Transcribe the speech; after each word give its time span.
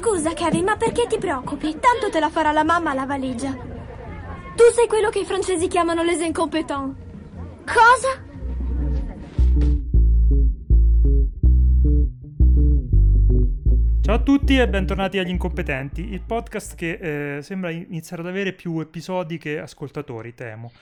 Scusa, 0.00 0.32
Kevin, 0.32 0.64
ma 0.64 0.78
perché 0.78 1.06
ti 1.06 1.18
preoccupi? 1.18 1.72
Tanto 1.78 2.08
te 2.10 2.20
la 2.20 2.30
farà 2.30 2.52
la 2.52 2.64
mamma 2.64 2.94
la 2.94 3.04
valigia. 3.04 3.52
Tu 3.52 4.64
sei 4.72 4.86
quello 4.88 5.10
che 5.10 5.18
i 5.18 5.24
francesi 5.26 5.68
chiamano 5.68 6.02
les 6.02 6.22
incompetents. 6.22 6.96
Cosa? 7.66 8.24
Ciao 14.00 14.14
a 14.14 14.22
tutti 14.22 14.56
e 14.56 14.66
bentornati 14.70 15.18
agli 15.18 15.28
Incompetenti, 15.28 16.14
il 16.14 16.22
podcast 16.22 16.76
che 16.76 17.36
eh, 17.36 17.42
sembra 17.42 17.70
iniziare 17.70 18.22
ad 18.22 18.28
avere 18.28 18.54
più 18.54 18.80
episodi 18.80 19.36
che 19.36 19.60
ascoltatori, 19.60 20.32
temo. 20.32 20.72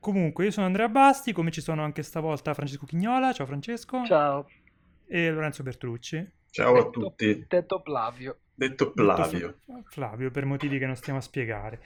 Comunque, 0.00 0.46
io 0.46 0.50
sono 0.50 0.66
Andrea 0.66 0.88
Basti, 0.88 1.32
come 1.32 1.52
ci 1.52 1.60
sono 1.60 1.84
anche 1.84 2.02
stavolta 2.02 2.52
Francesco 2.54 2.86
Chignola, 2.86 3.32
ciao 3.32 3.46
Francesco. 3.46 4.04
Ciao. 4.04 4.48
E 5.06 5.30
Lorenzo 5.30 5.62
Bertolucci. 5.62 6.28
Ciao 6.50 6.76
a 6.76 6.90
tutti. 6.90 7.44
Detto 7.48 7.80
Plavio. 7.80 8.38
Detto. 8.54 8.92
Detto 8.94 9.82
Flavio, 9.84 10.30
per 10.30 10.44
motivi 10.44 10.78
che 10.78 10.86
non 10.86 10.96
stiamo 10.96 11.18
a 11.18 11.22
spiegare. 11.22 11.80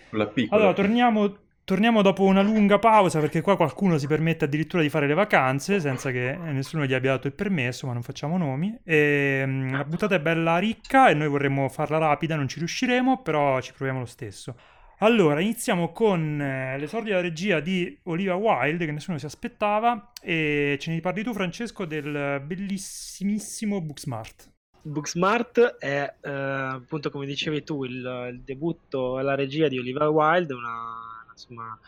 Allora, 0.55 0.73
torniamo, 0.75 1.37
torniamo 1.65 2.03
dopo 2.03 2.25
una 2.25 2.43
lunga 2.43 2.79
pausa 2.79 3.21
perché 3.21 3.41
qua 3.41 3.57
qualcuno 3.57 3.99
si 3.99 4.07
permette 4.07 4.45
addirittura 4.45 4.83
di 4.83 4.89
fare 4.89 5.07
le 5.07 5.15
vacanze 5.15 5.81
senza 5.81 6.11
che 6.11 6.37
nessuno 6.37 6.85
gli 6.85 6.95
abbia 6.95 7.13
dato 7.13 7.27
il 7.27 7.35
permesso, 7.35 7.87
ma 7.87 7.93
non 7.93 8.03
facciamo 8.03 8.37
nomi. 8.39 8.79
E, 8.85 9.43
mm, 9.47 9.73
la 9.73 9.85
puntata 9.85 10.15
è 10.15 10.21
bella 10.21 10.59
ricca 10.59 11.09
e 11.09 11.15
noi 11.15 11.29
vorremmo 11.29 11.69
farla 11.69 11.99
rapida, 11.99 12.37
non 12.37 12.49
ci 12.49 12.59
riusciremo, 12.59 13.23
però 13.23 13.61
ci 13.61 13.73
proviamo 13.73 14.01
lo 14.01 14.07
stesso. 14.07 14.55
Allora, 15.01 15.41
iniziamo 15.41 15.93
con 15.93 16.41
eh, 16.41 16.77
l'esordio 16.77 17.11
della 17.11 17.23
regia 17.23 17.61
di 17.61 17.97
Olivia 18.05 18.35
Wilde, 18.35 18.85
che 18.85 18.91
nessuno 18.91 19.17
si 19.17 19.27
aspettava, 19.27 20.11
e 20.21 20.77
ce 20.81 20.91
ne 20.91 21.01
parli 21.01 21.23
tu, 21.23 21.33
Francesco, 21.33 21.85
del 21.85 22.43
bellissimissimo 22.45 23.81
Booksmart. 23.81 24.51
Booksmart 24.83 25.77
è, 25.79 26.15
eh, 26.21 26.31
appunto, 26.31 27.11
come 27.11 27.27
dicevi 27.27 27.63
tu, 27.65 27.85
il, 27.85 28.29
il 28.33 28.41
debutto 28.43 29.19
alla 29.19 29.35
regia 29.35 29.69
di 29.69 29.79
Olivia 29.79 30.09
Wilde, 30.09 30.55
una, 30.55 31.25
insomma, 31.31 31.79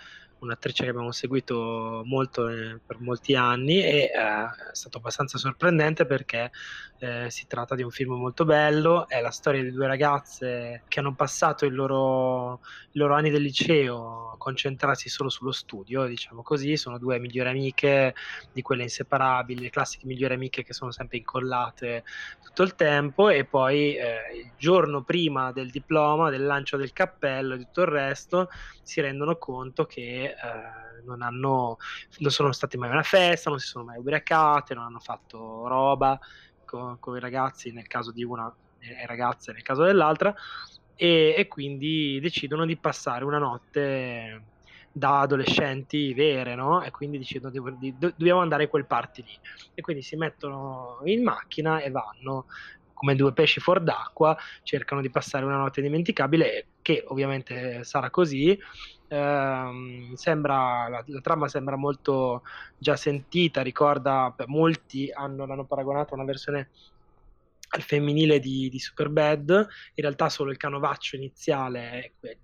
un'attrice 0.41 0.85
che 0.85 0.91
abbiamo 0.91 1.13
seguito 1.13 2.03
molto 2.05 2.49
eh, 2.49 2.81
per 2.85 3.01
molti 3.01 3.35
anni 3.35 3.83
e 3.83 3.97
eh, 4.05 4.11
è 4.13 4.75
stato 4.75 4.99
abbastanza 4.99 5.39
sorprendente 5.39 6.07
perché 6.07 6.51
eh, 6.99 7.31
si 7.31 7.47
tratta 7.47 7.75
di 7.75 7.83
un 7.83 7.91
film 7.91 8.13
molto 8.13 8.45
bello, 8.45 9.09
è 9.09 9.21
la 9.21 9.31
storia 9.31 9.63
di 9.63 9.71
due 9.71 9.87
ragazze 9.87 10.85
che 10.87 11.01
hanno 11.01 11.15
passato 11.15 11.65
i 11.65 11.71
loro, 11.71 12.61
i 12.93 12.99
loro 12.99 13.15
anni 13.15 13.31
del 13.31 13.43
liceo 13.43 14.35
concentrarsi 14.37 15.09
solo 15.09 15.29
sullo 15.31 15.53
studio, 15.53 16.07
diciamo 16.07 16.43
così, 16.43 16.77
sono 16.77 16.99
due 16.99 17.19
migliori 17.19 17.51
amiche 17.51 18.15
di 18.53 18.63
quelle 18.63 18.83
inseparabili, 18.83 19.63
le 19.63 19.71
classiche 19.71 20.07
migliori 20.07 20.35
amiche 20.35 20.63
che 20.63 20.73
sono 20.73 20.91
sempre 20.91 21.19
incollate 21.19 22.05
tutto 22.43 22.63
il 22.63 22.75
tempo 22.75 23.29
e 23.29 23.45
poi 23.47 23.95
eh, 23.97 24.19
il 24.43 24.53
giorno 24.57 25.03
prima 25.03 25.53
del 25.53 25.71
diploma, 25.71 26.31
del 26.31 26.45
lancio 26.45 26.77
del 26.77 26.93
cappello 26.93 27.55
e 27.55 27.59
tutto 27.59 27.83
il 27.83 27.89
resto 27.89 28.49
si 28.83 29.01
rendono 29.01 29.37
conto 29.37 29.87
che 29.87 30.30
eh, 30.31 31.03
non 31.05 31.23
hanno 31.23 31.79
non 32.19 32.31
sono 32.31 32.53
state 32.53 32.77
mai 32.77 32.91
a 32.91 32.93
una 32.93 33.03
festa, 33.03 33.51
non 33.51 33.59
si 33.59 33.67
sono 33.67 33.85
mai 33.85 33.99
ubriacate, 33.99 34.75
non 34.75 34.85
hanno 34.85 35.01
fatto 35.01 35.67
roba 35.67 36.19
con, 36.65 36.99
con 36.99 37.17
i 37.17 37.21
ragazzi 37.21 37.73
nel 37.73 37.87
caso 37.87 38.13
di 38.13 38.25
una 38.25 38.53
e 38.81 39.07
ragazze 39.07 39.53
nel 39.53 39.63
caso 39.63 39.83
dell'altra 39.83 40.35
e, 40.97 41.35
e, 41.37 41.49
quindi 41.49 42.19
decidono 42.21 42.67
di 42.67 42.77
passare 42.77 43.25
una 43.25 43.39
notte 43.39 44.43
da 44.93 45.21
adolescenti 45.21 46.13
vere, 46.13 46.55
no? 46.55 46.83
E 46.83 46.91
quindi 46.91 47.17
decidono 47.17 47.51
di, 47.51 47.61
di, 47.79 47.95
dobbiamo 47.99 48.41
andare 48.41 48.65
a 48.65 48.69
quel 48.69 48.87
party 48.87 49.23
lì. 49.23 49.39
E 49.73 49.81
quindi 49.81 50.03
si 50.03 50.17
mettono 50.17 51.01
in 51.05 51.23
macchina 51.23 51.81
e 51.81 51.91
vanno 51.91 52.47
come 52.93 53.15
due 53.15 53.33
pesci 53.33 53.61
fuor 53.61 53.81
d'acqua, 53.81 54.37
cercano 54.63 55.01
di 55.01 55.09
passare 55.09 55.47
una 55.47 55.57
notte 55.57 55.81
dimenticabile, 55.81 56.67
che 56.83 57.03
ovviamente 57.09 57.83
sarà 57.83 58.11
così. 58.11 58.59
Eh, 59.13 60.13
sembra, 60.15 60.89
la, 60.89 61.03
la, 61.05 61.21
trama 61.21 61.49
sembra 61.49 61.75
molto 61.75 62.43
già 62.79 62.95
sentita, 62.95 63.61
ricorda, 63.61 64.33
molti 64.47 65.11
hanno, 65.11 65.47
l'hanno 65.47 65.65
paragonato 65.65 66.13
a 66.13 66.17
una 66.17 66.25
versione 66.25 66.71
al 67.71 67.83
femminile 67.83 68.39
di, 68.39 68.69
di 68.69 68.79
Superbad, 68.79 69.51
in 69.51 70.03
realtà 70.05 70.29
solo 70.29 70.53
il 70.53 70.57
canovaccio 70.57 71.17
iniziale 71.17 71.91
è 71.91 72.13
quello 72.19 72.39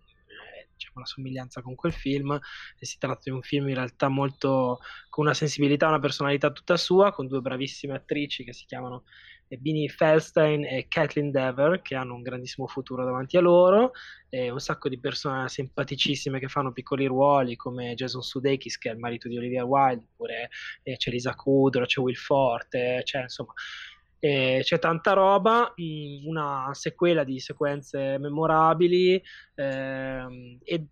diciamo, 0.76 1.00
la 1.00 1.06
somiglianza 1.06 1.62
con 1.62 1.74
quel 1.74 1.92
film 1.92 2.38
e 2.78 2.86
si 2.86 2.98
tratta 2.98 3.22
di 3.24 3.30
un 3.30 3.42
film 3.42 3.68
in 3.68 3.74
realtà 3.74 4.08
molto 4.08 4.80
con 5.08 5.24
una 5.24 5.34
sensibilità, 5.34 5.88
una 5.88 6.00
personalità 6.00 6.50
tutta 6.50 6.76
sua, 6.76 7.12
con 7.12 7.26
due 7.26 7.40
bravissime 7.40 7.94
attrici 7.94 8.44
che 8.44 8.52
si 8.52 8.66
chiamano 8.66 9.04
Bini 9.48 9.88
Feldstein 9.88 10.64
e 10.64 10.86
Kathleen 10.88 11.30
Dever 11.30 11.80
che 11.82 11.94
hanno 11.94 12.14
un 12.14 12.22
grandissimo 12.22 12.66
futuro 12.66 13.04
davanti 13.04 13.36
a 13.36 13.40
loro 13.40 13.92
e 14.28 14.50
un 14.50 14.58
sacco 14.58 14.88
di 14.88 14.98
persone 14.98 15.48
simpaticissime 15.48 16.38
che 16.40 16.48
fanno 16.48 16.72
piccoli 16.72 17.06
ruoli 17.06 17.56
come 17.56 17.94
Jason 17.94 18.22
Sudeikis 18.22 18.78
che 18.78 18.90
è 18.90 18.92
il 18.92 18.98
marito 18.98 19.28
di 19.28 19.36
Olivia 19.36 19.64
Wilde 19.64 20.04
oppure 20.12 20.50
eh, 20.82 20.96
c'è 20.96 21.10
Lisa 21.10 21.34
Kudrow, 21.34 21.86
c'è 21.86 22.00
Will 22.00 22.14
Forte 22.14 23.02
c'è 23.04 23.22
insomma 23.22 23.52
eh, 24.18 24.60
c'è 24.62 24.78
tanta 24.78 25.12
roba, 25.12 25.72
una 26.24 26.70
sequela 26.72 27.22
di 27.22 27.38
sequenze 27.38 28.18
memorabili 28.18 29.22
eh, 29.54 30.58
e 30.64 30.86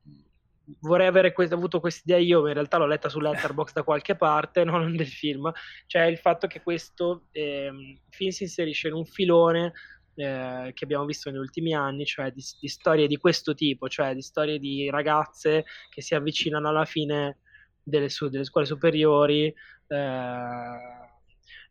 vorrei 0.81 1.07
avere 1.07 1.33
que- 1.33 1.49
avuto 1.51 1.81
questa 1.81 2.03
idea 2.05 2.19
io, 2.19 2.43
ma 2.43 2.49
in 2.49 2.55
realtà 2.55 2.79
l'ho 2.79 2.87
letta 2.87 3.09
su 3.09 3.21
Letterboxd 3.21 3.75
da 3.75 3.83
qualche 3.83 4.17
parte, 4.17 4.65
non 4.65 4.97
del 4.97 5.07
film, 5.07 5.51
cioè 5.87 6.03
il 6.03 6.19
fatto 6.19 6.47
che 6.47 6.63
questo 6.63 7.27
eh, 7.33 7.71
film 8.11 8.31
si 8.31 8.45
inserisce 8.45 8.89
in 8.89 8.95
un 8.95 9.05
filone 9.05 9.73
eh, 10.15 10.71
che 10.75 10.85
abbiamo 10.85 11.05
visto 11.05 11.31
negli 11.31 11.41
ultimi 11.41 11.75
anni, 11.75 12.05
cioè 12.05 12.31
di, 12.31 12.43
di, 12.61 12.69
storie 12.69 13.07
di 13.07 13.17
questo 13.17 13.55
tipo, 13.55 13.89
cioè 13.89 14.15
di 14.15 14.23
storie 14.23 14.59
di 14.59 14.89
ragazze 14.91 15.65
che 15.91 16.03
si 16.03 16.15
avvicinano 16.15 16.69
alla 16.69 16.85
fine 16.85 17.39
delle, 17.83 18.09
su- 18.09 18.29
delle 18.29 18.45
scuole 18.45 18.67
superiori 18.67 19.53
eh, 19.89 21.13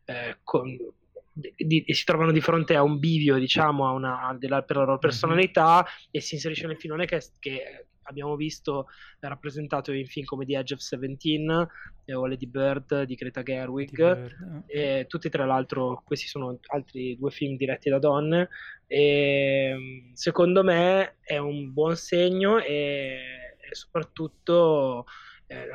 eh 0.06 0.36
con, 0.42 0.76
di, 1.34 1.84
si 1.88 2.04
trovano 2.04 2.30
di 2.30 2.40
fronte 2.40 2.76
a 2.76 2.82
un 2.82 2.98
bivio, 2.98 3.38
diciamo, 3.38 3.86
a 3.86 3.92
una, 3.92 4.36
della, 4.38 4.62
per 4.62 4.76
la 4.76 4.82
loro 4.82 4.94
mhm. 4.94 5.00
personalità 5.00 5.76
mm-hmm. 5.76 6.08
e 6.10 6.20
si 6.20 6.34
inserisce 6.34 6.66
nel 6.66 6.78
filone 6.78 7.06
che, 7.06 7.20
che 7.40 7.86
abbiamo 8.04 8.36
visto 8.36 8.88
rappresentato 9.20 9.92
in 9.92 10.06
film 10.06 10.24
come 10.24 10.46
The 10.46 10.58
Edge 10.58 10.74
of 10.74 10.80
Seventeen 10.80 11.68
eh, 12.04 12.14
o 12.14 12.26
Lady 12.26 12.46
Bird 12.46 13.02
di 13.02 13.14
Greta 13.14 13.42
Gerwig 13.42 13.94
Bird, 13.94 14.62
e 14.66 15.04
tutti 15.08 15.28
tra 15.28 15.44
l'altro 15.44 16.02
questi 16.04 16.26
sono 16.26 16.58
altri 16.68 17.16
due 17.18 17.30
film 17.30 17.56
diretti 17.56 17.90
da 17.90 17.98
donne 17.98 18.48
e 18.86 20.10
secondo 20.14 20.62
me 20.62 21.16
è 21.20 21.38
un 21.38 21.72
buon 21.72 21.96
segno 21.96 22.58
e, 22.58 23.56
e 23.58 23.74
soprattutto 23.74 25.06
eh, 25.46 25.68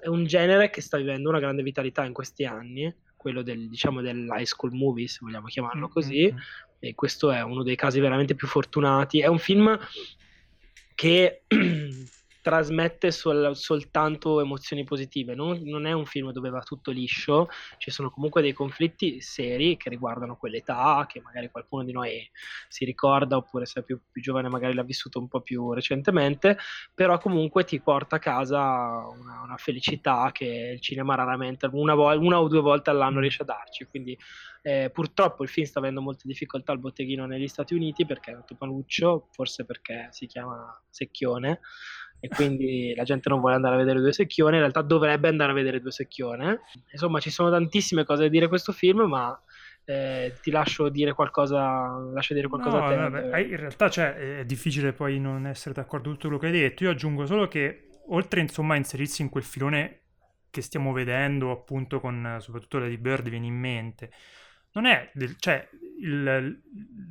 è 0.00 0.08
un 0.08 0.24
genere 0.26 0.70
che 0.70 0.80
sta 0.80 0.96
vivendo 0.96 1.28
una 1.28 1.40
grande 1.40 1.62
vitalità 1.62 2.04
in 2.04 2.12
questi 2.12 2.44
anni 2.44 2.94
quello 3.26 3.42
del, 3.42 3.68
diciamo, 3.68 4.02
dell'high 4.02 4.44
school 4.44 4.72
movie, 4.72 5.08
se 5.08 5.18
vogliamo 5.20 5.48
chiamarlo 5.48 5.88
così, 5.88 6.26
mm-hmm. 6.26 6.38
e 6.78 6.94
questo 6.94 7.32
è 7.32 7.42
uno 7.42 7.64
dei 7.64 7.74
casi 7.74 7.98
veramente 7.98 8.36
più 8.36 8.46
fortunati. 8.46 9.20
È 9.20 9.26
un 9.26 9.40
film 9.40 9.76
che 10.96 11.42
trasmette 12.46 13.10
sol- 13.10 13.56
soltanto 13.56 14.40
emozioni 14.40 14.84
positive, 14.84 15.34
non, 15.34 15.62
non, 15.64 15.84
è 15.84 15.90
un 15.90 16.06
film 16.06 16.30
dove 16.30 16.48
va 16.48 16.60
tutto 16.60 16.92
liscio, 16.92 17.48
ci 17.76 17.90
sono 17.90 18.08
comunque 18.08 18.40
dei 18.40 18.52
conflitti 18.52 19.20
seri 19.20 19.76
che 19.76 19.88
riguardano 19.88 20.36
quell'età, 20.36 21.04
che 21.08 21.20
magari 21.20 21.50
qualcuno 21.50 21.82
di 21.82 21.90
noi 21.90 22.30
si 22.68 22.84
ricorda, 22.84 23.36
oppure 23.36 23.66
se 23.66 23.80
è 23.80 23.82
più, 23.82 24.00
più 24.12 24.22
giovane 24.22 24.48
magari 24.48 24.74
l'ha 24.74 24.84
vissuto 24.84 25.18
un 25.18 25.26
po' 25.26 25.40
più 25.40 25.72
recentemente, 25.72 26.56
però 26.94 27.18
comunque 27.18 27.64
ti 27.64 27.80
porta 27.80 28.14
a 28.14 28.20
casa 28.20 28.60
una, 28.60 29.42
una 29.42 29.56
felicità 29.56 30.30
che 30.30 30.70
il 30.74 30.80
cinema 30.80 31.16
raramente, 31.16 31.68
una, 31.72 31.94
vo- 31.94 32.16
una 32.16 32.40
o 32.40 32.46
due 32.46 32.60
volte 32.60 32.90
all'anno 32.90 33.18
riesce 33.18 33.42
a 33.42 33.46
darci, 33.46 33.86
quindi 33.86 34.16
eh, 34.62 34.90
purtroppo 34.90 35.42
il 35.42 35.48
film 35.48 35.66
sta 35.66 35.80
avendo 35.80 36.00
molte 36.00 36.24
difficoltà 36.26 36.70
al 36.70 36.78
botteghino 36.78 37.26
negli 37.26 37.48
Stati 37.48 37.74
Uniti 37.74 38.06
perché 38.06 38.30
è 38.30 38.34
un 38.34 38.56
panuccio, 38.56 39.28
forse 39.32 39.64
perché 39.64 40.08
si 40.10 40.26
chiama 40.26 40.80
Secchione, 40.90 41.60
e 42.20 42.28
quindi 42.28 42.94
la 42.96 43.04
gente 43.04 43.28
non 43.28 43.40
vuole 43.40 43.54
andare 43.54 43.74
a 43.74 43.78
vedere 43.78 44.00
due 44.00 44.12
secchioni, 44.12 44.54
in 44.54 44.60
realtà 44.60 44.82
dovrebbe 44.82 45.28
andare 45.28 45.52
a 45.52 45.54
vedere 45.54 45.80
due 45.80 45.90
secchioni. 45.90 46.56
Insomma, 46.90 47.20
ci 47.20 47.30
sono 47.30 47.50
tantissime 47.50 48.04
cose 48.04 48.22
da 48.22 48.28
dire 48.28 48.46
a 48.46 48.48
questo 48.48 48.72
film, 48.72 49.02
ma 49.02 49.38
eh, 49.84 50.34
ti 50.42 50.50
lascio 50.50 50.88
dire 50.88 51.12
qualcosa, 51.12 51.88
lascio 52.12 52.34
dire 52.34 52.48
qualcosa 52.48 52.78
no, 52.78 52.84
a 52.84 52.88
te. 52.88 52.96
Vabbè, 52.96 53.38
in 53.38 53.56
realtà 53.56 53.88
cioè, 53.88 54.38
è 54.38 54.44
difficile 54.44 54.92
poi 54.92 55.20
non 55.20 55.46
essere 55.46 55.74
d'accordo 55.74 56.04
con 56.04 56.14
tutto 56.14 56.26
quello 56.28 56.42
che 56.42 56.46
hai 56.46 56.52
detto. 56.52 56.84
Io 56.84 56.90
aggiungo 56.90 57.26
solo 57.26 57.48
che 57.48 57.88
oltre 58.08 58.40
insomma 58.40 58.74
a 58.74 58.78
inserirsi 58.78 59.22
in 59.22 59.28
quel 59.28 59.44
filone 59.44 60.00
che 60.50 60.62
stiamo 60.62 60.92
vedendo, 60.92 61.50
appunto, 61.50 62.00
con 62.00 62.38
soprattutto 62.40 62.78
Lady 62.78 62.96
Bird 62.96 63.28
viene 63.28 63.46
in 63.46 63.58
mente 63.58 64.10
non 64.76 64.84
è, 64.84 65.10
del, 65.14 65.36
cioè, 65.38 65.66
il, 66.00 66.60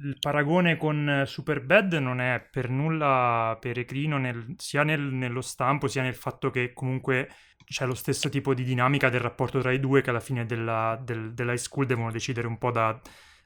il, 0.04 0.18
paragone 0.20 0.78
con 0.78 1.24
Superbad 1.26 1.94
non 1.96 2.22
è 2.22 2.48
per 2.50 2.70
nulla 2.70 3.58
peregrino 3.60 4.20
nel, 4.20 4.54
sia 4.58 4.84
nel, 4.84 5.02
nello 5.02 5.42
stampo 5.42 5.88
sia 5.88 6.04
nel 6.04 6.14
fatto 6.14 6.52
che 6.52 6.74
comunque 6.74 7.28
c'è 7.66 7.88
lo 7.88 7.96
stesso 7.96 8.30
tipo 8.30 8.54
di 8.54 8.64
dinamica 8.64 9.10
del 9.10 9.22
rapporto 9.22 9.60
tra 9.60 9.72
i 9.72 9.80
due 9.80 10.02
che 10.02 10.12
alla 10.12 10.20
fine 10.20 10.46
della, 10.46 11.02
del, 11.04 11.34
dell'high 11.34 11.58
school 11.58 11.88
devono 11.88 12.12
decidere 12.12 12.46
un 12.46 12.60
po' 12.60 12.70
da, 12.70 13.02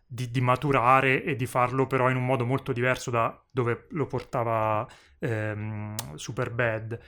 di, 0.06 0.30
di, 0.30 0.42
maturare 0.42 1.24
e 1.24 1.38
di 1.38 1.46
farlo 1.46 1.88
però 1.88 2.10
in 2.10 2.18
un 2.18 2.26
modo 2.26 2.46
molto 2.46 2.74
diverso 2.74 3.10
da 3.10 3.42
dove 3.50 3.88
lo 3.92 4.06
portava 4.06 4.86
ehm, 5.20 6.16
Superbad. 6.16 7.00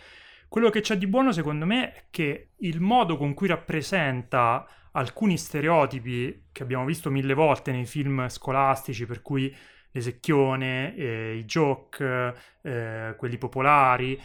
Quello 0.47 0.69
che 0.69 0.79
c'è 0.79 0.97
di 0.97 1.07
buono 1.07 1.33
secondo 1.33 1.65
me 1.65 1.93
è 1.93 2.03
che 2.09 2.51
il 2.59 2.79
modo 2.79 3.17
con 3.17 3.33
cui 3.33 3.47
rappresenta 3.47 4.65
alcuni 4.91 5.37
stereotipi 5.37 6.47
che 6.51 6.63
abbiamo 6.63 6.85
visto 6.85 7.09
mille 7.09 7.33
volte 7.33 7.71
nei 7.71 7.85
film 7.85 8.27
scolastici, 8.27 9.05
per 9.05 9.21
cui 9.21 9.53
l'esecchione, 9.91 10.95
eh, 10.95 11.35
i 11.35 11.45
joke, 11.45 12.33
eh, 12.61 13.15
quelli 13.17 13.37
popolari, 13.37 14.19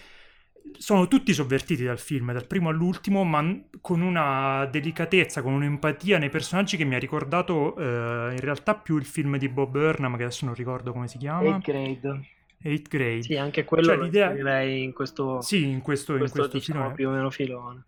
sono 0.78 1.06
tutti 1.06 1.32
sovvertiti 1.32 1.84
dal 1.84 1.98
film, 1.98 2.32
dal 2.32 2.46
primo 2.46 2.68
all'ultimo, 2.68 3.24
ma 3.24 3.44
con 3.80 4.00
una 4.00 4.66
delicatezza, 4.66 5.42
con 5.42 5.52
un'empatia 5.52 6.18
nei 6.18 6.28
personaggi 6.28 6.76
che 6.76 6.84
mi 6.84 6.96
ha 6.96 6.98
ricordato 6.98 7.76
eh, 7.76 8.32
in 8.32 8.40
realtà 8.40 8.74
più 8.74 8.96
il 8.96 9.04
film 9.04 9.36
di 9.38 9.48
Bob 9.48 9.70
Burnham, 9.70 10.16
che 10.16 10.24
adesso 10.24 10.44
non 10.44 10.54
ricordo 10.54 10.92
come 10.92 11.08
si 11.08 11.18
chiama. 11.18 11.42
Eighth 11.42 11.64
Grade. 11.64 12.28
Eighth 12.62 12.88
Grade. 12.88 13.22
Sì, 13.22 13.36
anche 13.36 13.64
quello 13.64 13.84
cioè, 13.84 13.96
l'idea... 13.98 14.60
in 14.62 14.92
questo, 14.92 15.40
sì, 15.40 15.68
in 15.68 15.82
questo, 15.82 16.12
in 16.12 16.18
questo, 16.18 16.48
questo 16.48 16.56
diciamo, 16.56 16.92
più 16.92 17.08
o 17.08 17.12
meno 17.12 17.30
filone. 17.30 17.84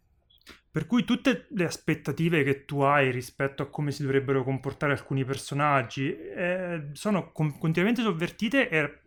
Per 0.70 0.86
cui 0.86 1.04
tutte 1.04 1.46
le 1.50 1.64
aspettative 1.64 2.42
che 2.42 2.64
tu 2.64 2.80
hai 2.80 3.10
rispetto 3.10 3.62
a 3.62 3.70
come 3.70 3.90
si 3.90 4.02
dovrebbero 4.02 4.44
comportare 4.44 4.92
alcuni 4.92 5.24
personaggi 5.24 6.14
eh, 6.14 6.90
sono 6.92 7.32
con- 7.32 7.58
continuamente 7.58 8.02
sovvertite 8.02 8.68
e, 8.68 9.00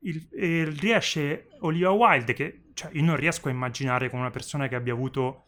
il, 0.00 0.28
e, 0.32 0.64
riesce 0.78 1.48
Olivia 1.60 1.90
Wilde, 1.90 2.32
che 2.32 2.64
cioè, 2.74 2.90
io 2.94 3.02
non 3.02 3.16
riesco 3.16 3.48
a 3.48 3.52
immaginare 3.52 4.10
con 4.10 4.18
una 4.18 4.30
persona 4.30 4.66
che 4.66 4.74
abbia 4.74 4.92
avuto 4.92 5.46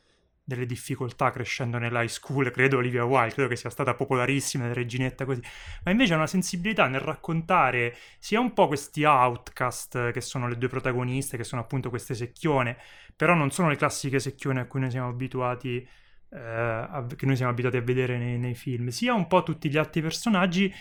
delle 0.48 0.64
difficoltà 0.64 1.32
crescendo 1.32 1.76
nell'high 1.76 2.06
school, 2.06 2.52
credo 2.52 2.76
Olivia 2.76 3.04
Wilde, 3.04 3.34
credo 3.34 3.48
che 3.48 3.56
sia 3.56 3.69
stata 3.69 3.94
popolarissima, 3.94 4.72
reginetta 4.72 5.25
così, 5.25 5.43
ma 5.82 5.90
invece 5.90 6.12
ha 6.12 6.16
una 6.19 6.28
sensibilità 6.28 6.87
nel 6.87 7.00
raccontare 7.00 7.96
sia 8.20 8.38
un 8.38 8.52
po' 8.52 8.69
questi 8.69 9.02
outcast 9.02 10.12
che 10.12 10.20
sono 10.20 10.46
le 10.46 10.56
due 10.56 10.69
protagoniste, 10.69 11.37
che 11.37 11.43
sono 11.43 11.62
appunto 11.62 11.88
queste 11.88 12.14
secchione, 12.14 12.78
però 13.16 13.34
non 13.34 13.50
sono 13.50 13.69
le 13.69 13.75
classiche 13.75 14.20
secchione 14.20 14.60
a 14.60 14.66
cui 14.66 14.78
noi 14.78 14.93
siamo 14.93 15.08
abituati, 15.08 15.84
eh, 16.31 16.38
a, 16.38 17.04
che 17.16 17.26
noi 17.26 17.34
siamo 17.34 17.50
abituati 17.50 17.78
a 17.78 17.82
vedere 17.82 18.16
nei, 18.16 18.38
nei, 18.38 18.54
film, 18.54 18.87
sia 18.88 19.14
un 19.14 19.26
po' 19.26 19.42
tutti 19.42 19.69
gli 19.69 19.76
altri 19.76 20.00
personaggi 20.00 20.72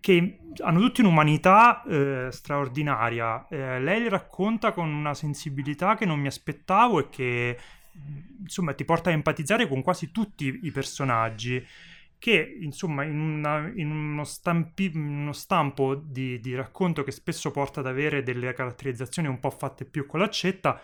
che 0.00 0.38
hanno 0.58 0.80
tutti 0.80 1.02
un'umanità 1.02 1.84
eh, 1.84 2.28
straordinaria. 2.32 3.46
Eh, 3.46 3.78
lei 3.78 4.00
li 4.00 4.08
racconta 4.08 4.72
con 4.72 4.88
una 4.92 5.14
sensibilità 5.14 5.94
che 5.94 6.04
non 6.04 6.18
mi 6.18 6.26
aspettavo 6.26 6.98
e 6.98 7.08
che 7.10 7.58
insomma 8.40 8.74
ti 8.74 8.84
porta 8.84 9.10
a 9.10 9.12
empatizzare 9.12 9.68
con 9.68 9.82
quasi 9.82 10.10
tutti 10.10 10.60
i 10.62 10.70
personaggi 10.70 11.64
che 12.18 12.56
insomma 12.60 13.04
in, 13.04 13.18
una, 13.18 13.70
in 13.74 13.90
uno, 13.90 14.24
stampi, 14.24 14.90
uno, 14.94 15.32
stampo 15.32 15.94
di, 15.94 16.40
di, 16.40 16.54
racconto 16.54 17.02
che 17.02 17.10
spesso 17.10 17.50
porta 17.50 17.80
ad 17.80 17.86
avere 17.86 18.22
delle 18.22 18.52
caratterizzazioni 18.54 19.28
un 19.28 19.40
po' 19.40 19.50
fatte 19.50 19.84
più 19.84 20.06
con 20.06 20.20
l'accetta 20.20 20.80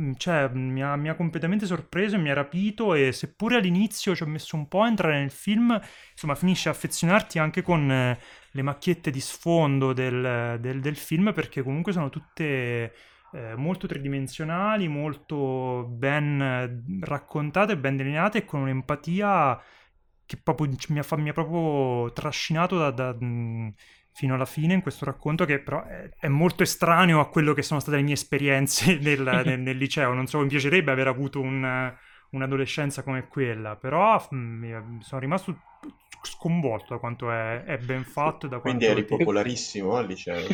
mm, 0.00 0.12
cioè, 0.16 0.48
mi 0.48 0.82
ha, 0.82 0.96
mi 0.96 1.08
ha, 1.08 1.14
completamente 1.14 1.66
sorpreso 1.66 2.16
e 2.16 2.18
mi 2.18 2.30
ha 2.30 2.34
rapito 2.34 2.94
e 2.94 3.12
seppure 3.12 3.58
all'inizio 3.58 4.16
ci 4.16 4.24
ho 4.24 4.26
messo 4.26 4.56
un 4.56 4.66
po' 4.66 4.82
a 4.82 4.88
entrare 4.88 5.20
nel 5.20 5.30
film, 5.30 5.80
insomma 6.12 6.34
finisce 6.34 6.68
a 6.68 6.72
affezionarti 6.72 7.38
anche 7.38 7.62
con 7.62 7.88
eh, 7.88 8.18
le 8.50 8.62
macchiette 8.62 9.10
di 9.12 9.20
sfondo 9.20 9.92
del, 9.92 10.58
del, 10.60 10.80
del 10.80 10.96
film 10.96 11.32
perché 11.32 11.62
comunque 11.62 11.92
sono 11.92 12.10
tutte 12.10 12.92
eh, 13.34 13.54
molto 13.56 13.86
tridimensionali, 13.86 14.88
molto 14.88 15.86
ben 15.88 16.40
eh, 16.40 17.04
raccontate, 17.04 17.78
ben 17.78 17.96
delineate 17.96 18.38
e 18.38 18.44
con 18.44 18.60
un'empatia 18.60 19.60
che 20.26 20.36
proprio 20.42 20.68
mi 20.88 20.98
ha, 20.98 21.16
mi 21.16 21.28
ha 21.28 21.32
proprio 21.32 22.12
trascinato 22.12 22.78
da, 22.78 22.90
da, 22.90 23.16
fino 24.12 24.34
alla 24.34 24.44
fine 24.44 24.74
in 24.74 24.82
questo 24.82 25.04
racconto 25.04 25.44
che 25.44 25.60
però 25.60 25.84
è, 25.84 26.10
è, 26.18 26.28
molto 26.28 26.62
estraneo 26.62 27.20
a 27.20 27.28
quello 27.28 27.54
che 27.54 27.62
sono 27.62 27.80
state 27.80 27.96
le 27.96 28.02
mie 28.02 28.14
esperienze 28.14 28.96
nel, 29.00 29.22
nel, 29.44 29.60
nel 29.60 29.76
liceo. 29.76 30.12
Non 30.12 30.26
so, 30.26 30.38
mi 30.38 30.48
piacerebbe 30.48 30.90
aver 30.90 31.08
avuto 31.08 31.40
un, 31.40 31.94
un'adolescenza 32.30 33.02
come 33.02 33.28
quella, 33.28 33.76
però 33.76 34.24
mh, 34.30 34.98
sono 35.00 35.20
rimasto 35.20 35.58
sconvolto 36.22 36.94
da 36.94 37.00
quanto 37.00 37.30
è, 37.30 37.64
è 37.64 37.78
ben 37.78 38.04
fatto. 38.04 38.46
Da 38.46 38.58
Quindi 38.58 38.84
eri 38.84 39.04
popolarissimo 39.04 39.96
al 39.96 40.06
liceo? 40.06 40.46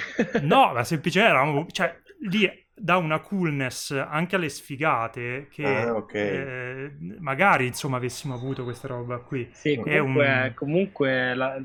no, 0.42 0.72
ma 0.72 0.84
semplicemente 0.84 1.34
eravamo... 1.34 1.66
Cioè, 1.66 1.94
lì 2.20 2.66
dà 2.78 2.96
una 2.96 3.20
coolness 3.20 3.90
anche 3.90 4.36
alle 4.36 4.48
sfigate 4.48 5.48
che 5.50 5.64
ah, 5.64 5.94
okay. 5.94 6.36
eh, 6.36 6.96
magari 7.18 7.66
insomma 7.66 7.96
avessimo 7.96 8.34
avuto 8.34 8.64
questa 8.64 8.88
roba 8.88 9.18
qui. 9.18 9.48
Sì, 9.52 9.76
comunque, 9.76 10.00
un... 10.00 10.52
comunque 10.54 11.34
la, 11.34 11.60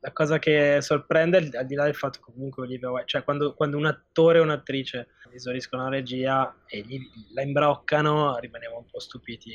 la, 0.00 0.12
cosa 0.12 0.38
che 0.38 0.78
sorprende 0.80 1.50
al 1.54 1.66
di 1.66 1.74
là 1.74 1.84
del 1.84 1.94
fatto 1.94 2.20
che 2.24 2.32
comunque 2.32 2.64
Olivia 2.64 2.90
Wilde, 2.90 3.06
cioè 3.06 3.24
quando, 3.24 3.54
quando 3.54 3.76
un 3.76 3.86
attore 3.86 4.38
o 4.38 4.42
un'attrice 4.42 5.08
esauriscono 5.32 5.84
la 5.84 5.88
regia 5.88 6.54
e 6.66 6.80
gli, 6.80 6.98
la 7.34 7.42
imbroccano 7.42 8.36
rimaniamo 8.38 8.78
un 8.78 8.86
po' 8.90 9.00
stupiti 9.00 9.52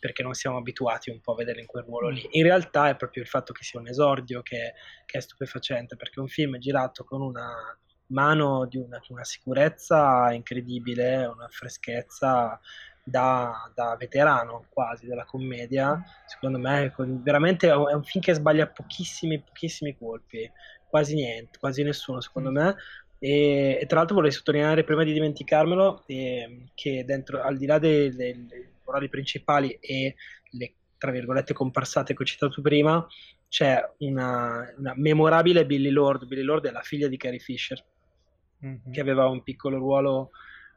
perché 0.00 0.22
non 0.22 0.32
siamo 0.32 0.56
abituati 0.56 1.10
un 1.10 1.20
po' 1.20 1.32
a 1.32 1.36
vederla 1.36 1.60
in 1.60 1.66
quel 1.66 1.84
ruolo 1.84 2.08
lì. 2.08 2.26
In 2.30 2.42
realtà 2.42 2.88
è 2.88 2.96
proprio 2.96 3.22
il 3.22 3.28
fatto 3.28 3.52
che 3.52 3.62
sia 3.62 3.78
un 3.78 3.86
esordio 3.86 4.40
che, 4.40 4.72
che 5.04 5.18
è 5.18 5.20
stupefacente 5.20 5.94
perché 5.96 6.20
un 6.20 6.28
film 6.28 6.56
è 6.56 6.58
girato 6.58 7.04
con 7.04 7.20
una 7.20 7.78
mano 8.10 8.66
di 8.66 8.76
una, 8.76 9.00
una 9.08 9.24
sicurezza 9.24 10.32
incredibile, 10.32 11.26
una 11.26 11.48
freschezza 11.48 12.60
da, 13.02 13.70
da, 13.74 13.96
veterano 13.98 14.66
quasi 14.68 15.06
della 15.06 15.24
commedia. 15.24 16.02
Secondo 16.26 16.58
me 16.58 16.92
veramente 17.22 17.68
è 17.68 17.74
un 17.74 18.04
film 18.04 18.22
che 18.22 18.34
sbaglia 18.34 18.68
pochissimi, 18.68 19.40
pochissimi 19.40 19.96
colpi, 19.96 20.50
quasi 20.88 21.14
niente, 21.14 21.58
quasi 21.58 21.82
nessuno 21.82 22.20
secondo 22.20 22.50
me. 22.50 22.76
E, 23.18 23.78
e 23.80 23.86
tra 23.86 23.98
l'altro 23.98 24.16
vorrei 24.16 24.32
sottolineare 24.32 24.84
prima 24.84 25.04
di 25.04 25.12
dimenticarmelo 25.12 26.04
eh, 26.06 26.68
che 26.74 27.04
dentro, 27.04 27.42
al 27.42 27.58
di 27.58 27.66
là 27.66 27.78
dei, 27.78 28.14
dei, 28.14 28.46
dei 28.46 28.68
ruoli 28.84 29.08
principali 29.08 29.72
e 29.80 30.14
le 30.52 30.74
tra 31.00 31.10
virgolette 31.10 31.54
comparsate 31.54 32.14
che 32.14 32.22
ho 32.22 32.26
citato 32.26 32.60
prima, 32.60 33.06
c'è 33.48 33.82
una, 34.00 34.70
una 34.76 34.92
memorabile 34.94 35.64
Billy 35.64 35.88
Lord. 35.88 36.26
Billy 36.26 36.42
Lord 36.42 36.66
è 36.66 36.70
la 36.70 36.82
figlia 36.82 37.08
di 37.08 37.16
Carrie 37.16 37.38
Fisher 37.38 37.82
mm-hmm. 38.64 38.92
che 38.92 39.00
aveva 39.00 39.26
un 39.28 39.42
piccolo 39.42 39.78
ruolo 39.78 40.30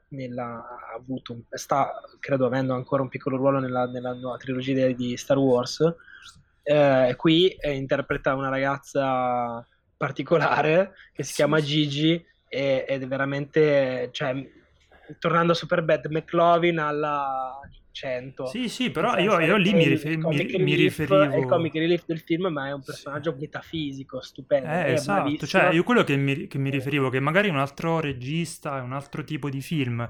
nella, 0.09 0.63
avuto, 0.95 1.44
sta 1.50 1.91
credo 2.19 2.45
avendo 2.45 2.74
ancora 2.74 3.01
un 3.01 3.09
piccolo 3.09 3.38
ruolo 3.38 3.59
nella, 3.59 3.85
nella 3.88 4.13
nuova 4.13 4.38
trilogia 4.38 4.91
di 4.91 5.18
Star 5.18 5.38
Wars. 5.38 5.83
Eh, 6.62 7.13
qui 7.18 7.50
eh, 7.50 7.74
interpreta 7.74 8.35
una 8.35 8.50
ragazza 8.50 9.68
particolare 9.97 10.94
che 11.13 11.24
si 11.24 11.30
sì, 11.30 11.35
chiama 11.35 11.62
Gigi 11.62 12.24
ed 12.47 13.02
è 13.02 13.07
veramente, 13.07 14.09
cioè, 14.11 14.35
tornando 15.18 15.54
a 15.54 15.56
Superbad, 15.56 16.06
McLovin 16.06 16.78
alla 16.78 17.59
100. 17.94 18.47
Sì, 18.47 18.68
sì, 18.68 18.90
però 18.90 19.18
io, 19.18 19.40
io 19.40 19.56
lì 19.56 19.71
mi, 19.71 19.88
rifer- 19.88 20.18
mi, 20.18 20.45
mi, 20.57 20.73
riferivo... 20.73 21.21
È 21.21 21.38
il 21.38 21.45
comic 21.45 21.73
relief 21.76 22.06
del 22.06 22.19
film, 22.19 22.47
ma 22.47 22.68
è 22.68 22.73
un 22.73 22.81
personaggio 22.83 23.35
metafisico, 23.40 24.19
stupendo. 24.19 24.68
Eh, 24.68 24.94
esatto, 24.94 25.45
cioè 25.45 25.69
io 25.69 25.83
quello 25.83 26.04
che 26.04 26.18
mi, 26.18 26.47
che 26.47 26.57
mi 26.57 26.71
riferivo, 26.71 27.09
che 27.09 27.19
magari 27.19 27.50
un 27.50 27.57
altro 27.57 28.00
regista, 28.00 28.81
un 28.81 28.94
altro 28.94 29.23
tipo 29.23 29.50
di 29.50 29.62
film 29.62 30.06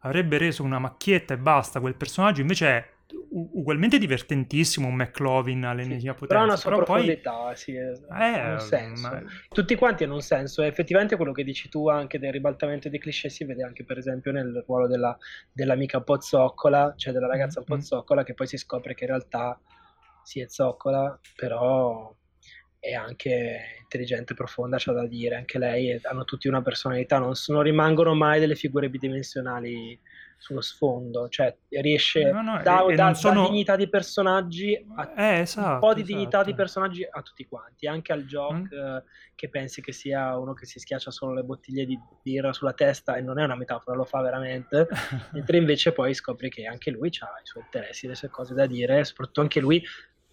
avrebbe 0.00 0.38
reso 0.38 0.62
una 0.62 0.78
macchietta 0.78 1.34
e 1.34 1.38
basta 1.38 1.78
quel 1.78 1.94
personaggio, 1.94 2.40
invece 2.40 2.66
è 2.66 2.88
ugualmente 3.36 3.98
divertentissimo 3.98 4.88
un 4.88 4.94
McLovin 4.94 5.64
all'ennesima 5.64 6.12
sì, 6.12 6.18
potenza. 6.18 6.26
Però 6.26 6.44
una 6.44 6.56
sua 6.56 6.70
però 6.70 6.84
profondità, 6.84 7.32
poi... 7.32 7.56
sì, 7.56 7.74
eh, 7.74 8.52
un 8.52 8.60
senso. 8.60 9.08
Ma... 9.08 9.22
Tutti 9.48 9.74
quanti 9.74 10.04
hanno 10.04 10.14
un 10.14 10.22
senso 10.22 10.62
e 10.62 10.66
effettivamente 10.66 11.16
quello 11.16 11.32
che 11.32 11.44
dici 11.44 11.68
tu 11.68 11.88
anche 11.88 12.18
del 12.18 12.32
ribaltamento 12.32 12.88
dei 12.88 12.98
cliché 12.98 13.28
si 13.28 13.44
vede 13.44 13.62
anche 13.62 13.84
per 13.84 13.98
esempio 13.98 14.32
nel 14.32 14.64
ruolo 14.66 14.86
della, 14.86 15.16
dell'amica 15.52 15.98
un 15.98 16.04
po' 16.04 16.20
zoccola, 16.20 16.94
cioè 16.96 17.12
della 17.12 17.26
ragazza 17.26 17.60
mm-hmm. 17.60 17.80
zoccola 17.80 18.24
che 18.24 18.34
poi 18.34 18.46
si 18.46 18.56
scopre 18.56 18.94
che 18.94 19.04
in 19.04 19.10
realtà 19.10 19.60
si 20.22 20.40
è 20.40 20.46
zoccola, 20.48 21.18
però 21.36 22.14
è 22.86 22.94
anche 22.94 23.78
intelligente, 23.80 24.34
profonda, 24.34 24.76
c'ha 24.78 24.92
da 24.92 25.06
dire, 25.06 25.34
anche 25.34 25.58
lei, 25.58 25.98
hanno 26.02 26.24
tutti 26.24 26.46
una 26.46 26.62
personalità, 26.62 27.18
non, 27.18 27.34
sono, 27.34 27.60
rimangono 27.60 28.14
mai 28.14 28.38
delle 28.38 28.54
figure 28.54 28.88
bidimensionali 28.88 29.98
sullo 30.38 30.60
sfondo, 30.60 31.28
cioè 31.28 31.56
riesce 31.68 32.30
no, 32.30 32.42
no, 32.42 32.62
da, 32.62 32.84
da, 32.94 33.14
sono... 33.14 33.42
da, 33.42 33.48
dignità 33.48 33.74
di 33.74 33.88
personaggi 33.88 34.86
a 34.94 35.12
eh, 35.16 35.40
esatto, 35.40 35.72
un 35.72 35.78
po' 35.80 35.94
di 35.94 36.02
esatto. 36.02 36.16
dignità 36.16 36.44
di 36.44 36.54
personaggi 36.54 37.08
a 37.10 37.22
tutti 37.22 37.46
quanti, 37.46 37.88
anche 37.88 38.12
al 38.12 38.24
gioco 38.26 38.54
mm. 38.54 38.96
che 39.34 39.48
pensi 39.48 39.80
che 39.80 39.92
sia 39.92 40.36
uno 40.38 40.52
che 40.52 40.66
si 40.66 40.78
schiaccia 40.78 41.10
solo 41.10 41.32
le 41.32 41.42
bottiglie 41.42 41.86
di 41.86 41.98
birra 42.22 42.52
sulla 42.52 42.74
testa 42.74 43.16
e 43.16 43.22
non 43.22 43.40
è 43.40 43.44
una 43.44 43.56
metafora, 43.56 43.96
lo 43.96 44.04
fa 44.04 44.20
veramente, 44.20 44.86
mentre 45.32 45.56
invece 45.56 45.92
poi 45.92 46.14
scopri 46.14 46.50
che 46.50 46.66
anche 46.66 46.90
lui 46.90 47.08
ha 47.08 47.40
i 47.42 47.46
suoi 47.46 47.64
interessi, 47.64 48.06
le 48.06 48.14
sue 48.14 48.28
cose 48.28 48.54
da 48.54 48.66
dire, 48.66 49.04
soprattutto 49.04 49.40
anche 49.40 49.58
lui 49.58 49.82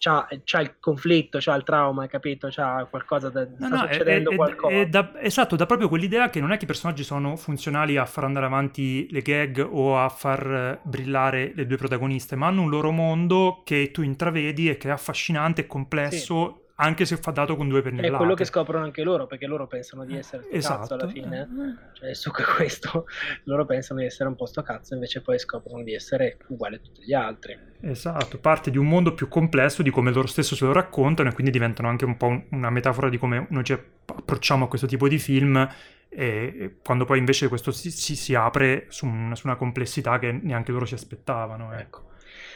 c'ha, 0.03 0.27
c'ha, 0.43 0.59
il 0.59 0.75
conflitto, 0.79 1.37
c'ha 1.39 1.55
il 1.55 1.63
trauma, 1.63 2.07
capito? 2.07 2.49
C'ha 2.51 2.85
qualcosa 2.89 3.29
da 3.29 3.45
no, 3.45 3.55
sta 3.55 3.67
no, 3.69 3.87
succedendo 3.87 4.31
è, 4.31 4.35
qualcosa. 4.35 4.75
È 4.75 4.87
da, 4.87 5.11
esatto, 5.21 5.55
da 5.55 5.65
proprio 5.65 5.87
quell'idea 5.87 6.29
che 6.29 6.41
non 6.41 6.51
è 6.51 6.57
che 6.57 6.65
i 6.65 6.67
personaggi 6.67 7.03
sono 7.03 7.37
funzionali 7.37 7.95
a 7.95 8.05
far 8.05 8.25
andare 8.25 8.45
avanti 8.45 9.07
le 9.11 9.21
gag 9.21 9.65
o 9.69 9.97
a 9.97 10.09
far 10.09 10.81
brillare 10.83 11.53
le 11.55 11.65
due 11.65 11.77
protagoniste, 11.77 12.35
ma 12.35 12.47
hanno 12.47 12.63
un 12.63 12.69
loro 12.69 12.91
mondo 12.91 13.61
che 13.63 13.91
tu 13.91 14.01
intravedi 14.01 14.69
e 14.69 14.77
che 14.77 14.89
è 14.89 14.91
affascinante 14.91 15.61
e 15.61 15.67
complesso. 15.67 16.55
Sì 16.57 16.61
anche 16.75 17.05
se 17.05 17.17
fa 17.17 17.31
dato 17.31 17.55
con 17.55 17.67
due 17.69 17.81
pennellate. 17.81 18.13
È 18.13 18.17
quello 18.17 18.33
che 18.33 18.45
scoprono 18.45 18.83
anche 18.83 19.03
loro, 19.03 19.27
perché 19.27 19.45
loro 19.45 19.67
pensano 19.67 20.05
di 20.05 20.17
essere 20.17 20.43
sto 20.43 20.51
Esatto. 20.55 20.79
cazzo 20.79 20.93
alla 20.95 21.07
fine. 21.07 21.47
Cioè, 21.93 22.09
il 22.09 22.15
succo 22.15 22.41
è 22.41 22.45
questo. 22.45 23.05
Loro 23.45 23.65
pensano 23.65 23.99
di 23.99 24.05
essere 24.05 24.27
un 24.29 24.35
po' 24.35 24.45
sto 24.47 24.63
cazzo, 24.63 24.93
invece 24.95 25.21
poi 25.21 25.37
scoprono 25.37 25.83
di 25.83 25.93
essere 25.93 26.37
uguali 26.47 26.75
a 26.75 26.79
tutti 26.79 27.03
gli 27.03 27.13
altri. 27.13 27.57
Esatto, 27.81 28.39
parte 28.39 28.71
di 28.71 28.77
un 28.77 28.87
mondo 28.87 29.13
più 29.13 29.27
complesso 29.27 29.83
di 29.83 29.89
come 29.91 30.11
loro 30.11 30.27
stesso 30.27 30.55
se 30.55 30.65
lo 30.65 30.71
raccontano 30.73 31.29
e 31.29 31.33
quindi 31.33 31.51
diventano 31.51 31.89
anche 31.89 32.05
un 32.05 32.17
po' 32.17 32.27
un- 32.27 32.43
una 32.51 32.69
metafora 32.69 33.09
di 33.09 33.17
come 33.17 33.45
noi 33.49 33.63
ci 33.63 33.73
approcciamo 33.73 34.65
a 34.65 34.67
questo 34.67 34.87
tipo 34.87 35.07
di 35.07 35.19
film 35.19 35.67
e, 36.09 36.75
quando 36.83 37.05
poi 37.05 37.17
invece 37.19 37.47
questo 37.49 37.71
si, 37.71 37.91
si- 37.91 38.15
si 38.15 38.33
apre 38.35 38.85
su, 38.89 39.05
un- 39.05 39.35
su 39.35 39.45
una 39.47 39.55
complessità 39.57 40.17
che 40.19 40.31
neanche 40.31 40.71
loro 40.71 40.85
si 40.85 40.93
aspettavano. 40.95 41.73
Ecco. 41.73 42.09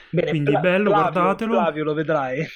Bene, 0.09 0.29
Quindi 0.29 0.51
Fla- 0.51 0.59
bello, 0.59 0.89
Flavio, 0.89 1.11
guardatelo. 1.11 1.53
Flavio, 1.53 1.83
lo 1.83 1.93
vedrai. 1.93 2.47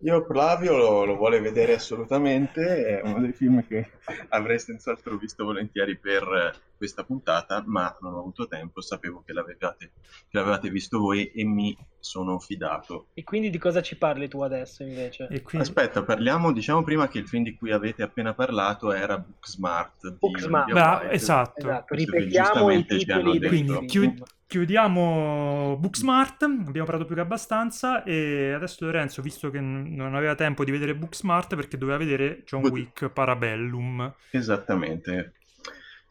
Io 0.00 0.24
Flavio 0.24 0.76
lo, 0.76 1.04
lo 1.04 1.16
vuole 1.16 1.40
vedere 1.40 1.74
assolutamente, 1.74 2.84
è 2.84 3.00
uno 3.02 3.20
dei 3.20 3.32
film 3.32 3.66
che 3.66 3.90
avrei 4.28 4.58
senz'altro 4.58 5.16
visto 5.16 5.44
volentieri 5.44 5.96
per 5.96 6.60
questa 6.76 7.04
puntata, 7.04 7.62
ma 7.66 7.96
non 8.00 8.14
ho 8.14 8.18
avuto 8.20 8.46
tempo, 8.46 8.80
sapevo 8.80 9.22
che 9.24 9.32
l'avevate, 9.32 9.92
che 10.28 10.36
l'avevate 10.38 10.70
visto 10.70 10.98
voi 10.98 11.26
e 11.32 11.44
mi 11.44 11.76
sono 11.98 12.38
fidato. 12.38 13.08
E 13.14 13.24
quindi 13.24 13.50
di 13.50 13.58
cosa 13.58 13.82
ci 13.82 13.96
parli 13.96 14.28
tu 14.28 14.40
adesso 14.42 14.82
invece? 14.82 15.26
E 15.30 15.42
quindi, 15.42 15.66
Aspetta, 15.66 16.04
parliamo, 16.04 16.52
diciamo 16.52 16.82
prima 16.82 17.08
che 17.08 17.18
il 17.18 17.26
film 17.26 17.42
di 17.42 17.54
cui 17.54 17.72
avete 17.72 18.02
appena 18.02 18.34
parlato 18.34 18.92
era 18.92 19.18
Booksmart. 19.18 20.18
Booksmart. 20.18 20.70
Bra- 20.70 21.10
esatto. 21.10 21.60
Esatto, 21.60 21.94
ripetiamo 21.94 22.70
i 22.70 22.84
giustamente 22.86 22.98
ci 22.98 23.10
hanno 23.10 23.32
titoli 23.32 23.48
Quindi 23.48 23.86
chiud- 23.86 24.22
chiudiamo 24.46 25.76
Booksmart, 25.80 26.42
abbiamo 26.42 26.84
parlato 26.86 27.04
più 27.06 27.14
che 27.14 27.20
abbastanza 27.20 28.04
e 28.04 28.52
adesso 28.52 28.84
Lorenzo, 28.84 29.20
visto 29.22 29.50
che 29.50 29.60
n- 29.60 29.94
non 29.94 30.14
aveva 30.14 30.34
tempo 30.34 30.64
di 30.64 30.70
vedere 30.70 30.94
Booksmart 30.94 31.56
perché 31.56 31.76
doveva 31.76 31.98
vedere 31.98 32.42
John. 32.44 32.64
Wick 32.66 33.08
Parabellum. 33.08 34.14
Esattamente. 34.30 35.32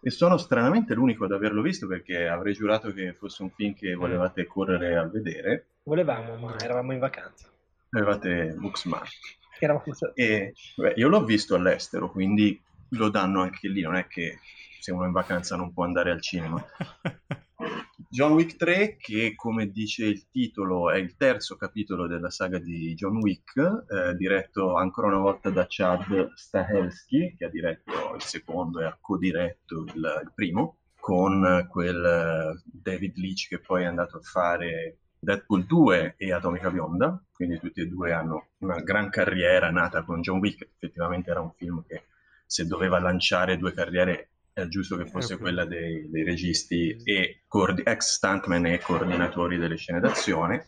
E 0.05 0.11
sono 0.11 0.37
stranamente 0.37 0.93
l'unico 0.93 1.25
ad 1.25 1.31
averlo 1.31 1.63
visto 1.63 1.87
perché 1.87 2.27
avrei 2.27 2.53
giurato 2.53 2.93
che 2.93 3.13
fosse 3.13 3.41
un 3.41 3.49
film 3.49 3.73
che 3.73 3.95
volevate 3.95 4.45
correre 4.45 4.95
a 4.97 5.07
vedere. 5.07 5.69
Volevamo, 5.81 6.35
ma 6.35 6.55
eravamo 6.59 6.93
in 6.93 6.99
vacanza. 6.99 7.51
Avevate 7.89 8.53
Booksmart. 8.55 9.09
Eravamo... 9.57 9.83
E 10.13 10.53
beh, 10.75 10.93
io 10.97 11.07
l'ho 11.07 11.23
visto 11.25 11.55
all'estero, 11.55 12.11
quindi 12.11 12.61
lo 12.89 13.09
danno 13.09 13.41
anche 13.41 13.67
lì, 13.67 13.81
non 13.81 13.95
è 13.95 14.05
che 14.05 14.41
se 14.79 14.91
uno 14.91 15.05
è 15.05 15.07
in 15.07 15.11
vacanza 15.11 15.55
non 15.55 15.73
può 15.73 15.85
andare 15.85 16.11
al 16.11 16.21
cinema. 16.21 16.63
John 18.15 18.31
Wick 18.31 18.55
3, 18.55 18.95
che 18.95 19.33
come 19.35 19.69
dice 19.69 20.05
il 20.05 20.29
titolo 20.29 20.89
è 20.89 20.95
il 20.95 21.17
terzo 21.17 21.57
capitolo 21.57 22.07
della 22.07 22.29
saga 22.29 22.59
di 22.59 22.93
John 22.93 23.17
Wick, 23.17 23.57
eh, 23.57 24.15
diretto 24.15 24.75
ancora 24.75 25.07
una 25.07 25.17
volta 25.17 25.49
da 25.49 25.65
Chad 25.67 26.31
Stahelski, 26.33 27.35
che 27.37 27.43
ha 27.43 27.49
diretto 27.49 28.15
il 28.15 28.21
secondo 28.21 28.79
e 28.79 28.85
ha 28.85 28.97
codiretto 29.01 29.83
il, 29.83 29.95
il 29.95 30.31
primo, 30.33 30.77
con 30.97 31.67
quel 31.69 32.05
eh, 32.05 32.61
David 32.63 33.17
Leitch 33.17 33.49
che 33.49 33.59
poi 33.59 33.83
è 33.83 33.87
andato 33.87 34.15
a 34.15 34.21
fare 34.21 34.99
Deadpool 35.19 35.65
2 35.65 36.15
e 36.17 36.31
Atomica 36.31 36.71
Bionda, 36.71 37.21
quindi 37.33 37.59
tutti 37.59 37.81
e 37.81 37.87
due 37.87 38.13
hanno 38.13 38.51
una 38.59 38.79
gran 38.79 39.09
carriera 39.09 39.71
nata 39.71 40.03
con 40.03 40.21
John 40.21 40.39
Wick, 40.39 40.61
effettivamente 40.61 41.31
era 41.31 41.41
un 41.41 41.51
film 41.51 41.83
che 41.85 42.05
se 42.45 42.65
doveva 42.65 42.97
lanciare 42.97 43.57
due 43.57 43.73
carriere 43.73 44.34
è 44.55 44.67
giusto 44.67 44.95
che 44.95 45.05
fosse 45.05 45.33
Eh, 45.33 45.37
quella 45.37 45.65
dei, 45.65 46.09
dei 46.09 46.23
registi 46.23 46.95
e 47.03 47.41
coordi- 47.45 47.83
ex 47.83 48.13
stuntman 48.13 48.65
e 48.67 48.79
coordinatori 48.79 49.57
delle 49.57 49.75
scene 49.75 49.99
d'azione. 49.99 50.67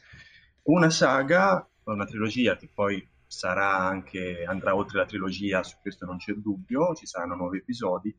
Una 0.64 0.90
saga, 0.90 1.66
una 1.86 2.06
trilogia 2.06 2.58
che 2.58 2.70
poi 2.74 3.08
sarà 3.26 3.78
anche, 3.78 4.44
andrà 4.46 4.76
oltre 4.76 4.98
la 4.98 5.06
trilogia, 5.06 5.64
su 5.64 5.78
questo 5.82 6.06
non 6.06 6.18
c'è 6.18 6.34
dubbio, 6.34 6.96
ci 6.96 7.06
saranno 7.06 7.36
nuovi 7.36 7.60
episodi. 7.60 8.14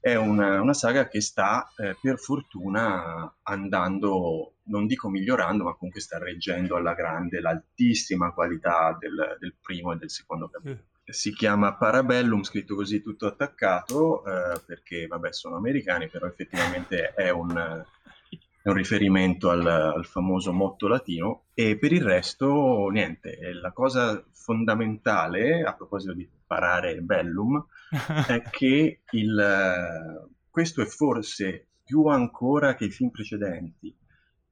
È 0.00 0.14
una, 0.14 0.62
una 0.62 0.72
saga 0.72 1.06
che 1.08 1.20
sta 1.20 1.70
eh, 1.76 1.94
per 2.00 2.18
fortuna 2.18 3.36
andando, 3.42 4.54
non 4.64 4.86
dico 4.86 5.10
migliorando, 5.10 5.64
ma 5.64 5.74
comunque 5.74 6.00
sta 6.00 6.16
reggendo 6.16 6.74
alla 6.76 6.94
grande 6.94 7.38
l'altissima 7.38 8.32
qualità 8.32 8.96
del, 8.98 9.36
del 9.38 9.54
primo 9.60 9.92
e 9.92 9.96
del 9.96 10.10
secondo 10.10 10.48
capitolo 10.48 10.86
si 11.04 11.32
chiama 11.32 11.74
Parabellum, 11.74 12.42
scritto 12.42 12.74
così 12.74 13.02
tutto 13.02 13.26
attaccato, 13.26 14.24
eh, 14.24 14.60
perché 14.64 15.06
vabbè 15.06 15.32
sono 15.32 15.56
americani, 15.56 16.08
però 16.08 16.26
effettivamente 16.26 17.12
è 17.14 17.30
un, 17.30 17.84
è 18.62 18.68
un 18.68 18.74
riferimento 18.74 19.50
al, 19.50 19.66
al 19.66 20.06
famoso 20.06 20.52
motto 20.52 20.86
latino. 20.86 21.44
E 21.54 21.76
per 21.76 21.92
il 21.92 22.02
resto 22.02 22.88
niente, 22.88 23.38
la 23.54 23.72
cosa 23.72 24.22
fondamentale 24.32 25.62
a 25.62 25.74
proposito 25.74 26.12
di 26.12 26.28
parare 26.46 27.00
bellum 27.00 27.64
è 28.28 28.42
che 28.50 29.00
il, 29.10 30.28
questo 30.50 30.82
è 30.82 30.86
forse 30.86 31.66
più 31.84 32.06
ancora 32.06 32.74
che 32.74 32.84
i 32.84 32.90
film 32.90 33.10
precedenti 33.10 33.94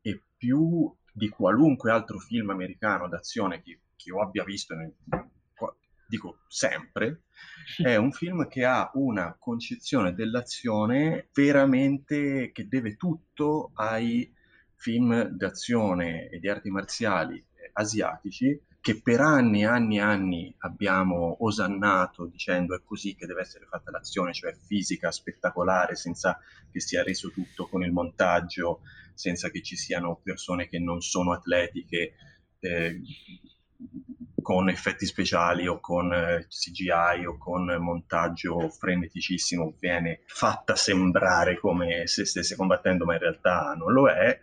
e 0.03 0.23
più 0.37 0.93
di 1.13 1.29
qualunque 1.29 1.91
altro 1.91 2.19
film 2.19 2.51
americano 2.51 3.09
d'azione 3.09 3.63
che, 3.63 3.79
che 3.97 4.11
io 4.11 4.21
abbia 4.21 4.45
visto 4.45 4.75
nel, 4.75 4.93
dico 6.11 6.41
sempre, 6.49 7.23
è 7.79 7.95
un 7.95 8.11
film 8.11 8.49
che 8.49 8.65
ha 8.65 8.91
una 8.95 9.37
concezione 9.39 10.13
dell'azione 10.13 11.29
veramente 11.33 12.51
che 12.53 12.67
deve 12.67 12.97
tutto 12.97 13.71
ai 13.75 14.35
film 14.75 15.23
d'azione 15.23 16.29
e 16.29 16.41
di 16.41 16.49
arti 16.49 16.71
marziali 16.71 17.43
asiatici 17.75 18.61
che 18.81 19.01
per 19.03 19.21
anni 19.21 19.61
e 19.61 19.67
anni 19.67 19.97
e 19.99 20.01
anni 20.01 20.55
abbiamo 20.61 21.37
osannato 21.45 22.25
dicendo 22.27 22.75
è 22.75 22.81
così 22.83 23.15
che 23.15 23.27
deve 23.27 23.43
essere 23.43 23.67
fatta 23.67 23.91
l'azione, 23.91 24.33
cioè 24.33 24.55
fisica, 24.55 25.13
spettacolare, 25.13 25.95
senza 25.97 26.41
che 26.73 26.81
sia 26.81 27.03
reso 27.03 27.31
tutto 27.31 27.69
con 27.69 27.83
il 27.85 27.93
montaggio, 27.93 28.81
senza 29.13 29.51
che 29.51 29.61
ci 29.63 29.77
siano 29.77 30.19
persone 30.23 30.67
che 30.67 30.79
non 30.79 31.03
sono 31.03 31.33
atletiche, 31.35 32.15
eh, 32.61 33.01
con 34.51 34.69
effetti 34.69 35.07
speciali 35.07 35.69
o 35.69 35.79
con 35.79 36.13
eh, 36.13 36.49
CGI 36.49 37.25
o 37.25 37.39
con 37.39 37.67
montaggio 37.79 38.69
freneticissimo 38.69 39.77
viene 39.79 40.23
fatta 40.27 40.75
sembrare 40.75 41.57
come 41.57 42.09
se 42.09 42.25
stesse 42.25 42.57
combattendo, 42.57 43.05
ma 43.05 43.13
in 43.13 43.21
realtà 43.21 43.75
non 43.79 43.93
lo 43.93 44.09
è. 44.09 44.41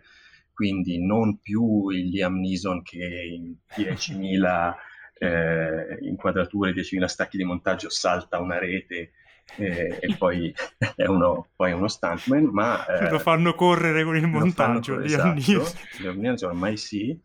Quindi 0.50 1.04
non 1.04 1.42
più 1.42 1.90
il 1.90 2.08
Liam 2.08 2.40
Neeson 2.40 2.80
che 2.82 3.04
in 3.04 3.54
10.000 3.76 4.72
eh, 5.20 5.98
inquadrature, 6.00 6.72
10.000 6.72 7.04
stacchi 7.04 7.36
di 7.36 7.44
montaggio 7.44 7.90
salta 7.90 8.40
una 8.40 8.58
rete 8.58 9.10
eh, 9.56 9.98
e 10.00 10.16
poi 10.16 10.54
è 10.96 11.04
uno, 11.04 11.48
poi 11.54 11.72
è 11.72 11.74
uno 11.74 11.86
stuntman, 11.86 12.44
ma 12.44 12.86
eh, 12.86 13.10
Lo 13.10 13.18
fanno 13.18 13.54
correre 13.54 14.04
con 14.04 14.16
il 14.16 14.26
montaggio. 14.26 14.94
con- 14.94 15.02
Liam 15.02 15.36
esatto, 15.36 15.52
Neeson. 15.52 15.78
Liam 15.98 16.18
Neeson 16.18 16.48
ormai 16.48 16.78
sì, 16.78 17.20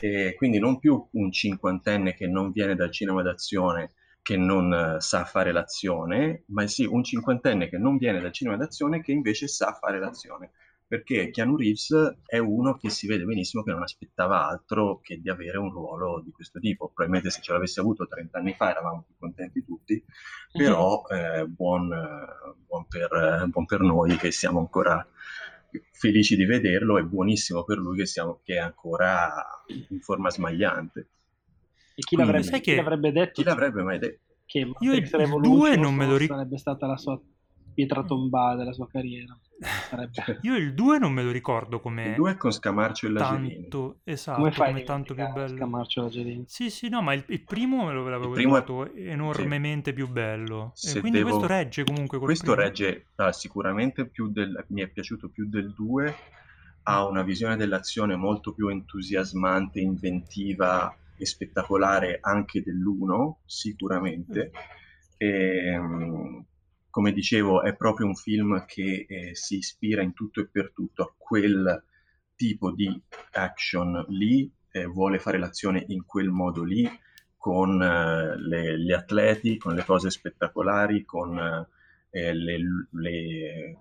e 0.00 0.34
quindi 0.36 0.58
non 0.58 0.78
più 0.78 1.08
un 1.12 1.32
cinquantenne 1.32 2.14
che 2.14 2.26
non 2.26 2.50
viene 2.50 2.74
dal 2.74 2.90
cinema 2.90 3.22
d'azione 3.22 3.92
che 4.26 4.36
non 4.36 4.74
eh, 4.74 5.00
sa 5.00 5.24
fare 5.24 5.52
l'azione, 5.52 6.42
ma 6.46 6.66
sì 6.66 6.84
un 6.84 7.04
cinquantenne 7.04 7.68
che 7.68 7.78
non 7.78 7.96
viene 7.96 8.20
dal 8.20 8.32
cinema 8.32 8.56
d'azione 8.56 9.00
che 9.00 9.12
invece 9.12 9.46
sa 9.46 9.72
fare 9.72 10.00
l'azione. 10.00 10.50
Perché 10.84 11.30
Keanu 11.30 11.56
Reeves 11.56 12.16
è 12.26 12.38
uno 12.38 12.76
che 12.76 12.90
si 12.90 13.06
vede 13.06 13.22
benissimo 13.22 13.62
che 13.62 13.70
non 13.70 13.82
aspettava 13.82 14.48
altro 14.48 14.98
che 15.00 15.20
di 15.20 15.30
avere 15.30 15.58
un 15.58 15.70
ruolo 15.70 16.20
di 16.24 16.32
questo 16.32 16.58
tipo. 16.58 16.86
Probabilmente 16.86 17.30
se 17.30 17.40
ce 17.40 17.52
l'avesse 17.52 17.78
avuto 17.78 18.08
30 18.08 18.36
anni 18.36 18.52
fa 18.54 18.70
eravamo 18.70 19.04
più 19.06 19.14
contenti 19.16 19.64
tutti, 19.64 20.04
però 20.50 21.04
eh, 21.10 21.46
buon, 21.46 21.88
buon 22.66 22.86
per, 22.88 23.46
buon 23.48 23.64
per 23.64 23.80
noi 23.80 24.16
che 24.16 24.32
siamo 24.32 24.58
ancora 24.58 25.06
felici 25.92 26.36
di 26.36 26.44
vederlo 26.44 26.98
e 26.98 27.04
buonissimo 27.04 27.64
per 27.64 27.78
lui 27.78 27.96
che, 27.98 28.06
siamo, 28.06 28.40
che 28.44 28.54
è 28.54 28.58
ancora 28.58 29.32
in 29.88 30.00
forma 30.00 30.30
smagliante. 30.30 31.00
E 31.98 32.02
chi 32.02 32.14
Quindi, 32.16 32.26
l'avrebbe, 32.26 32.50
sai 32.50 32.60
chi 32.60 32.70
che- 32.70 32.76
l'avrebbe 32.76 33.12
detto 33.12 33.32
Chi 33.40 33.44
l'avrebbe 33.44 33.82
mai 33.82 33.98
detto? 33.98 34.20
che 34.46 34.58
Io 34.60 34.92
il- 34.92 34.98
il 35.02 35.08
Revolutions 35.10 35.56
due 35.58 35.76
non 35.76 35.94
me 35.94 36.06
lo 36.06 36.16
ric- 36.16 36.30
sarebbe 36.30 36.58
stata 36.58 36.86
la 36.86 36.96
sua 36.96 37.20
pietra 37.76 38.02
tombale 38.04 38.56
della 38.56 38.72
sua 38.72 38.88
carriera. 38.88 39.38
Sarebbe... 39.90 40.38
Io 40.42 40.56
il 40.56 40.74
2 40.74 40.98
non 40.98 41.12
me 41.12 41.22
lo 41.22 41.30
ricordo 41.30 41.80
come 41.80 42.08
Il 42.08 42.14
2 42.14 42.36
con 42.36 42.50
Scamarcio 42.50 43.06
e 43.06 43.10
Lagerini. 43.10 43.60
tanto, 43.60 44.00
esatto, 44.04 44.38
Come 44.38 44.52
come, 44.52 44.70
fai 44.72 44.80
a 44.80 44.84
tanto 44.84 45.14
più 45.14 45.22
bello. 45.32 45.56
Scamarcio 45.56 46.02
la 46.02 46.08
Gelini? 46.08 46.44
Sì, 46.46 46.70
sì, 46.70 46.88
no, 46.88 47.02
ma 47.02 47.12
il, 47.12 47.24
il 47.28 47.44
primo 47.44 47.84
me 47.84 47.92
lo 47.92 48.08
l'avevo 48.08 48.32
primo 48.32 48.56
è- 48.56 48.90
enormemente 48.96 49.92
più 49.92 50.08
bello. 50.08 50.72
Se 50.74 50.98
E 50.98 51.00
quindi 51.00 51.18
devo- 51.18 51.36
questo 51.36 51.46
regge 51.54 51.84
comunque 51.84 52.18
col 52.18 52.26
Questo 52.26 52.52
primo. 52.54 52.60
regge 52.68 53.06
ah, 53.16 53.32
sicuramente 53.32 54.06
più 54.08 54.30
del... 54.30 54.64
mi 54.68 54.82
è 54.82 54.88
piaciuto 54.88 55.28
più 55.28 55.48
del 55.48 55.72
2, 55.74 56.14
ha 56.84 57.06
una 57.06 57.22
visione 57.22 57.56
dell'azione 57.56 58.16
molto 58.16 58.52
più 58.52 58.68
entusiasmante, 58.68 59.80
inventiva 59.80 60.94
e 61.18 61.24
spettacolare 61.26 62.18
anche 62.20 62.62
dell'1, 62.62 63.36
sicuramente. 63.46 64.50
E, 65.16 65.78
mm, 65.78 66.38
come 66.96 67.12
dicevo, 67.12 67.60
è 67.60 67.76
proprio 67.76 68.06
un 68.06 68.14
film 68.14 68.64
che 68.64 69.04
eh, 69.06 69.34
si 69.34 69.58
ispira 69.58 70.00
in 70.00 70.14
tutto 70.14 70.40
e 70.40 70.48
per 70.48 70.72
tutto 70.72 71.02
a 71.02 71.12
quel 71.14 71.84
tipo 72.34 72.72
di 72.72 72.88
action 73.32 74.02
lì, 74.08 74.50
eh, 74.70 74.86
vuole 74.86 75.18
fare 75.18 75.36
l'azione 75.36 75.84
in 75.88 76.06
quel 76.06 76.30
modo 76.30 76.64
lì, 76.64 76.88
con 77.36 77.82
eh, 77.82 78.38
le, 78.38 78.80
gli 78.80 78.92
atleti, 78.92 79.58
con 79.58 79.74
le 79.74 79.84
cose 79.84 80.08
spettacolari, 80.08 81.04
con 81.04 81.38
eh, 81.38 82.32
le, 82.32 82.58
le, 82.92 83.78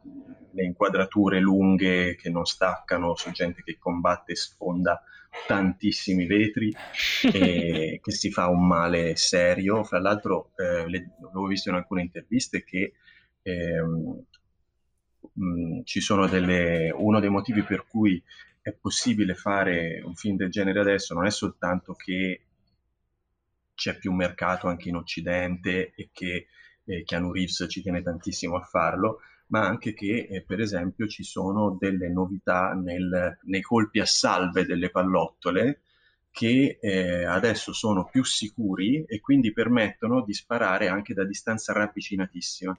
le, 0.51 0.63
inquadrature 0.65 1.39
lunghe 1.39 2.17
che 2.17 2.29
non 2.29 2.43
staccano 2.43 3.15
su 3.15 3.31
gente 3.31 3.63
che 3.63 3.77
combatte 3.79 4.33
e 4.33 4.35
sfonda 4.35 5.01
tantissimi 5.47 6.25
vetri 6.25 6.75
e 7.31 8.01
che 8.03 8.11
si 8.11 8.29
fa 8.29 8.49
un 8.49 8.67
male 8.67 9.15
serio. 9.15 9.85
Fra 9.85 10.01
l'altro, 10.01 10.51
eh, 10.57 10.85
le, 10.89 11.15
avevo 11.23 11.45
visto 11.45 11.69
in 11.69 11.75
alcune 11.75 12.01
interviste 12.01 12.65
che 12.65 12.91
mh, 15.33 15.81
ci 15.83 16.01
sono 16.01 16.27
delle, 16.27 16.91
uno 16.91 17.19
dei 17.19 17.29
motivi 17.29 17.63
per 17.63 17.85
cui 17.87 18.21
è 18.61 18.71
possibile 18.73 19.35
fare 19.35 20.01
un 20.03 20.15
film 20.15 20.37
del 20.37 20.49
genere 20.49 20.79
adesso 20.79 21.13
non 21.13 21.25
è 21.25 21.31
soltanto 21.31 21.93
che 21.93 22.41
c'è 23.75 23.97
più 23.97 24.11
mercato 24.13 24.67
anche 24.67 24.89
in 24.89 24.95
Occidente 24.95 25.93
e 25.93 26.09
che 26.11 26.47
eh, 26.85 27.03
Keanu 27.03 27.31
Reeves 27.31 27.65
ci 27.69 27.81
tiene 27.81 28.01
tantissimo 28.01 28.55
a 28.55 28.61
farlo, 28.61 29.19
ma 29.47 29.67
anche 29.67 29.93
che 29.93 30.27
eh, 30.29 30.41
per 30.43 30.59
esempio 30.61 31.07
ci 31.07 31.23
sono 31.23 31.75
delle 31.79 32.09
novità 32.09 32.73
nel, 32.73 33.37
nei 33.43 33.61
colpi 33.61 33.99
a 33.99 34.05
salve 34.05 34.65
delle 34.65 34.89
pallottole 34.89 35.81
che 36.31 36.77
eh, 36.81 37.23
adesso 37.25 37.71
sono 37.73 38.05
più 38.05 38.23
sicuri 38.23 39.03
e 39.05 39.19
quindi 39.19 39.53
permettono 39.53 40.23
di 40.23 40.33
sparare 40.33 40.87
anche 40.87 41.13
da 41.13 41.25
distanza 41.25 41.73
ravvicinatissima 41.73 42.77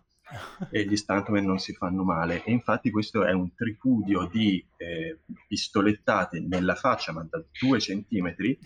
e 0.71 0.85
gli 0.85 0.97
stuntman 0.97 1.45
non 1.45 1.59
si 1.59 1.73
fanno 1.73 2.03
male 2.03 2.43
e 2.45 2.51
infatti 2.51 2.91
questo 2.91 3.25
è 3.25 3.33
un 3.33 3.55
tripudio 3.55 4.29
di 4.31 4.65
eh, 4.77 5.21
pistolettate 5.47 6.41
nella 6.41 6.75
faccia 6.75 7.13
ma 7.13 7.25
da 7.29 7.43
due 7.61 7.79
centimetri 7.79 8.59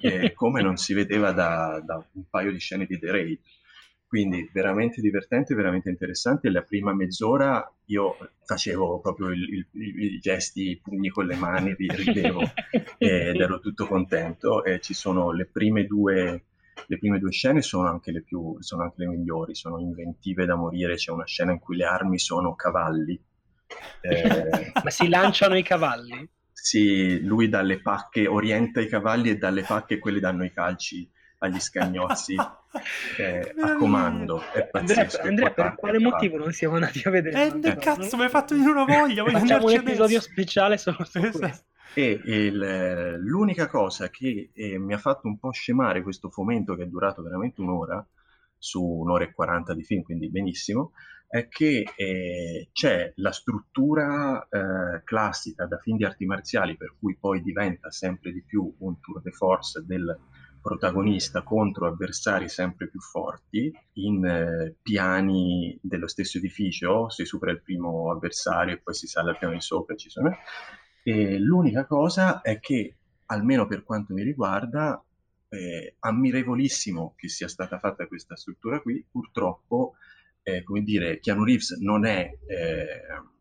eh, 0.00 0.32
come 0.36 0.60
non 0.60 0.76
si 0.76 0.92
vedeva 0.92 1.32
da, 1.32 1.82
da, 1.84 2.04
un 2.12 2.24
paio 2.28 2.52
di 2.52 2.58
scene 2.58 2.84
di 2.84 2.98
The 2.98 3.10
Raid 3.10 3.40
quindi 4.08 4.48
veramente 4.50 5.02
divertente, 5.02 5.54
veramente 5.54 5.90
interessante. 5.90 6.48
La 6.48 6.62
prima 6.62 6.94
mezz'ora 6.94 7.70
io 7.86 8.16
facevo 8.42 9.00
proprio 9.00 9.30
i 9.30 10.18
gesti, 10.18 10.70
i 10.70 10.80
pugni 10.82 11.10
con 11.10 11.26
le 11.26 11.36
mani, 11.36 11.74
ridevo 11.76 12.40
ed 12.96 13.36
ero 13.38 13.60
tutto 13.60 13.86
contento. 13.86 14.64
E 14.64 14.80
ci 14.80 14.94
sono 14.94 15.30
le 15.30 15.44
prime 15.44 15.84
due, 15.84 16.44
le 16.86 16.98
prime 16.98 17.18
due 17.18 17.32
scene 17.32 17.62
sono 17.62 17.88
anche 17.88 18.12
le 18.12 18.22
più, 18.22 18.56
sono 18.60 18.82
anche 18.82 18.96
le 18.98 19.08
migliori, 19.08 19.54
sono 19.54 19.78
inventive 19.78 20.46
da 20.46 20.56
morire. 20.56 20.94
C'è 20.94 21.10
una 21.10 21.26
scena 21.26 21.52
in 21.52 21.58
cui 21.58 21.76
le 21.76 21.84
armi 21.84 22.18
sono 22.18 22.54
cavalli. 22.54 23.20
Eh, 24.00 24.72
Ma 24.82 24.88
si 24.88 25.08
lanciano 25.08 25.54
i 25.54 25.62
cavalli? 25.62 26.26
Sì, 26.52 27.20
lui 27.20 27.48
dalle 27.48 27.82
pacche 27.82 28.26
orienta 28.26 28.80
i 28.80 28.88
cavalli 28.88 29.30
e 29.30 29.36
dalle 29.36 29.62
pacche 29.62 29.98
quelli 29.98 30.20
danno 30.20 30.44
i 30.44 30.52
calci 30.52 31.08
agli 31.38 31.60
scagnozzi 31.60 32.34
eh, 33.18 33.54
a 33.60 33.76
comando. 33.76 34.42
È 34.52 34.66
pazzesco, 34.66 35.20
Andrea, 35.22 35.48
Andrea 35.48 35.50
per 35.50 35.74
quale 35.76 35.98
motivo 35.98 36.36
non 36.38 36.52
siamo 36.52 36.74
andati 36.74 37.02
a 37.04 37.10
vedere? 37.10 37.60
Eh, 37.62 37.76
cazzo, 37.76 38.16
mi 38.16 38.24
hai 38.24 38.28
fatto 38.28 38.54
venire 38.54 38.72
una 38.72 38.84
voglia. 38.84 39.24
Facciamo 39.24 39.66
un 39.66 39.72
episodio 39.72 40.18
adesso. 40.18 40.30
speciale 40.30 40.78
solo 40.78 41.04
su 41.04 41.18
esatto. 41.18 41.38
questo. 41.38 41.64
E 41.94 42.20
il, 42.24 43.16
l'unica 43.20 43.66
cosa 43.66 44.08
che 44.08 44.50
eh, 44.52 44.78
mi 44.78 44.94
ha 44.94 44.98
fatto 44.98 45.26
un 45.26 45.38
po' 45.38 45.50
scemare 45.50 46.02
questo 46.02 46.30
fomento 46.30 46.74
che 46.74 46.84
è 46.84 46.86
durato 46.86 47.22
veramente 47.22 47.60
un'ora, 47.60 48.06
su 48.56 48.82
un'ora 48.82 49.24
e 49.24 49.32
quaranta 49.32 49.74
di 49.74 49.82
film, 49.82 50.02
quindi 50.02 50.30
benissimo, 50.30 50.92
è 51.28 51.46
che 51.48 51.84
eh, 51.94 52.68
c'è 52.72 53.12
la 53.16 53.32
struttura 53.32 54.46
eh, 54.48 55.02
classica 55.04 55.66
da 55.66 55.78
film 55.78 55.98
di 55.98 56.04
arti 56.04 56.24
marziali, 56.24 56.76
per 56.76 56.94
cui 56.98 57.16
poi 57.18 57.42
diventa 57.42 57.90
sempre 57.90 58.32
di 58.32 58.42
più 58.42 58.74
un 58.78 58.98
tour 59.00 59.20
de 59.20 59.30
force 59.30 59.84
del 59.86 60.18
protagonista 60.60 61.42
contro 61.42 61.86
avversari 61.86 62.48
sempre 62.48 62.88
più 62.88 63.00
forti 63.00 63.72
in 63.94 64.24
eh, 64.24 64.76
piani 64.82 65.78
dello 65.80 66.08
stesso 66.08 66.38
edificio, 66.38 67.08
si 67.10 67.24
supera 67.24 67.52
il 67.52 67.62
primo 67.62 68.10
avversario 68.10 68.74
e 68.74 68.78
poi 68.78 68.94
si 68.94 69.06
sale 69.06 69.30
al 69.30 69.38
piano 69.38 69.54
di 69.54 69.60
sopra. 69.60 69.94
Ci 69.94 70.10
sono... 70.10 70.30
E 71.02 71.38
l'unica 71.38 71.86
cosa 71.86 72.40
è 72.40 72.58
che, 72.60 72.96
almeno 73.26 73.66
per 73.66 73.82
quanto 73.82 74.14
mi 74.14 74.22
riguarda, 74.22 75.02
eh, 75.48 75.96
ammirevolissimo 76.00 77.14
che 77.16 77.28
sia 77.28 77.48
stata 77.48 77.78
fatta 77.78 78.06
questa 78.06 78.36
struttura 78.36 78.80
qui, 78.80 79.04
purtroppo, 79.10 79.94
eh, 80.42 80.62
come 80.62 80.82
dire, 80.82 81.20
Keanu 81.20 81.44
Reeves 81.44 81.70
non 81.80 82.06
è... 82.06 82.30
Eh, 82.46 83.36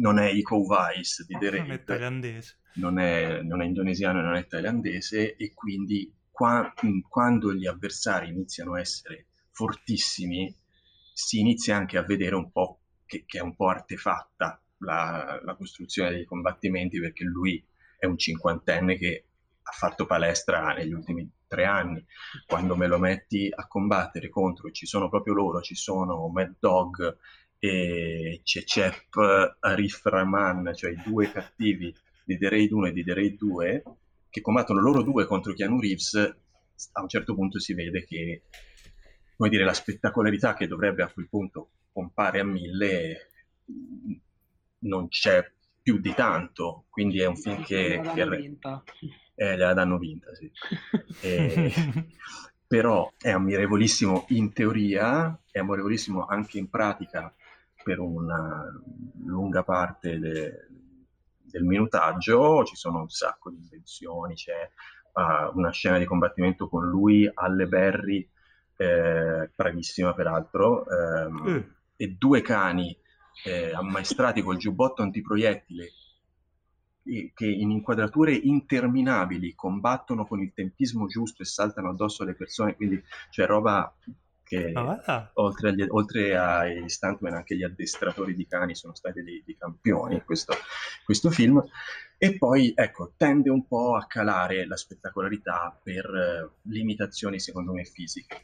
non 0.00 0.18
è 0.18 0.30
Iko 0.30 0.56
Weiss 0.56 1.26
di 1.26 1.36
The 1.38 1.50
Raid, 1.50 1.66
non 1.66 1.72
è 1.72 1.84
thailandese, 1.84 2.56
non 2.76 2.98
è, 2.98 3.42
non 3.42 3.60
è 3.60 3.66
indonesiano, 3.66 4.22
non 4.22 4.34
è 4.34 4.46
thailandese 4.46 5.36
e 5.36 5.52
quindi 5.52 6.10
qua, 6.30 6.72
quando 7.06 7.52
gli 7.52 7.66
avversari 7.66 8.30
iniziano 8.30 8.74
a 8.74 8.80
essere 8.80 9.26
fortissimi, 9.50 10.54
si 11.12 11.38
inizia 11.40 11.76
anche 11.76 11.98
a 11.98 12.02
vedere 12.02 12.34
un 12.34 12.50
po' 12.50 12.80
che, 13.04 13.24
che 13.26 13.38
è 13.38 13.42
un 13.42 13.54
po' 13.54 13.68
artefatta 13.68 14.58
la, 14.80 15.40
la, 15.42 15.54
costruzione 15.54 16.10
dei 16.10 16.24
combattimenti, 16.24 17.00
perché 17.00 17.24
lui 17.24 17.62
è 17.98 18.06
un 18.06 18.18
cinquantenne 18.18 18.96
che 18.96 19.24
ha 19.62 19.72
fatto 19.72 20.06
palestra 20.06 20.72
negli 20.72 20.92
ultimi 20.92 21.28
tre 21.46 21.64
anni. 21.64 22.04
Quando 22.46 22.76
me 22.76 22.86
lo 22.86 22.98
metti 22.98 23.48
a 23.54 23.66
combattere 23.66 24.28
contro, 24.28 24.70
ci 24.70 24.86
sono 24.86 25.08
proprio 25.08 25.34
loro, 25.34 25.60
ci 25.60 25.74
sono 25.74 26.28
Mad 26.28 26.56
Dog 26.58 27.16
e 27.58 28.40
Cecep 28.42 29.56
Arif 29.60 30.04
Rahman, 30.04 30.72
cioè 30.74 30.92
i 30.92 31.02
due 31.04 31.30
cattivi 31.30 31.94
di 32.24 32.38
The 32.38 32.48
Raid 32.48 32.72
1 32.72 32.86
e 32.86 32.92
di 32.92 33.04
The 33.04 33.14
Raid 33.14 33.36
2, 33.36 33.82
che 34.30 34.40
combattono 34.40 34.80
loro 34.80 35.02
due 35.02 35.26
contro 35.26 35.52
Keanu 35.52 35.80
Reeves, 35.80 36.14
a 36.92 37.02
un 37.02 37.08
certo 37.08 37.34
punto 37.34 37.58
si 37.58 37.74
vede 37.74 38.04
che 38.04 38.42
come 39.40 39.52
dire, 39.52 39.64
la 39.64 39.72
spettacolarità 39.72 40.52
che 40.52 40.66
dovrebbe 40.66 41.02
a 41.02 41.10
quel 41.10 41.26
punto 41.26 41.70
pompare 41.92 42.40
a 42.40 42.44
mille 42.44 43.30
non 44.80 45.08
c'è 45.08 45.44
più 45.82 45.98
di 45.98 46.12
tanto, 46.14 46.86
quindi 46.90 47.20
è 47.20 47.26
un 47.26 47.36
film 47.36 47.62
che... 47.62 48.00
che 48.14 48.28
vinta. 48.28 48.82
Eh, 49.34 49.56
la 49.56 49.72
danno 49.72 49.96
vinta, 49.96 50.34
sì. 50.34 50.50
e, 51.22 51.72
però 52.66 53.10
è 53.18 53.30
ammirevolissimo 53.30 54.26
in 54.28 54.52
teoria, 54.52 55.38
è 55.50 55.58
ammirevolissimo 55.58 56.26
anche 56.26 56.58
in 56.58 56.68
pratica 56.68 57.34
per 57.82 57.98
una 57.98 58.70
lunga 59.24 59.62
parte 59.62 60.18
de, 60.18 60.68
del 61.50 61.64
minutaggio 61.64 62.64
ci 62.64 62.76
sono 62.76 63.00
un 63.00 63.08
sacco 63.08 63.50
di 63.50 63.56
invenzioni, 63.56 64.34
c'è 64.34 64.70
uh, 65.12 65.56
una 65.56 65.70
scena 65.70 65.98
di 65.98 66.04
combattimento 66.04 66.68
con 66.68 66.86
lui, 66.86 67.28
Alle 67.32 67.66
Berry, 67.66 68.28
eh, 68.76 69.50
bravissima 69.54 70.14
peraltro, 70.14 70.86
ehm, 70.88 71.50
mm. 71.50 71.58
e 71.96 72.08
due 72.16 72.40
cani 72.40 72.96
eh, 73.44 73.72
ammaestrati 73.72 74.42
col 74.42 74.56
giubbotto 74.56 75.02
antiproiettile 75.02 75.92
che 77.34 77.46
in 77.46 77.70
inquadrature 77.70 78.32
interminabili 78.34 79.54
combattono 79.54 80.26
con 80.26 80.40
il 80.40 80.52
tempismo 80.54 81.06
giusto 81.06 81.42
e 81.42 81.46
saltano 81.46 81.90
addosso 81.90 82.22
alle 82.22 82.34
persone, 82.34 82.76
quindi 82.76 83.02
c'è 83.30 83.46
roba 83.46 83.92
che 84.50 84.72
ah, 84.74 85.30
oltre, 85.34 85.68
agli, 85.68 85.84
oltre, 85.88 86.36
ai 86.36 86.88
stuntman 86.88 87.34
anche 87.34 87.56
gli 87.56 87.62
addestratori 87.62 88.34
di 88.34 88.46
cani 88.46 88.74
sono 88.74 88.94
stati 88.94 89.22
dei, 89.22 89.42
dei 89.46 89.56
campioni 89.56 90.14
in 90.14 90.24
questo, 90.24 90.54
questo, 91.04 91.30
film. 91.30 91.62
E 92.18 92.36
poi 92.36 92.72
ecco 92.74 93.12
tende 93.16 93.48
un 93.48 93.66
po' 93.66 93.94
a 93.94 94.06
calare 94.06 94.66
la 94.66 94.76
spettacolarità 94.76 95.78
per 95.82 96.04
eh, 96.04 96.50
limitazioni 96.62 97.38
secondo 97.38 97.72
me 97.72 97.84
fisiche 97.84 98.42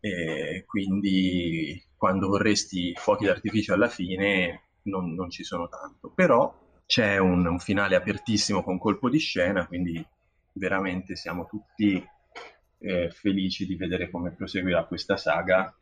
e 0.00 0.64
quindi 0.66 1.82
quando 1.96 2.28
vorresti 2.28 2.94
fuochi 2.96 3.26
d'artificio 3.26 3.74
alla 3.74 3.88
fine 3.88 4.62
non, 4.84 5.14
non 5.14 5.30
ci 5.30 5.44
sono 5.44 5.68
tanto. 5.68 6.10
Però 6.10 6.82
c'è 6.86 7.18
un, 7.18 7.46
un 7.46 7.58
finale 7.58 7.94
apertissimo 7.94 8.62
con 8.64 8.78
colpo 8.78 9.08
di 9.08 9.18
scena 9.18 9.66
quindi 9.66 10.04
veramente 10.54 11.14
siamo 11.14 11.46
tutti 11.46 12.04
eh, 12.78 13.10
felici 13.10 13.66
di 13.66 13.76
vedere 13.76 14.10
come 14.10 14.32
proseguirà 14.32 14.84
questa 14.84 15.16
saga, 15.16 15.74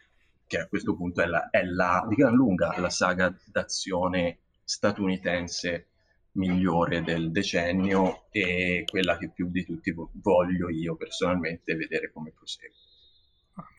che 0.46 0.58
a 0.58 0.66
questo 0.66 0.96
punto 0.96 1.22
è, 1.22 1.26
la, 1.26 1.48
è 1.50 1.62
la, 1.62 2.04
di 2.08 2.16
gran 2.16 2.34
lunga 2.34 2.78
la 2.78 2.90
saga 2.90 3.34
d'azione 3.46 4.38
statunitense 4.64 5.86
migliore 6.32 7.02
del 7.02 7.30
decennio 7.30 8.26
e 8.30 8.84
quella 8.86 9.16
che 9.16 9.30
più 9.30 9.50
di 9.50 9.64
tutti 9.64 9.94
voglio 10.12 10.68
io 10.68 10.96
personalmente 10.96 11.74
vedere 11.74 12.10
come 12.12 12.32
prosegue 12.32 12.87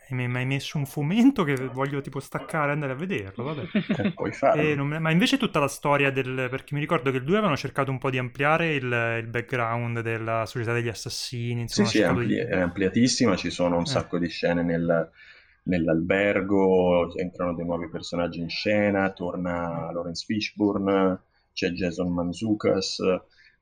mi 0.09 0.37
hai 0.37 0.45
messo 0.45 0.77
un 0.77 0.85
fomento 0.85 1.43
che 1.43 1.55
voglio 1.67 2.01
tipo 2.01 2.19
staccare 2.19 2.69
e 2.69 2.73
andare 2.73 2.93
a 2.93 2.95
vederlo, 2.95 3.43
vabbè. 3.43 3.67
Eh, 4.03 4.13
puoi 4.13 4.31
farlo. 4.31 4.75
Non, 4.75 4.87
ma 4.87 5.11
invece 5.11 5.37
tutta 5.37 5.59
la 5.59 5.67
storia 5.67 6.11
del... 6.11 6.47
perché 6.49 6.73
mi 6.73 6.79
ricordo 6.79 7.11
che 7.11 7.21
2 7.23 7.33
avevano 7.33 7.57
cercato 7.57 7.91
un 7.91 7.99
po' 7.99 8.09
di 8.09 8.17
ampliare 8.17 8.73
il, 8.73 9.19
il 9.21 9.27
background 9.27 10.01
della 10.01 10.45
società 10.45 10.73
degli 10.73 10.87
assassini. 10.87 11.61
Insomma, 11.61 11.87
sì, 11.87 11.97
sì, 11.97 12.03
è, 12.03 12.05
ampli- 12.05 12.27
di... 12.27 12.37
è, 12.37 12.59
ampliatissima, 12.59 13.35
ci 13.35 13.49
sono 13.49 13.77
un 13.77 13.83
eh. 13.83 13.87
sacco 13.87 14.17
di 14.17 14.29
scene 14.29 14.63
nel, 14.63 15.11
nell'albergo, 15.63 17.15
entrano 17.15 17.53
dei 17.53 17.65
nuovi 17.65 17.89
personaggi 17.89 18.39
in 18.39 18.49
scena, 18.49 19.11
torna 19.11 19.91
Lawrence 19.91 20.25
Fishburne, 20.25 21.21
c'è 21.53 21.69
Jason 21.69 22.11
Manzukas, 22.11 22.99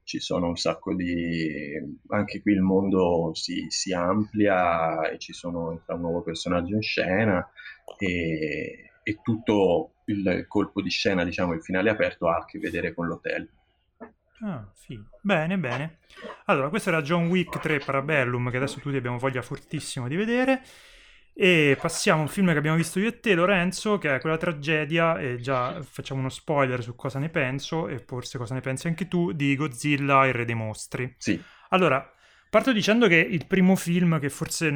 ci 0.08 0.22
sono 0.22 0.48
un 0.48 0.56
sacco 0.56 0.96
di... 0.96 1.76
anche 2.08 2.41
qui 2.41 2.54
il 2.54 2.62
mondo 2.62 3.32
si, 3.34 3.65
si 3.67 3.91
amplia 3.91 5.10
e 5.10 5.17
ci 5.17 5.34
sono 5.34 5.74
entra 5.74 5.96
un 5.96 6.02
nuovo 6.02 6.22
personaggio 6.22 6.76
in 6.76 6.82
scena 6.82 7.46
e, 8.00 8.91
e 9.04 9.20
tutto 9.22 9.96
il 10.06 10.46
colpo 10.48 10.82
di 10.82 10.89
scena, 10.89 11.26
diciamo, 11.26 11.52
il 11.52 11.62
finale 11.62 11.89
aperto 11.89 12.30
ha 12.30 12.38
a 12.38 12.46
che 12.46 12.58
vedere 12.58 12.93
con 12.93 13.08
l'hotel. 13.08 13.50
Ah, 14.39 14.65
sì. 14.74 14.98
Bene, 15.22 15.58
bene. 15.58 15.98
Allora, 16.46 16.70
questo 16.70 16.88
era 16.88 17.02
John 17.02 17.28
Wick 17.28 17.60
3 17.60 17.80
Parabellum, 17.80 18.50
che 18.50 18.58
adesso 18.58 18.80
tutti 18.80 18.96
abbiamo 18.96 19.17
voglia 19.17 19.41
fortissimo 19.41 20.08
di 20.08 20.15
vedere. 20.15 20.62
E 21.39 21.78
passiamo 21.80 22.21
a 22.21 22.23
un 22.23 22.30
film 22.30 22.52
che 22.52 22.58
abbiamo 22.58 22.78
visto 22.78 22.97
io 22.97 23.10
e 23.10 23.19
te, 23.19 23.36
Lorenzo, 23.36 24.00
che 24.00 24.15
è 24.15 24.19
quella 24.19 24.38
tragedia, 24.38 25.19
e 25.19 25.38
già 25.38 25.80
facciamo 25.84 26.19
uno 26.19 26.30
spoiler 26.30 26.82
su 26.82 26.95
cosa 26.95 27.19
ne 27.19 27.30
penso, 27.30 27.88
e 27.88 28.00
forse 28.00 28.39
cosa 28.39 28.56
ne 28.56 28.62
pensi 28.62 28.88
anche 28.88 29.08
tu, 29.08 29.32
di 29.34 29.56
Godzilla, 29.56 30.26
il 30.26 30.34
re 30.34 30.45
dei 30.45 30.56
mostri. 30.56 31.13
Sì. 31.19 31.39
Allora, 31.69 32.12
parto 32.50 32.73
dicendo 32.73 33.08
che 33.08 33.17
il 33.17 33.45
primo 33.45 33.76
film, 33.76 34.19
che 34.19 34.30
forse 34.30 34.71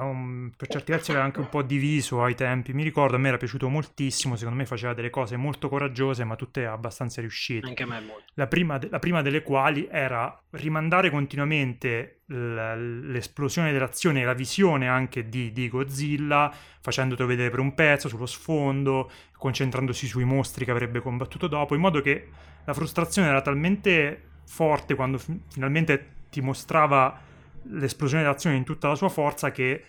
um, 0.00 0.50
per 0.56 0.68
certi 0.68 0.92
versi 0.92 1.10
era 1.10 1.22
anche 1.22 1.40
un 1.40 1.48
po' 1.48 1.62
diviso 1.62 2.22
ai 2.22 2.34
tempi. 2.34 2.72
Mi 2.72 2.82
ricordo, 2.82 3.16
a 3.16 3.18
me 3.18 3.28
era 3.28 3.36
piaciuto 3.36 3.68
moltissimo. 3.68 4.36
Secondo 4.36 4.58
me 4.58 4.66
faceva 4.66 4.94
delle 4.94 5.10
cose 5.10 5.36
molto 5.36 5.68
coraggiose, 5.68 6.24
ma 6.24 6.36
tutte 6.36 6.66
abbastanza 6.66 7.20
riuscite. 7.20 7.66
Anche 7.66 7.82
a 7.82 7.86
me 7.86 8.00
molto. 8.00 8.24
La 8.34 8.46
prima, 8.46 8.78
la 8.88 8.98
prima 8.98 9.22
delle 9.22 9.42
quali 9.42 9.88
era 9.90 10.40
rimandare 10.50 11.10
continuamente 11.10 12.20
l- 12.26 13.10
l'esplosione 13.10 13.72
dell'azione 13.72 14.22
e 14.22 14.24
la 14.24 14.34
visione 14.34 14.88
anche 14.88 15.28
di, 15.28 15.52
di 15.52 15.68
Godzilla, 15.68 16.52
facendotelo 16.80 17.28
vedere 17.28 17.50
per 17.50 17.58
un 17.58 17.74
pezzo 17.74 18.08
sullo 18.08 18.26
sfondo, 18.26 19.10
concentrandosi 19.36 20.06
sui 20.06 20.24
mostri 20.24 20.64
che 20.64 20.70
avrebbe 20.70 21.00
combattuto 21.00 21.46
dopo, 21.48 21.74
in 21.74 21.80
modo 21.80 22.00
che 22.00 22.28
la 22.64 22.74
frustrazione 22.74 23.28
era 23.28 23.40
talmente 23.42 24.28
forte 24.46 24.94
quando 24.94 25.18
fi- 25.18 25.40
finalmente 25.50 26.10
ti 26.30 26.40
mostrava 26.40 27.30
l'esplosione 27.64 28.22
dell'azione 28.22 28.56
in 28.56 28.64
tutta 28.64 28.88
la 28.88 28.94
sua 28.94 29.08
forza 29.08 29.50
che 29.50 29.70
eh, 29.70 29.84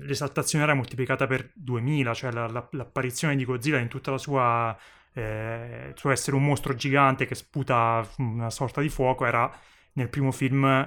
l'esaltazione 0.00 0.64
era 0.64 0.74
moltiplicata 0.74 1.26
per 1.26 1.50
2000, 1.54 2.14
cioè 2.14 2.32
la, 2.32 2.46
la, 2.48 2.68
l'apparizione 2.72 3.36
di 3.36 3.44
Godzilla 3.44 3.78
in 3.78 3.88
tutta 3.88 4.10
la 4.10 4.18
sua 4.18 4.76
eh, 5.12 5.92
suo 5.94 6.10
essere 6.10 6.36
un 6.36 6.44
mostro 6.44 6.74
gigante 6.74 7.24
che 7.26 7.34
sputa 7.34 8.06
una 8.18 8.50
sorta 8.50 8.82
di 8.82 8.90
fuoco 8.90 9.24
era 9.24 9.50
nel 9.94 10.10
primo 10.10 10.30
film 10.30 10.86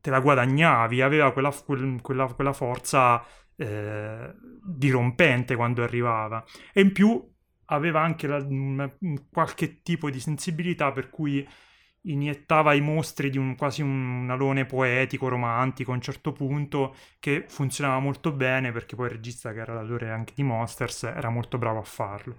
te 0.00 0.10
la 0.10 0.18
guadagnavi, 0.18 1.00
aveva 1.00 1.32
quella, 1.32 1.54
quella, 2.02 2.26
quella 2.26 2.52
forza 2.52 3.24
eh, 3.54 4.34
dirompente 4.64 5.54
quando 5.54 5.84
arrivava. 5.84 6.44
E 6.72 6.80
in 6.80 6.92
più 6.92 7.24
aveva 7.66 8.00
anche 8.00 8.26
la, 8.26 8.44
qualche 9.30 9.80
tipo 9.82 10.10
di 10.10 10.18
sensibilità 10.18 10.90
per 10.90 11.08
cui 11.08 11.46
iniettava 12.02 12.74
i 12.74 12.80
mostri 12.80 13.30
di 13.30 13.38
un, 13.38 13.54
quasi 13.56 13.82
un 13.82 14.28
alone 14.30 14.64
poetico, 14.64 15.28
romantico 15.28 15.92
a 15.92 15.94
un 15.94 16.00
certo 16.00 16.32
punto 16.32 16.96
che 17.20 17.44
funzionava 17.48 17.98
molto 18.00 18.32
bene 18.32 18.72
perché 18.72 18.96
poi 18.96 19.06
il 19.06 19.12
regista 19.12 19.52
che 19.52 19.60
era 19.60 19.74
l'autore 19.74 20.10
anche 20.10 20.32
di 20.34 20.42
Monsters 20.42 21.04
era 21.04 21.28
molto 21.30 21.58
bravo 21.58 21.78
a 21.78 21.84
farlo. 21.84 22.36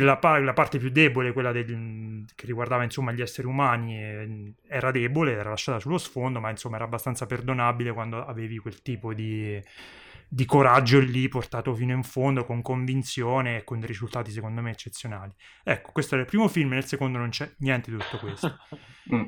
La, 0.00 0.18
la, 0.40 0.52
parte 0.54 0.78
più 0.78 0.90
debole, 0.90 1.32
quella 1.32 1.52
del, 1.52 2.24
che 2.34 2.46
riguardava 2.46 2.82
insomma 2.82 3.12
gli 3.12 3.20
esseri 3.20 3.46
umani, 3.46 4.52
era 4.66 4.90
debole, 4.90 5.34
era 5.34 5.50
lasciata 5.50 5.78
sullo 5.78 5.98
sfondo, 5.98 6.40
ma 6.40 6.50
insomma 6.50 6.76
era 6.76 6.84
abbastanza 6.84 7.26
perdonabile 7.26 7.92
quando 7.92 8.24
avevi 8.26 8.58
quel 8.58 8.82
tipo 8.82 9.14
di, 9.14 9.62
di 10.30 10.44
coraggio 10.44 11.00
lì 11.00 11.26
portato 11.28 11.74
fino 11.74 11.94
in 11.94 12.02
fondo 12.02 12.44
con 12.44 12.60
convinzione 12.60 13.56
e 13.56 13.64
con 13.64 13.78
dei 13.78 13.88
risultati 13.88 14.30
secondo 14.30 14.60
me 14.60 14.70
eccezionali. 14.70 15.32
Ecco, 15.64 15.90
questo 15.92 16.14
era 16.14 16.24
il 16.24 16.28
primo 16.28 16.48
film, 16.48 16.70
nel 16.70 16.84
secondo 16.84 17.16
non 17.16 17.30
c'è 17.30 17.50
niente 17.58 17.90
di 17.90 17.96
tutto 17.96 18.18
questo. 18.18 18.56
Mm. 19.10 19.24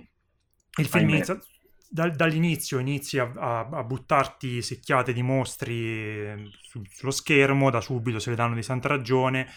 Il 0.76 0.86
film 0.86 1.08
inizia, 1.08 1.40
da, 1.88 2.10
dall'inizio 2.10 2.78
inizi 2.80 3.18
a, 3.18 3.32
a, 3.34 3.68
a, 3.72 3.82
buttarti 3.82 4.60
secchiate 4.60 5.14
di 5.14 5.22
mostri 5.22 6.26
ehm, 6.26 6.50
su, 6.60 6.82
sullo 6.84 7.10
schermo, 7.10 7.70
da 7.70 7.80
subito 7.80 8.18
se 8.18 8.28
le 8.28 8.36
danno 8.36 8.54
di 8.54 8.62
santa 8.62 8.88
ragione. 8.88 9.50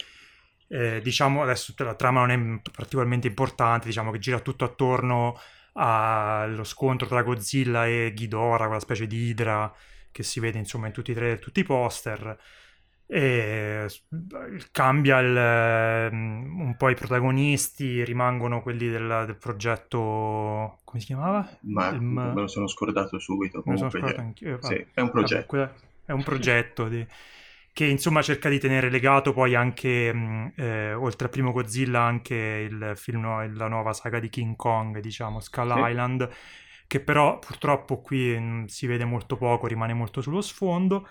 Eh, 0.69 1.01
diciamo 1.01 1.43
adesso 1.43 1.73
la 1.79 1.95
trama 1.95 2.25
non 2.25 2.31
è 2.55 2.71
particolarmente 2.71 3.27
importante, 3.27 3.87
diciamo 3.87 4.11
che 4.11 4.19
gira 4.19 4.39
tutto 4.39 4.63
attorno 4.63 5.37
allo 5.73 6.63
scontro 6.63 7.05
tra 7.05 7.21
Godzilla 7.21 7.85
e 7.85 8.13
Ghidorah, 8.15 8.65
quella 8.67 8.79
specie 8.79 9.05
di 9.05 9.27
idra 9.27 9.69
che 10.13 10.23
si 10.23 10.39
vede 10.39 10.59
insomma 10.59 10.87
in 10.87 10.93
tutti 10.93 11.11
i 11.11 11.13
trailer, 11.13 11.39
tutti 11.39 11.59
i 11.59 11.63
poster. 11.63 12.37
E 13.05 13.85
cambia 14.71 15.19
il, 15.19 15.35
ehm, 15.35 16.61
un 16.61 16.75
po' 16.77 16.89
i 16.89 16.95
protagonisti, 16.95 18.03
rimangono 18.05 18.61
quelli 18.61 18.87
del, 18.89 19.23
del 19.25 19.35
progetto. 19.35 20.79
come 20.85 20.99
si 20.99 21.07
chiamava? 21.07 21.47
Ma 21.63 21.89
il, 21.89 22.01
me 22.01 22.33
lo 22.33 22.47
sono 22.47 22.67
scordato 22.67 23.19
subito. 23.19 23.61
Lo 23.65 23.75
sono 23.75 23.89
scordato 23.89 24.21
anch'io. 24.21 24.57
Sì, 24.61 24.85
è 24.93 25.01
un 25.01 25.11
progetto. 25.11 25.57
Vabbè, 25.57 25.71
è 26.05 26.11
un 26.11 26.23
progetto 26.23 26.87
di, 26.87 27.05
che 27.73 27.85
insomma 27.85 28.21
cerca 28.21 28.49
di 28.49 28.59
tenere 28.59 28.89
legato 28.89 29.33
poi 29.33 29.55
anche, 29.55 30.13
mm, 30.13 30.47
eh, 30.55 30.93
oltre 30.93 31.25
al 31.25 31.31
primo 31.31 31.51
Godzilla, 31.51 32.01
anche 32.01 32.35
il 32.35 32.93
film, 32.95 33.55
la 33.55 33.67
nuova 33.67 33.93
saga 33.93 34.19
di 34.19 34.29
King 34.29 34.55
Kong, 34.55 34.99
diciamo, 34.99 35.39
Skull 35.39 35.73
sì. 35.73 35.89
Island 35.89 36.29
che 36.87 36.99
però 36.99 37.39
purtroppo 37.39 38.01
qui 38.01 38.37
mh, 38.37 38.65
si 38.65 38.87
vede 38.87 39.05
molto 39.05 39.37
poco, 39.37 39.67
rimane 39.67 39.93
molto 39.93 40.21
sullo 40.21 40.41
sfondo. 40.41 41.07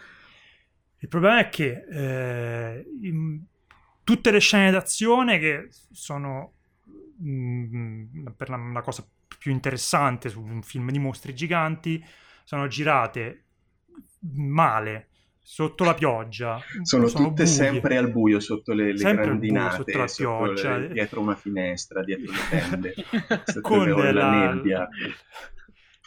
Il 0.99 1.09
problema 1.09 1.41
è 1.41 1.49
che 1.49 1.85
eh, 1.91 2.87
in, 3.03 3.43
tutte 4.05 4.31
le 4.31 4.39
scene 4.39 4.71
d'azione 4.71 5.39
che 5.39 5.69
sono 5.91 6.55
mh, 7.19 8.31
per 8.37 8.49
la, 8.49 8.57
la, 8.73 8.81
cosa 8.81 9.07
più 9.39 9.51
interessante 9.51 10.29
su 10.29 10.41
un 10.41 10.63
film 10.63 10.91
di 10.91 10.99
mostri 10.99 11.35
giganti 11.35 12.05
sono 12.45 12.67
girate 12.67 13.45
male 14.35 15.09
sotto 15.45 15.83
la 15.83 15.95
pioggia 15.95 16.61
sono, 16.83 17.09
sono 17.09 17.29
tutte 17.29 17.43
buie. 17.43 17.55
sempre 17.55 17.97
al 17.97 18.11
buio 18.11 18.39
sotto 18.39 18.73
le, 18.73 18.93
le 18.93 19.15
grandinate 19.15 19.77
sotto 19.77 19.99
la 19.99 20.05
pioggia 20.05 20.75
sotto 20.75 20.79
le, 20.79 20.89
dietro 20.93 21.21
una 21.21 21.35
finestra 21.35 22.05
dietro 22.05 22.33
le 22.33 22.39
tende 22.49 22.95
con 23.61 23.89
la, 23.89 24.13
la 24.13 24.31
nebbia 24.31 24.89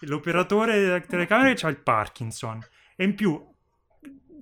l'operatore 0.05 0.79
della 0.79 0.99
telecamera 0.99 1.55
ha 1.61 1.69
il 1.69 1.81
Parkinson. 1.81 2.63
E 2.95 3.03
in 3.03 3.15
più 3.15 3.53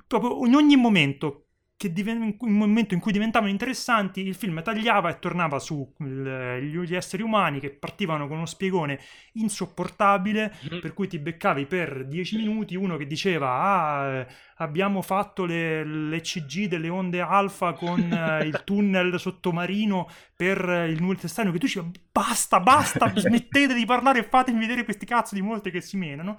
proprio 0.05 0.45
in 0.45 0.55
ogni 0.55 0.75
momento 0.75 1.42
che 1.83 1.91
diven- 1.91 2.37
un 2.39 2.53
momento 2.53 2.93
in 2.93 3.01
cui 3.01 3.11
diventavano 3.11 3.51
interessanti, 3.51 4.21
il 4.25 4.35
film 4.35 4.63
tagliava 4.63 5.09
e 5.09 5.19
tornava 5.19 5.59
sugli 5.59 6.95
esseri 6.95 7.21
umani 7.21 7.59
che 7.59 7.71
partivano 7.71 8.25
con 8.29 8.37
uno 8.37 8.45
spiegone 8.45 8.99
insopportabile, 9.33 10.55
mm-hmm. 10.65 10.79
per 10.79 10.93
cui 10.93 11.09
ti 11.09 11.19
beccavi 11.19 11.65
per 11.65 12.05
dieci 12.05 12.37
minuti 12.37 12.77
uno 12.77 12.95
che 12.95 13.05
diceva 13.05 13.49
ah, 13.49 14.25
abbiamo 14.57 15.01
fatto 15.01 15.43
le, 15.43 15.83
l'ECG 15.83 16.67
delle 16.67 16.87
onde 16.87 17.19
alfa 17.19 17.73
con 17.73 17.99
uh, 17.99 18.43
il 18.47 18.61
tunnel 18.63 19.19
sottomarino 19.19 20.09
per 20.37 20.87
il 20.87 21.01
nulla 21.01 21.19
estraneo, 21.21 21.51
che 21.51 21.59
tu 21.59 21.65
dici 21.65 21.81
basta, 22.09 22.61
basta, 22.61 23.11
smettete 23.13 23.73
di 23.73 23.85
parlare 23.85 24.19
e 24.19 24.23
fatemi 24.23 24.59
vedere 24.59 24.85
questi 24.85 25.05
cazzo 25.05 25.35
di 25.35 25.41
mostri 25.41 25.69
che 25.69 25.81
si 25.81 25.97
menano 25.97 26.37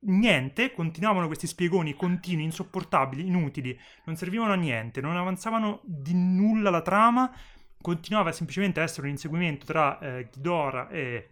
niente, 0.00 0.72
continuavano 0.72 1.26
questi 1.26 1.46
spiegoni 1.46 1.94
continui, 1.94 2.44
insopportabili, 2.44 3.26
inutili, 3.26 3.78
non 4.04 4.16
servivano 4.16 4.52
a 4.52 4.56
niente, 4.56 5.00
non 5.00 5.16
avanzavano 5.16 5.80
di 5.84 6.14
nulla 6.14 6.70
la 6.70 6.82
trama, 6.82 7.30
continuava 7.80 8.32
semplicemente 8.32 8.80
a 8.80 8.84
essere 8.84 9.06
un 9.06 9.12
inseguimento 9.12 9.66
tra 9.66 9.98
eh, 9.98 10.28
Ghidorah 10.32 10.88
e, 10.88 11.28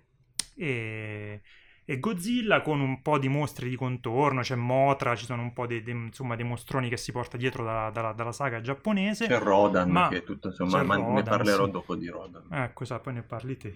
e, 0.54 1.40
e 1.88 2.00
Godzilla 2.00 2.62
con 2.62 2.80
un 2.80 3.00
po' 3.00 3.16
di 3.16 3.28
mostri 3.28 3.68
di 3.68 3.76
contorno, 3.76 4.40
c'è 4.40 4.56
Motra, 4.56 5.14
ci 5.14 5.24
sono 5.24 5.42
un 5.42 5.52
po' 5.52 5.68
dei, 5.68 5.84
dei, 5.84 5.94
insomma, 5.94 6.34
dei 6.34 6.44
mostroni 6.44 6.88
che 6.88 6.96
si 6.96 7.12
porta 7.12 7.36
dietro 7.36 7.62
da, 7.62 7.90
da, 7.90 8.12
dalla 8.12 8.32
saga 8.32 8.60
giapponese. 8.60 9.28
C'è 9.28 9.38
Rodan, 9.38 9.88
ma, 9.88 10.08
che 10.08 10.24
tutto 10.24 10.48
insomma, 10.48 10.82
ma 10.82 10.96
Rodan, 10.96 11.14
ne 11.14 11.22
parlerò 11.22 11.66
sì. 11.66 11.70
dopo 11.70 11.94
di 11.94 12.08
Rodan. 12.08 12.42
Ecco, 12.50 12.84
sa, 12.84 12.98
poi 12.98 13.12
ne 13.12 13.22
parli 13.22 13.56
te. 13.56 13.72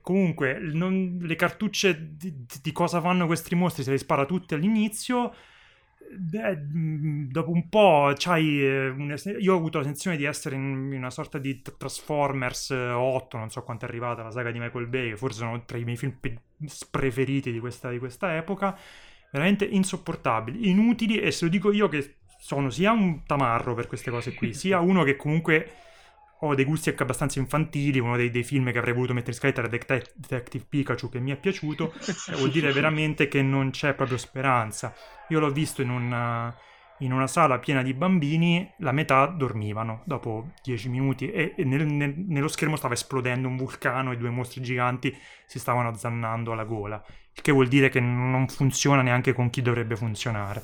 Comunque, 0.00 0.58
non, 0.58 1.18
le 1.20 1.36
cartucce 1.36 2.16
di, 2.16 2.46
di, 2.62 2.72
cosa 2.72 2.98
fanno 3.02 3.26
questi 3.26 3.54
mostri 3.54 3.82
se 3.82 3.90
le 3.90 3.98
spara 3.98 4.24
tutte 4.24 4.54
all'inizio 4.54 5.34
Beh, 6.10 6.56
mm, 6.56 7.30
dopo 7.30 7.50
un 7.50 7.68
po' 7.68 8.12
c'hai 8.16 8.62
eh, 8.62 8.94
io 9.38 9.52
ho 9.52 9.56
avuto 9.56 9.78
la 9.78 9.84
sensazione 9.84 10.16
di 10.16 10.24
essere 10.24 10.56
in 10.56 10.92
una 10.92 11.10
sorta 11.10 11.38
di 11.38 11.60
Transformers 11.60 12.70
8 12.70 13.36
non 13.36 13.50
so 13.50 13.62
quanto 13.62 13.84
è 13.84 13.88
arrivata 13.88 14.22
la 14.22 14.30
saga 14.30 14.50
di 14.50 14.58
Michael 14.58 14.86
Bay 14.86 15.14
forse 15.16 15.40
sono 15.40 15.64
tra 15.66 15.76
i 15.76 15.84
miei 15.84 15.98
film 15.98 16.18
preferiti 16.90 17.52
di 17.52 17.60
questa, 17.60 17.90
di 17.90 17.98
questa 17.98 18.36
epoca. 18.36 18.76
Veramente 19.30 19.66
insopportabili, 19.66 20.70
inutili 20.70 21.18
e 21.18 21.30
se 21.30 21.44
lo 21.44 21.50
dico 21.50 21.70
io 21.70 21.88
che 21.88 22.16
sono 22.38 22.70
sia 22.70 22.92
un 22.92 23.24
tamarro 23.26 23.74
per 23.74 23.86
queste 23.86 24.10
cose 24.10 24.32
qui 24.32 24.54
sia 24.54 24.80
uno 24.80 25.02
che 25.02 25.16
comunque 25.16 25.70
ho 26.40 26.54
dei 26.54 26.64
gusti 26.64 26.90
anche 26.90 27.02
abbastanza 27.02 27.38
infantili, 27.38 27.98
uno 27.98 28.16
dei, 28.16 28.30
dei, 28.30 28.44
film 28.44 28.70
che 28.70 28.78
avrei 28.78 28.94
voluto 28.94 29.12
mettere 29.12 29.32
in 29.32 29.38
scaletta 29.38 29.60
era 29.60 29.68
Detective 29.68 30.64
Pikachu 30.68 31.08
che 31.08 31.18
mi 31.18 31.32
è 31.32 31.36
piaciuto, 31.36 31.92
vuol 32.36 32.50
dire 32.50 32.72
veramente 32.72 33.26
che 33.28 33.42
non 33.42 33.70
c'è 33.70 33.94
proprio 33.94 34.18
speranza. 34.18 34.94
Io 35.28 35.40
l'ho 35.40 35.50
visto 35.50 35.82
in, 35.82 35.90
una, 35.90 36.54
in 36.98 37.12
una 37.12 37.26
sala 37.26 37.58
piena 37.58 37.82
di 37.82 37.92
bambini, 37.92 38.72
la 38.78 38.92
metà 38.92 39.26
dormivano 39.26 40.02
dopo 40.04 40.52
dieci 40.62 40.88
minuti 40.88 41.30
e, 41.30 41.54
e 41.56 41.64
nel, 41.64 41.86
nel, 41.86 42.14
nello 42.16 42.48
schermo 42.48 42.76
stava 42.76 42.94
esplodendo 42.94 43.48
un 43.48 43.56
vulcano 43.56 44.12
e 44.12 44.16
due 44.16 44.30
mostri 44.30 44.62
giganti 44.62 45.16
si 45.44 45.58
stavano 45.58 45.88
azzannando 45.88 46.52
alla 46.52 46.64
gola, 46.64 47.02
il 47.34 47.42
che 47.42 47.50
vuol 47.50 47.66
dire 47.66 47.88
che 47.88 48.00
non 48.00 48.46
funziona 48.48 49.02
neanche 49.02 49.32
con 49.32 49.50
chi 49.50 49.60
dovrebbe 49.60 49.96
funzionare. 49.96 50.62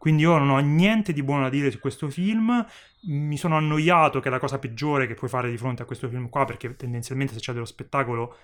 Quindi 0.00 0.22
io 0.22 0.38
non 0.38 0.48
ho 0.48 0.58
niente 0.60 1.12
di 1.12 1.22
buono 1.22 1.42
da 1.42 1.50
dire 1.50 1.70
su 1.70 1.78
questo 1.78 2.08
film, 2.08 2.66
mi 3.02 3.36
sono 3.36 3.58
annoiato 3.58 4.18
che 4.18 4.28
è 4.28 4.30
la 4.30 4.38
cosa 4.38 4.58
peggiore 4.58 5.06
che 5.06 5.12
puoi 5.12 5.28
fare 5.28 5.50
di 5.50 5.58
fronte 5.58 5.82
a 5.82 5.84
questo 5.84 6.08
film 6.08 6.30
qua, 6.30 6.46
perché 6.46 6.74
tendenzialmente 6.74 7.34
se 7.34 7.40
c'è 7.40 7.52
dello 7.52 7.66
spettacolo 7.66 8.34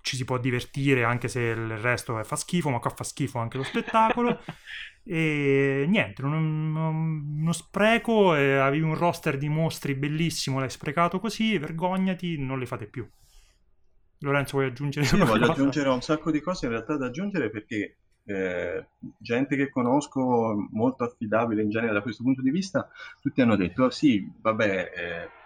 ci 0.00 0.14
si 0.14 0.24
può 0.24 0.38
divertire 0.38 1.02
anche 1.02 1.26
se 1.26 1.40
il 1.40 1.76
resto 1.78 2.22
fa 2.22 2.36
schifo, 2.36 2.70
ma 2.70 2.78
qua 2.78 2.90
fa 2.90 3.02
schifo 3.02 3.40
anche 3.40 3.56
lo 3.56 3.64
spettacolo. 3.64 4.40
e 5.02 5.86
niente, 5.88 6.22
non, 6.22 6.70
non, 6.70 7.38
uno 7.40 7.52
spreco, 7.52 8.36
eh, 8.36 8.58
avevi 8.58 8.84
un 8.84 8.94
roster 8.94 9.38
di 9.38 9.48
mostri 9.48 9.96
bellissimo, 9.96 10.60
l'hai 10.60 10.70
sprecato 10.70 11.18
così, 11.18 11.58
vergognati, 11.58 12.38
non 12.38 12.60
li 12.60 12.66
fate 12.66 12.86
più. 12.86 13.04
Lorenzo, 14.20 14.58
vuoi 14.58 14.68
aggiungere 14.68 15.04
sì, 15.04 15.16
voglio 15.16 15.50
aggiungere 15.50 15.88
un 15.88 16.00
sacco 16.00 16.30
di 16.30 16.40
cose 16.40 16.66
in 16.66 16.70
realtà 16.70 16.96
da 16.96 17.06
aggiungere 17.06 17.50
perché 17.50 17.96
eh, 18.30 18.86
gente 19.18 19.56
che 19.56 19.70
conosco 19.70 20.68
molto 20.70 21.04
affidabile 21.04 21.62
in 21.62 21.70
genere 21.70 21.92
da 21.92 22.02
questo 22.02 22.22
punto 22.22 22.42
di 22.42 22.50
vista, 22.50 22.88
tutti 23.20 23.40
hanno 23.40 23.56
detto, 23.56 23.84
oh, 23.84 23.90
sì, 23.90 24.30
vabbè, 24.40 24.92
eh, 24.94 25.38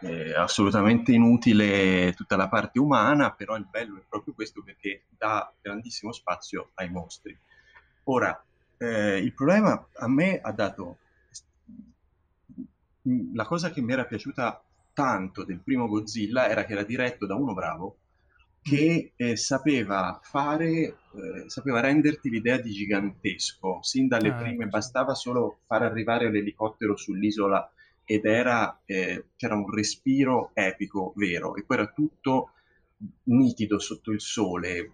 è 0.00 0.32
assolutamente 0.32 1.12
inutile 1.12 2.14
tutta 2.14 2.36
la 2.36 2.48
parte 2.48 2.78
umana, 2.78 3.32
però 3.32 3.56
il 3.56 3.66
bello 3.68 3.98
è 3.98 4.02
proprio 4.08 4.32
questo 4.32 4.62
perché 4.62 5.02
dà 5.10 5.52
grandissimo 5.60 6.12
spazio 6.12 6.70
ai 6.74 6.88
mostri. 6.88 7.36
Ora, 8.04 8.42
eh, 8.78 9.18
il 9.18 9.34
problema 9.34 9.86
a 9.96 10.08
me 10.08 10.40
ha 10.40 10.52
dato 10.52 10.96
la 13.34 13.44
cosa 13.44 13.70
che 13.70 13.82
mi 13.82 13.92
era 13.92 14.04
piaciuta 14.04 14.62
tanto 14.94 15.44
del 15.44 15.60
primo 15.60 15.86
Godzilla 15.86 16.48
era 16.48 16.64
che 16.64 16.72
era 16.72 16.82
diretto 16.82 17.26
da 17.26 17.34
uno 17.34 17.52
bravo 17.52 17.96
che 18.62 19.12
eh, 19.16 19.36
sapeva 19.36 20.20
fare, 20.22 20.68
eh, 20.68 20.94
sapeva 21.46 21.80
renderti 21.80 22.28
l'idea 22.28 22.58
di 22.58 22.70
gigantesco. 22.70 23.80
Sin 23.82 24.08
dalle 24.08 24.30
ah, 24.30 24.34
prime 24.34 24.64
ecco. 24.64 24.70
bastava 24.70 25.14
solo 25.14 25.60
far 25.66 25.82
arrivare 25.82 26.30
l'elicottero 26.30 26.96
sull'isola 26.96 27.72
ed 28.04 28.24
era, 28.24 28.80
eh, 28.84 29.26
c'era 29.36 29.54
un 29.54 29.72
respiro 29.72 30.50
epico 30.54 31.12
vero 31.16 31.54
e 31.54 31.64
poi 31.64 31.76
era 31.76 31.86
tutto 31.86 32.50
nitido 33.24 33.78
sotto 33.78 34.10
il 34.10 34.20
sole, 34.20 34.90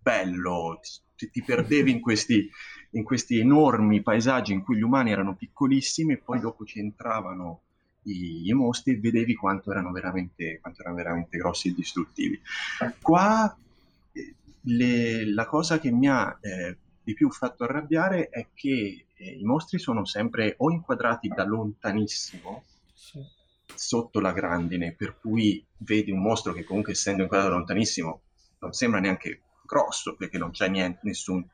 bello, 0.00 0.80
ti, 1.16 1.30
ti 1.30 1.42
perdevi 1.42 1.90
in 1.90 2.00
questi, 2.00 2.48
in 2.90 3.04
questi, 3.04 3.38
enormi 3.38 4.02
paesaggi 4.02 4.52
in 4.52 4.62
cui 4.62 4.76
gli 4.76 4.82
umani 4.82 5.12
erano 5.12 5.36
piccolissimi 5.36 6.14
e 6.14 6.18
poi 6.18 6.40
dopo 6.40 6.64
ci 6.64 6.80
entravano 6.80 7.62
i, 8.04 8.48
i 8.48 8.52
mostri 8.52 8.92
e 8.92 8.98
vedevi 8.98 9.34
quanto 9.34 9.70
erano, 9.70 9.92
veramente, 9.92 10.58
quanto 10.60 10.80
erano 10.80 10.96
veramente 10.96 11.36
grossi 11.38 11.68
e 11.68 11.74
distruttivi. 11.74 12.40
Qua 13.00 13.56
eh, 14.12 14.34
le, 14.62 15.32
la 15.32 15.46
cosa 15.46 15.78
che 15.78 15.90
mi 15.90 16.08
ha 16.08 16.38
eh, 16.40 16.76
di 17.02 17.14
più 17.14 17.30
fatto 17.30 17.64
arrabbiare 17.64 18.28
è 18.28 18.48
che 18.54 19.06
eh, 19.14 19.30
i 19.30 19.44
mostri 19.44 19.78
sono 19.78 20.04
sempre 20.04 20.54
o 20.58 20.70
inquadrati 20.70 21.28
da 21.28 21.44
lontanissimo, 21.44 22.64
sì. 22.92 23.20
sotto 23.74 24.20
la 24.20 24.32
grandine, 24.32 24.92
per 24.92 25.18
cui 25.18 25.64
vedi 25.78 26.10
un 26.10 26.20
mostro 26.20 26.52
che 26.52 26.64
comunque 26.64 26.92
essendo 26.92 27.22
inquadrato 27.22 27.54
lontanissimo 27.54 28.20
non 28.60 28.72
sembra 28.72 29.00
neanche 29.00 29.42
grosso 29.64 30.16
perché 30.16 30.38
non 30.38 30.50
c'è 30.50 30.68
niente, 30.68 31.00
nessun 31.02 31.46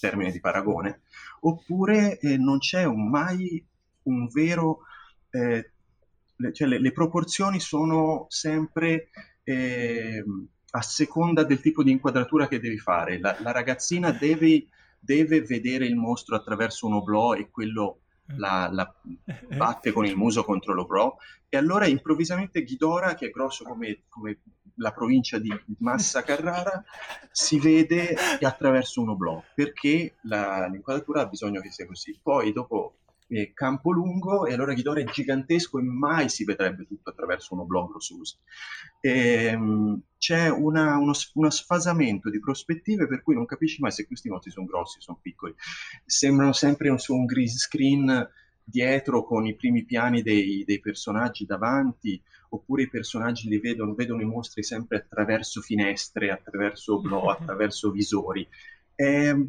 termine 0.00 0.30
di 0.30 0.40
paragone, 0.40 1.02
oppure 1.40 2.18
eh, 2.18 2.36
non 2.36 2.58
c'è 2.58 2.84
un, 2.84 3.08
mai 3.08 3.64
un 4.04 4.28
vero... 4.28 4.80
Eh, 5.30 5.70
le, 6.36 6.52
cioè 6.52 6.68
le, 6.68 6.80
le, 6.80 6.92
proporzioni 6.92 7.60
sono 7.60 8.26
sempre 8.28 9.08
eh, 9.42 10.24
a 10.70 10.82
seconda 10.82 11.44
del 11.44 11.60
tipo 11.60 11.82
di 11.82 11.90
inquadratura 11.90 12.48
che 12.48 12.60
devi 12.60 12.78
fare. 12.78 13.18
La, 13.18 13.36
la 13.40 13.52
ragazzina 13.52 14.10
deve 14.10 14.68
deve 15.04 15.42
vedere 15.42 15.86
il 15.86 15.96
mostro 15.96 16.34
attraverso 16.34 16.86
un 16.86 16.94
oblò 16.94 17.34
e 17.34 17.50
quello 17.50 18.00
la, 18.36 18.70
la, 18.72 18.94
batte 19.54 19.92
con 19.92 20.06
il 20.06 20.16
muso 20.16 20.44
contro 20.44 20.72
l'oblò 20.72 21.14
e 21.50 21.56
allora 21.58 21.86
improvvisamente 21.86 22.62
Ghidorah, 22.62 23.14
che 23.14 23.26
è 23.26 23.30
grosso 23.30 23.64
come, 23.64 24.04
come 24.08 24.38
la 24.76 24.92
provincia 24.92 25.38
di 25.38 25.52
Massa 25.78 26.22
Carrara, 26.22 26.82
si 27.30 27.60
vede 27.60 28.16
attraverso 28.40 29.02
un 29.02 29.10
oblò 29.10 29.42
perché 29.54 30.14
la, 30.22 30.66
l'inquadratura 30.66 31.20
ha 31.20 31.26
bisogno 31.26 31.60
che 31.60 31.70
sia 31.70 31.86
così. 31.86 32.18
Poi 32.20 32.52
dopo 32.52 32.94
eh, 33.34 33.52
campo 33.52 33.90
lungo 33.90 34.46
e 34.46 34.52
allora 34.52 34.74
Ghidorah 34.74 35.00
è 35.00 35.04
gigantesco 35.04 35.78
e 35.78 35.82
mai 35.82 36.28
si 36.28 36.44
vedrebbe 36.44 36.86
tutto 36.86 37.10
attraverso 37.10 37.54
un 37.54 37.60
oblongro 37.60 38.00
sus. 38.00 38.38
E, 39.00 39.54
um, 39.54 40.00
c'è 40.18 40.48
una, 40.48 40.96
uno, 40.96 41.12
uno, 41.34 41.50
sfasamento 41.50 42.30
di 42.30 42.40
prospettive 42.40 43.06
per 43.06 43.22
cui 43.22 43.34
non 43.34 43.44
capisci 43.44 43.80
mai 43.80 43.90
se 43.90 44.06
questi 44.06 44.30
mostri 44.30 44.50
sono 44.50 44.66
grossi 44.66 44.98
o 44.98 45.00
sono 45.02 45.18
piccoli. 45.20 45.54
Sembrano 46.04 46.52
sempre 46.52 46.88
un, 46.88 46.98
un 47.08 47.24
green 47.24 47.48
screen 47.48 48.28
dietro 48.64 49.24
con 49.24 49.46
i 49.46 49.54
primi 49.54 49.84
piani 49.84 50.22
dei, 50.22 50.64
dei, 50.64 50.80
personaggi 50.80 51.44
davanti, 51.44 52.20
oppure 52.50 52.82
i 52.82 52.88
personaggi 52.88 53.48
li 53.48 53.58
vedono, 53.58 53.94
vedono 53.94 54.22
i 54.22 54.26
mostri 54.26 54.62
sempre 54.62 54.98
attraverso 54.98 55.60
finestre, 55.60 56.30
attraverso 56.30 56.94
oblò, 56.94 57.28
attraverso 57.30 57.90
visori. 57.90 58.46
E, 58.94 59.46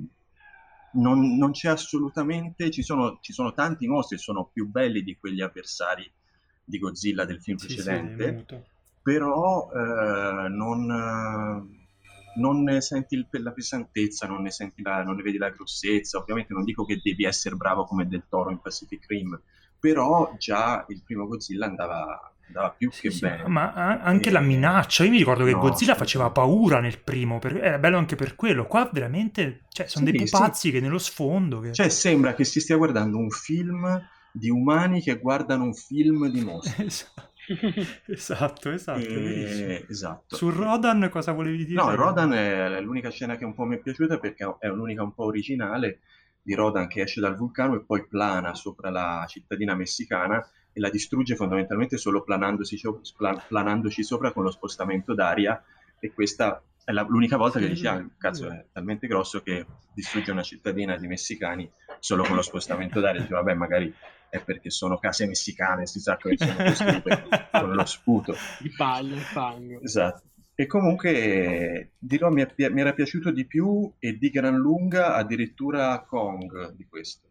non, 0.95 1.38
non 1.38 1.51
c'è 1.51 1.69
assolutamente, 1.69 2.71
ci 2.71 2.84
sono, 2.84 3.19
ci 3.21 3.34
sono, 3.34 3.53
tanti 3.53 3.88
mostri, 3.88 4.17
sono 4.17 4.49
più 4.51 4.67
belli 4.67 5.01
di 5.01 5.17
quegli 5.17 5.41
avversari 5.41 6.10
di 6.63 6.79
Godzilla 6.79 7.25
del 7.25 7.41
film 7.41 7.58
precedente, 7.58 8.45
sì, 8.47 8.55
però 9.01 9.69
eh, 9.71 10.49
non, 10.49 10.86
non, 12.36 12.63
ne 12.63 12.81
senti 12.81 13.15
il, 13.15 13.27
la 13.29 13.51
pesantezza, 13.51 14.27
non 14.27 14.41
ne, 14.41 14.51
la, 14.77 15.03
non 15.03 15.15
ne, 15.15 15.21
vedi 15.21 15.38
la 15.38 15.49
grossezza, 15.49 16.17
ovviamente 16.17 16.53
non 16.53 16.63
dico 16.63 16.86
che 16.86 16.99
devi 17.03 17.23
essere 17.23 17.55
bravo 17.55 17.86
come 17.86 18.08
Del 18.08 18.25
Toro 18.27 18.49
in 18.49 18.60
Pacific 18.60 19.05
Rim, 19.08 19.39
però 19.79 20.36
già 20.38 20.86
il 20.89 21.03
primo 21.03 21.27
Godzilla 21.27 21.67
andava, 21.67 22.34
andava 22.47 22.71
più 22.77 22.91
sì, 22.91 23.01
che 23.01 23.12
sì, 23.12 23.19
bene. 23.21 23.47
Ma 23.47 23.73
anche 23.73 24.29
e... 24.29 24.31
la 24.31 24.39
minaccia, 24.39 25.03
io 25.03 25.12
mi 25.12 25.17
ricordo 25.17 25.43
che 25.45 25.51
no, 25.51 25.60
Godzilla 25.60 25.93
sì, 25.93 25.99
faceva 25.99 26.29
paura 26.29 26.79
nel 26.79 26.99
primo, 26.99 27.39
per... 27.39 27.58
era 27.58 27.77
bello 27.77 27.97
anche 27.97 28.15
per 28.15 28.36
quello. 28.36 28.65
Qua 28.65 28.89
veramente 28.91 29.63
cioè, 29.69 29.88
sono 29.88 30.05
dei 30.05 30.23
pupazzi 30.23 30.71
che 30.71 30.79
nello 30.79 30.97
sfondo. 30.97 31.60
Che... 31.60 31.73
Cioè, 31.73 31.89
sembra 31.89 32.34
che 32.34 32.43
si 32.43 32.60
stia 32.60 32.77
guardando 32.77 33.17
un 33.17 33.29
film 33.29 34.10
di 34.31 34.49
umani 34.49 35.01
che 35.01 35.17
guardano 35.17 35.63
un 35.63 35.73
film 35.73 36.27
di 36.27 36.41
mostri. 36.41 36.88
esatto, 38.08 38.71
esatto. 38.71 38.99
E... 38.99 39.86
esatto. 39.89 40.36
Su 40.36 40.49
Rodan 40.49 41.08
cosa 41.10 41.31
volevi 41.31 41.65
dire? 41.65 41.81
No, 41.81 41.95
Rodan 41.95 42.34
è 42.34 42.81
l'unica 42.81 43.10
scena 43.10 43.38
che 43.38 43.45
un 43.45 43.53
po' 43.53 43.63
mi 43.63 43.77
è 43.77 43.79
piaciuta 43.79 44.19
perché 44.19 44.55
è 44.60 44.67
l'unica 44.67 45.03
un 45.03 45.13
po' 45.13 45.25
originale 45.25 45.99
di 46.41 46.53
Rodan 46.53 46.88
che 46.88 47.01
esce 47.01 47.21
dal 47.21 47.36
vulcano 47.36 47.75
e 47.75 47.84
poi 47.84 48.08
plana 48.08 48.53
sopra 48.53 48.91
la 48.91 49.25
cittadina 49.27 49.73
messicana 49.73 50.47
e 50.75 50.81
la 50.81 50.89
distrugge 50.89 51.38
fondamentalmente 51.38 51.95
solo 51.95 52.21
planandosi, 52.21 52.77
planandoci 53.47 54.03
sopra 54.03 54.33
con 54.33 54.43
lo 54.43 54.51
spostamento 54.51 55.13
d'aria 55.13 55.63
e 55.99 56.11
questa 56.11 56.61
è 56.83 56.91
la, 56.91 57.03
l'unica 57.07 57.38
volta 57.38 57.59
che 57.59 57.69
dici, 57.69 57.88
ah, 57.88 58.05
cazzo, 58.17 58.51
è 58.51 58.65
talmente 58.73 59.07
grosso 59.07 59.41
che 59.41 59.65
distrugge 59.93 60.31
una 60.31 60.43
cittadina 60.43 60.97
di 60.97 61.07
messicani 61.07 61.71
solo 61.99 62.23
con 62.23 62.35
lo 62.35 62.41
spostamento 62.41 62.99
d'aria. 62.99 63.21
Dice, 63.21 63.33
vabbè, 63.33 63.53
magari 63.53 63.91
è 64.29 64.43
perché 64.43 64.69
sono 64.69 64.97
case 64.97 65.25
messicane, 65.25 65.88
si 65.88 66.01
sa 66.01 66.17
che 66.17 66.35
sono 66.38 66.55
costruite 66.55 67.27
con 67.51 67.71
lo 67.71 67.85
sputo. 67.85 68.35
Di 68.59 68.69
paglia, 68.75 69.15
fango. 69.15 69.81
Esatto. 69.81 70.23
E 70.53 70.67
comunque, 70.67 71.93
dirò, 71.97 72.29
mi, 72.29 72.45
mi 72.55 72.81
era 72.81 72.93
piaciuto 72.93 73.31
di 73.31 73.45
più 73.45 73.91
e 73.97 74.17
di 74.17 74.29
gran 74.29 74.57
lunga 74.57 75.15
addirittura 75.15 76.01
Kong 76.01 76.73
di 76.73 76.85
questo. 76.85 77.27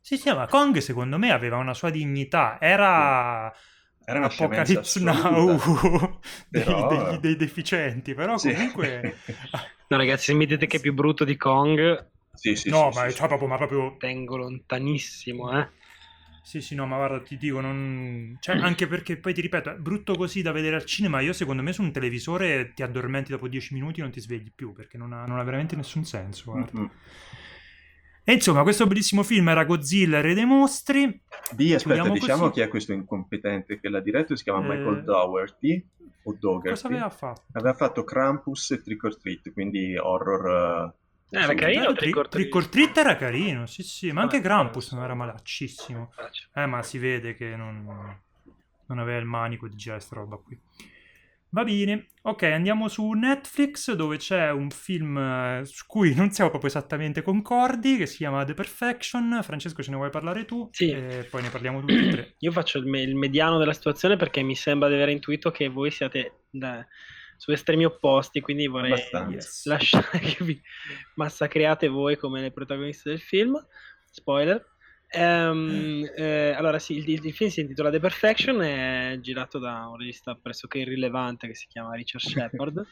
Sì, 0.00 0.16
sì, 0.16 0.32
ma 0.32 0.46
Kong 0.46 0.78
secondo 0.78 1.18
me 1.18 1.30
aveva 1.30 1.56
una 1.56 1.74
sua 1.74 1.90
dignità. 1.90 2.58
Era... 2.60 3.52
Era 4.04 4.18
una 4.18 4.28
Apocalypse 4.28 5.00
Now 5.04 5.58
però... 6.48 6.88
dei, 6.88 6.98
dei, 6.98 7.20
dei, 7.20 7.36
deficienti, 7.36 8.14
però 8.14 8.38
sì. 8.38 8.52
comunque... 8.54 9.18
no 9.88 9.96
ragazzi, 9.96 10.24
se 10.26 10.34
mi 10.34 10.46
dite 10.46 10.66
che 10.66 10.78
è 10.78 10.80
più 10.80 10.94
brutto 10.94 11.24
di 11.24 11.36
Kong... 11.36 12.06
Sì, 12.32 12.54
sì, 12.54 12.70
no, 12.70 12.90
sì, 12.92 12.98
ma, 12.98 13.08
sì, 13.08 13.16
cioè, 13.16 13.26
proprio, 13.26 13.48
ma 13.48 13.56
proprio... 13.56 13.96
Tengo 13.98 14.36
lontanissimo, 14.36 15.58
eh. 15.58 15.68
Sì, 16.48 16.62
sì, 16.62 16.74
no, 16.74 16.86
ma 16.86 16.96
guarda, 16.96 17.20
ti 17.20 17.36
dico, 17.36 17.60
non... 17.60 18.38
cioè, 18.40 18.56
anche 18.56 18.86
perché 18.86 19.18
poi 19.18 19.34
ti 19.34 19.42
ripeto, 19.42 19.70
è 19.70 19.74
brutto 19.74 20.16
così 20.16 20.40
da 20.40 20.50
vedere 20.50 20.76
al 20.76 20.86
cinema. 20.86 21.20
Io, 21.20 21.34
secondo 21.34 21.62
me, 21.62 21.74
su 21.74 21.82
un 21.82 21.92
televisore 21.92 22.72
ti 22.72 22.82
addormenti 22.82 23.32
dopo 23.32 23.48
dieci 23.48 23.74
minuti 23.74 24.00
e 24.00 24.04
non 24.04 24.12
ti 24.12 24.20
svegli 24.20 24.50
più 24.54 24.72
perché 24.72 24.96
non 24.96 25.12
ha, 25.12 25.26
non 25.26 25.38
ha 25.38 25.42
veramente 25.42 25.76
nessun 25.76 26.06
senso. 26.06 26.52
Guarda. 26.52 26.78
Mm-hmm. 26.78 26.88
E 28.28 28.34
insomma, 28.34 28.62
questo 28.62 28.86
bellissimo 28.86 29.22
film 29.22 29.48
era 29.48 29.64
Godzilla, 29.64 30.20
Re 30.20 30.34
dei 30.34 30.44
Mostri. 30.44 31.06
B, 31.06 31.60
aspetta, 31.72 31.78
Chiudiamo 31.78 32.12
diciamo 32.12 32.40
così. 32.42 32.52
chi 32.52 32.60
è 32.60 32.68
questo 32.68 32.92
incompetente 32.92 33.80
che 33.80 33.88
l'ha 33.88 34.00
diretto, 34.00 34.36
si 34.36 34.42
chiama 34.42 34.58
eh... 34.66 34.76
Michael 34.76 35.02
Dougherty 35.02 35.82
o 36.24 36.36
Dougherty. 36.38 36.68
Cosa 36.68 36.88
aveva 36.88 37.08
fatto? 37.08 37.44
Aveva 37.52 37.72
fatto 37.72 38.04
Krampus 38.04 38.72
e 38.72 38.82
Trick 38.82 39.02
or 39.04 39.16
Treat, 39.18 39.50
quindi 39.54 39.96
horror 39.96 40.92
Eh, 41.30 41.38
era 41.38 41.54
carino 41.54 41.94
Trick 41.94 42.16
or, 42.18 42.28
Trick 42.28 42.54
or 42.54 42.66
Treat 42.68 42.98
era 42.98 43.16
carino, 43.16 43.64
sì 43.64 43.82
sì, 43.82 44.12
ma 44.12 44.20
anche 44.20 44.42
Krampus 44.42 44.92
non 44.92 45.04
era 45.04 45.14
malaccissimo. 45.14 46.12
Eh, 46.52 46.66
ma 46.66 46.82
si 46.82 46.98
vede 46.98 47.34
che 47.34 47.56
non, 47.56 47.82
non 48.88 48.98
aveva 48.98 49.18
il 49.20 49.24
manico 49.24 49.68
di 49.68 49.76
girare 49.76 50.00
sta 50.00 50.16
roba 50.16 50.36
qui. 50.36 50.60
Va 51.50 51.64
bene, 51.64 52.08
ok, 52.22 52.42
andiamo 52.42 52.88
su 52.88 53.10
Netflix 53.12 53.92
dove 53.92 54.18
c'è 54.18 54.50
un 54.50 54.68
film 54.70 55.16
eh, 55.16 55.62
su 55.64 55.86
cui 55.86 56.12
non 56.14 56.30
siamo 56.30 56.50
proprio 56.50 56.70
esattamente 56.70 57.22
concordi, 57.22 57.96
che 57.96 58.06
si 58.06 58.18
chiama 58.18 58.44
The 58.44 58.52
Perfection. 58.54 59.40
Francesco, 59.42 59.82
ce 59.82 59.90
ne 59.90 59.96
vuoi 59.96 60.10
parlare 60.10 60.44
tu? 60.44 60.68
Sì. 60.72 60.90
E 60.90 61.26
poi 61.30 61.42
ne 61.42 61.48
parliamo 61.48 61.80
tutti 61.80 61.94
e 61.94 62.08
tre. 62.10 62.34
Io 62.40 62.52
faccio 62.52 62.78
il, 62.78 62.86
me- 62.86 63.00
il 63.00 63.14
mediano 63.14 63.56
della 63.58 63.72
situazione 63.72 64.16
perché 64.16 64.42
mi 64.42 64.54
sembra 64.54 64.88
di 64.88 64.94
aver 64.94 65.08
intuito 65.08 65.50
che 65.50 65.68
voi 65.68 65.90
siete 65.90 66.42
da- 66.50 66.86
su 67.38 67.52
estremi 67.52 67.84
opposti, 67.84 68.40
quindi 68.40 68.66
vorrei. 68.66 68.92
Yes. 69.30 69.64
lasciare 69.66 70.18
che 70.18 70.44
vi 70.44 70.60
massacriate 71.16 71.88
voi 71.88 72.16
come 72.16 72.42
le 72.42 72.50
protagoniste 72.50 73.08
del 73.10 73.20
film. 73.20 73.54
Spoiler. 74.10 74.64
Ehm, 75.10 76.06
eh, 76.16 76.50
allora, 76.50 76.78
sì, 76.78 76.96
il, 76.96 77.08
il 77.24 77.32
film 77.32 77.48
si 77.50 77.60
intitola 77.60 77.90
The 77.90 77.98
Perfection, 78.00 78.60
è 78.60 79.18
girato 79.20 79.58
da 79.58 79.86
un 79.88 79.96
regista 79.96 80.34
pressoché 80.34 80.78
irrilevante 80.78 81.46
che 81.46 81.54
si 81.54 81.66
chiama 81.66 81.94
Richard 81.94 82.24
Shepard. 82.28 82.86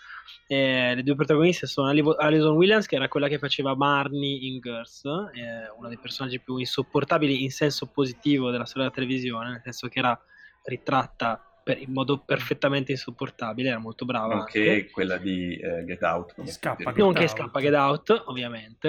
E 0.46 0.94
le 0.94 1.02
due 1.02 1.14
protagoniste 1.14 1.66
sono 1.66 1.88
Ali- 1.88 2.02
Alison 2.18 2.56
Williams, 2.56 2.86
che 2.86 2.96
era 2.96 3.08
quella 3.08 3.28
che 3.28 3.38
faceva 3.38 3.74
Marnie 3.74 4.46
in 4.46 4.60
Girls, 4.60 5.04
eh, 5.04 5.70
uno 5.76 5.88
dei 5.88 5.98
personaggi 5.98 6.40
più 6.40 6.56
insopportabili 6.56 7.42
in 7.42 7.50
senso 7.50 7.86
positivo 7.86 8.50
della 8.50 8.64
storia 8.64 8.88
della 8.88 8.94
televisione, 8.94 9.50
nel 9.50 9.60
senso 9.62 9.88
che 9.88 9.98
era 9.98 10.18
ritratta 10.62 11.40
per- 11.62 11.80
in 11.80 11.92
modo 11.92 12.22
perfettamente 12.24 12.92
insopportabile, 12.92 13.70
era 13.70 13.78
molto 13.78 14.04
brava. 14.04 14.38
anche. 14.38 14.58
Nonché 14.64 14.90
quella 14.90 15.16
di 15.16 15.56
eh, 15.56 15.84
Get 15.84 16.02
Out. 16.02 16.34
Scappa, 16.46 16.92
Get 16.92 16.96
Non 16.96 17.12
che 17.12 17.26
scappa 17.26 17.60
Get 17.60 17.74
Out, 17.74 18.22
ovviamente. 18.26 18.88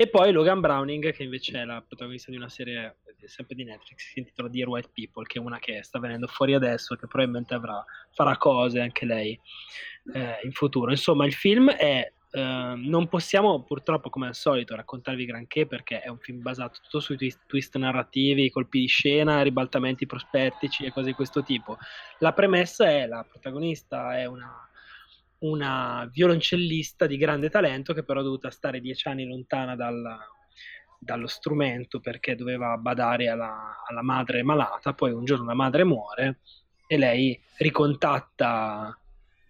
E 0.00 0.06
poi 0.06 0.30
Logan 0.30 0.60
Browning, 0.60 1.12
che 1.12 1.24
invece 1.24 1.60
è 1.60 1.64
la 1.64 1.82
protagonista 1.84 2.30
di 2.30 2.36
una 2.36 2.48
serie 2.48 2.98
sempre 3.24 3.56
di 3.56 3.64
Netflix, 3.64 4.12
si 4.12 4.20
intitola 4.20 4.48
Dear 4.48 4.68
White 4.68 4.90
People, 4.94 5.26
che 5.26 5.40
è 5.40 5.42
una 5.42 5.58
che 5.58 5.82
sta 5.82 5.98
venendo 5.98 6.28
fuori 6.28 6.54
adesso, 6.54 6.94
che 6.94 7.08
probabilmente 7.08 7.54
avrà, 7.54 7.84
farà 8.12 8.36
cose 8.36 8.78
anche 8.78 9.04
lei 9.04 9.36
eh, 10.14 10.38
in 10.44 10.52
futuro. 10.52 10.92
Insomma, 10.92 11.26
il 11.26 11.32
film 11.32 11.72
è... 11.72 12.12
eh, 12.30 12.74
non 12.76 13.08
possiamo 13.08 13.64
purtroppo, 13.64 14.08
come 14.08 14.28
al 14.28 14.36
solito, 14.36 14.76
raccontarvi 14.76 15.24
granché 15.24 15.66
perché 15.66 16.00
è 16.00 16.08
un 16.08 16.18
film 16.18 16.42
basato 16.42 16.78
tutto 16.80 17.00
sui 17.00 17.16
twist, 17.16 17.40
twist 17.46 17.76
narrativi, 17.76 18.50
colpi 18.50 18.78
di 18.78 18.86
scena, 18.86 19.42
ribaltamenti 19.42 20.06
prospettici 20.06 20.84
e 20.84 20.92
cose 20.92 21.08
di 21.08 21.14
questo 21.14 21.42
tipo. 21.42 21.76
La 22.20 22.32
premessa 22.32 22.88
è 22.88 23.04
la 23.08 23.26
protagonista 23.28 24.16
è 24.16 24.26
una 24.26 24.67
una 25.40 26.08
violoncellista 26.12 27.06
di 27.06 27.16
grande 27.16 27.50
talento 27.50 27.92
che 27.92 28.02
però 28.02 28.20
è 28.20 28.24
dovuta 28.24 28.50
stare 28.50 28.80
dieci 28.80 29.08
anni 29.08 29.26
lontana 29.26 29.76
dal- 29.76 30.18
dallo 30.98 31.28
strumento 31.28 32.00
perché 32.00 32.34
doveva 32.34 32.76
badare 32.76 33.28
alla, 33.28 33.84
alla 33.86 34.02
madre 34.02 34.42
malata. 34.42 34.92
Poi 34.94 35.12
un 35.12 35.24
giorno 35.24 35.44
la 35.44 35.54
madre 35.54 35.84
muore 35.84 36.40
e 36.86 36.98
lei 36.98 37.40
ricontatta, 37.58 38.98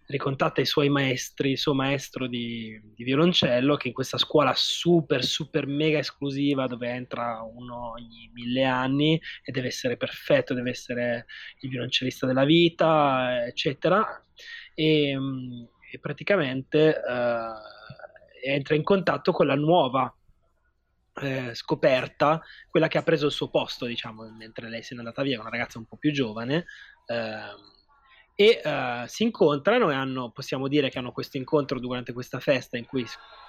ricontatta 0.05 0.61
i 0.61 0.65
suoi 0.65 0.89
maestri, 0.89 1.51
il 1.51 1.57
suo 1.57 1.73
maestro 1.73 2.27
di, 2.27 2.79
di 2.95 3.03
violoncello 3.03 3.75
che 3.75 3.87
in 3.87 3.93
questa 3.93 4.17
scuola 4.17 4.53
super, 4.55 5.23
super 5.23 5.65
mega 5.65 5.99
esclusiva 5.99 6.67
dove 6.67 6.89
entra 6.89 7.41
uno 7.41 7.91
ogni 7.91 8.29
mille 8.33 8.63
anni 8.65 9.19
e 9.43 9.51
deve 9.51 9.67
essere 9.67 9.97
perfetto, 9.97 10.53
deve 10.53 10.69
essere 10.71 11.25
il 11.61 11.69
violoncellista 11.69 12.27
della 12.27 12.45
vita, 12.45 13.45
eccetera. 13.45 14.05
E, 14.75 15.17
mm, 15.17 15.63
e 15.91 15.99
praticamente 15.99 16.95
eh, 16.95 18.53
entra 18.53 18.75
in 18.75 18.83
contatto 18.83 19.31
con 19.31 19.47
la 19.47 19.55
nuova 19.55 20.13
eh, 21.21 21.53
scoperta, 21.53 22.41
quella 22.69 22.87
che 22.87 22.97
ha 22.97 23.03
preso 23.03 23.25
il 23.25 23.31
suo 23.31 23.49
posto, 23.49 23.85
diciamo, 23.85 24.29
mentre 24.31 24.69
lei 24.69 24.83
se 24.83 24.93
n'è 24.93 24.99
andata 24.99 25.21
via, 25.21 25.39
una 25.39 25.49
ragazza 25.49 25.77
un 25.77 25.85
po' 25.85 25.97
più 25.97 26.11
giovane. 26.11 26.65
ehm, 27.07 27.77
e 28.35 28.61
eh, 28.63 29.03
si 29.07 29.23
incontrano 29.23 29.91
e 29.91 29.95
hanno, 29.95 30.31
possiamo 30.31 30.69
dire 30.69 30.89
che 30.89 30.97
hanno 30.97 31.11
questo 31.11 31.35
incontro 31.35 31.77
durante 31.77 32.13
questa 32.13 32.39
festa 32.39 32.77
in 32.77 32.85
cui 32.85 33.05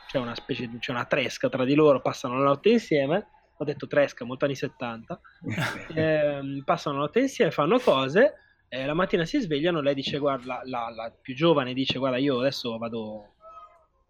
c'è 0.08 0.18
una 0.18 0.34
specie 0.34 0.66
di 0.66 0.78
c'è 0.80 0.90
una 0.90 1.04
tresca 1.04 1.48
tra 1.48 1.64
di 1.64 1.76
loro, 1.76 2.00
passano 2.00 2.36
la 2.36 2.46
notte 2.46 2.70
insieme. 2.70 3.28
Ho 3.58 3.64
detto 3.64 3.86
tresca, 3.86 4.24
molto 4.24 4.46
anni 4.46 4.56
70. 4.56 5.20
Ehm, 5.94 6.62
passano 6.64 6.96
la 6.96 7.02
notte 7.02 7.20
insieme, 7.20 7.52
fanno 7.52 7.78
cose. 7.78 8.34
Eh, 8.72 8.86
la 8.86 8.94
mattina 8.94 9.24
si 9.24 9.40
svegliano. 9.40 9.80
Lei 9.80 9.94
dice: 9.94 10.18
Guarda, 10.18 10.60
la, 10.64 10.88
la- 10.94 11.12
più 11.20 11.34
giovane 11.34 11.74
dice: 11.74 11.98
Guarda, 11.98 12.18
io 12.18 12.38
adesso 12.38 12.78
vado, 12.78 13.34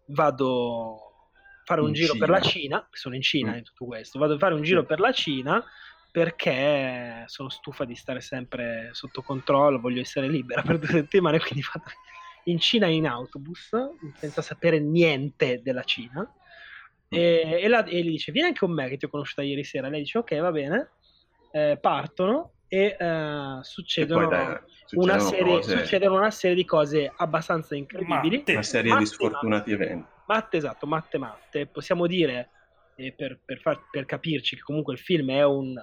vado 0.05 0.95
a 0.95 1.63
fare 1.65 1.81
un 1.81 1.87
In 1.89 1.93
giro 1.93 2.13
Cina. 2.13 2.25
per 2.25 2.35
la 2.35 2.41
Cina. 2.41 2.87
Sono 2.91 3.15
in 3.15 3.21
Cina 3.21 3.51
Mm. 3.51 3.55
in 3.57 3.63
tutto 3.63 3.85
questo. 3.85 4.19
Vado 4.19 4.35
a 4.35 4.37
fare 4.37 4.53
un 4.53 4.61
giro 4.61 4.85
per 4.85 4.99
la 4.99 5.11
Cina 5.11 5.63
perché 6.11 7.23
sono 7.27 7.49
stufa 7.49 7.85
di 7.85 7.95
stare 7.95 8.21
sempre 8.21 8.89
sotto 8.93 9.21
controllo. 9.21 9.79
Voglio 9.79 10.01
essere 10.01 10.27
libera 10.27 10.61
per 10.61 10.77
due 10.77 10.89
settimane. 10.89 11.39
Quindi 11.41 11.65
vado 11.73 11.85
in 12.45 12.59
Cina 12.59 12.87
in 12.87 13.07
autobus 13.07 13.69
senza 14.17 14.41
sapere 14.41 14.79
niente 14.79 15.61
della 15.63 15.83
Cina. 15.83 16.29
E, 17.07 17.59
e, 17.61 17.67
la- 17.67 17.83
e 17.85 18.03
gli 18.03 18.09
dice: 18.11 18.31
Vieni 18.31 18.49
anche 18.49 18.59
con 18.59 18.73
me, 18.73 18.87
che 18.89 18.97
ti 18.97 19.05
ho 19.05 19.09
conosciuta 19.09 19.41
ieri 19.41 19.63
sera. 19.63 19.89
Lei 19.89 20.01
dice: 20.01 20.17
Ok, 20.19 20.37
va 20.39 20.51
bene. 20.51 20.91
Eh, 21.51 21.77
partono 21.81 22.53
e 22.73 22.95
eh, 22.97 23.57
succedono, 23.63 24.21
E 24.21 24.27
poi, 24.27 24.37
dai, 24.37 24.57
una 24.91 25.19
succedono 25.19 25.19
serie, 25.19 25.55
cose- 25.55 25.77
succedono 25.77 26.15
una 26.15 26.31
serie 26.31 26.55
di 26.55 26.63
cose 26.63 27.13
abbastanza 27.17 27.75
incredibili. 27.75 28.37
Matte. 28.37 28.51
Una 28.53 28.63
serie 28.63 28.91
Matte, 28.91 29.03
di 29.03 29.09
sfortunati 29.09 29.71
eventi. 29.73 30.09
Matte, 30.25 30.57
esatto, 30.57 30.87
matte, 30.87 31.17
matte. 31.17 31.67
Possiamo 31.67 32.07
dire, 32.07 32.51
eh, 32.95 33.11
per, 33.11 33.41
per 33.43 33.59
far- 33.59 33.89
per 33.91 34.05
capirci, 34.05 34.55
che 34.55 34.61
comunque 34.61 34.93
il 34.93 34.99
film 34.99 35.31
è 35.31 35.43
un, 35.43 35.73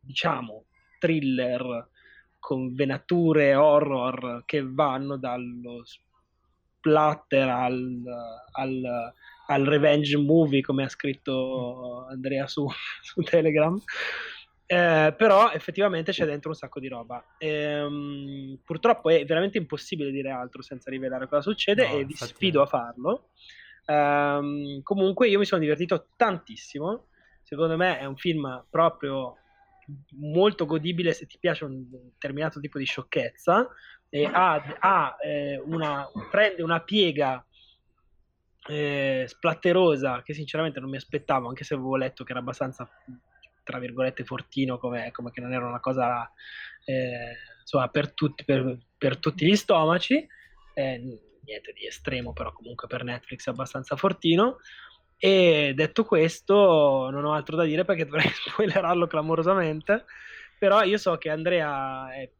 diciamo, 0.00 0.64
thriller 0.98 1.90
con 2.38 2.74
venature 2.74 3.54
horror 3.54 4.44
che 4.46 4.64
vanno 4.64 5.18
dallo 5.18 5.82
splatter 5.84 7.46
al, 7.46 8.02
al, 8.52 9.12
al 9.48 9.64
revenge 9.64 10.16
movie, 10.16 10.62
come 10.62 10.84
ha 10.84 10.88
scritto 10.88 12.06
Andrea 12.08 12.46
su, 12.46 12.66
su 13.02 13.20
Telegram. 13.20 13.78
Eh, 14.72 15.12
però 15.12 15.50
effettivamente 15.50 16.12
c'è 16.12 16.24
dentro 16.24 16.48
un 16.48 16.56
sacco 16.56 16.80
di 16.80 16.88
roba. 16.88 17.22
Ehm, 17.36 18.58
purtroppo 18.64 19.10
è 19.10 19.22
veramente 19.26 19.58
impossibile 19.58 20.10
dire 20.10 20.30
altro 20.30 20.62
senza 20.62 20.88
rivelare 20.88 21.28
cosa 21.28 21.42
succede 21.42 21.86
No, 21.86 21.98
e 21.98 22.04
vi 22.06 22.14
sfido 22.14 22.60
è. 22.60 22.62
a 22.62 22.66
farlo. 22.66 23.28
Ehm, 23.84 24.80
comunque 24.82 25.28
io 25.28 25.38
mi 25.38 25.44
sono 25.44 25.60
divertito 25.60 26.06
tantissimo. 26.16 27.08
Secondo 27.42 27.76
me 27.76 27.98
è 27.98 28.06
un 28.06 28.16
film 28.16 28.64
proprio 28.70 29.36
molto 30.20 30.64
godibile 30.64 31.12
se 31.12 31.26
ti 31.26 31.36
piace 31.38 31.64
un 31.64 31.90
determinato 31.90 32.58
tipo 32.58 32.78
di 32.78 32.86
sciocchezza. 32.86 33.68
E 34.08 34.24
ha, 34.24 34.54
ha, 34.78 35.16
eh, 35.22 35.62
una, 35.66 36.08
prende 36.30 36.62
una 36.62 36.80
piega 36.80 37.44
eh, 38.68 39.24
splatterosa 39.26 40.22
che 40.22 40.32
sinceramente 40.32 40.80
non 40.80 40.88
mi 40.88 40.96
aspettavo, 40.96 41.48
anche 41.48 41.64
se 41.64 41.74
avevo 41.74 41.96
letto 41.96 42.24
che 42.24 42.30
era 42.30 42.40
abbastanza, 42.40 42.88
tra 43.62 43.78
virgolette, 43.78 44.24
fortino, 44.24 44.78
come, 44.78 45.10
come 45.12 45.30
che 45.30 45.40
non 45.40 45.52
era 45.52 45.66
una 45.66 45.80
cosa 45.80 46.30
eh, 46.84 47.36
insomma, 47.60 47.88
per 47.88 48.12
tutti, 48.12 48.44
per, 48.44 48.78
per 48.96 49.18
tutti 49.18 49.46
gli 49.46 49.56
stomaci. 49.56 50.26
Eh, 50.74 51.20
niente 51.44 51.72
di 51.72 51.86
estremo, 51.86 52.32
però 52.32 52.52
comunque 52.52 52.86
per 52.86 53.04
Netflix 53.04 53.46
è 53.46 53.50
abbastanza 53.50 53.96
fortino. 53.96 54.58
E 55.16 55.72
detto 55.74 56.04
questo, 56.04 57.08
non 57.10 57.24
ho 57.24 57.32
altro 57.32 57.56
da 57.56 57.64
dire 57.64 57.84
perché 57.84 58.04
dovrei 58.04 58.28
spoilerarlo 58.34 59.06
clamorosamente. 59.06 60.04
Però 60.58 60.82
io 60.82 60.98
so 60.98 61.16
che 61.16 61.30
Andrea 61.30 62.12
è 62.12 62.30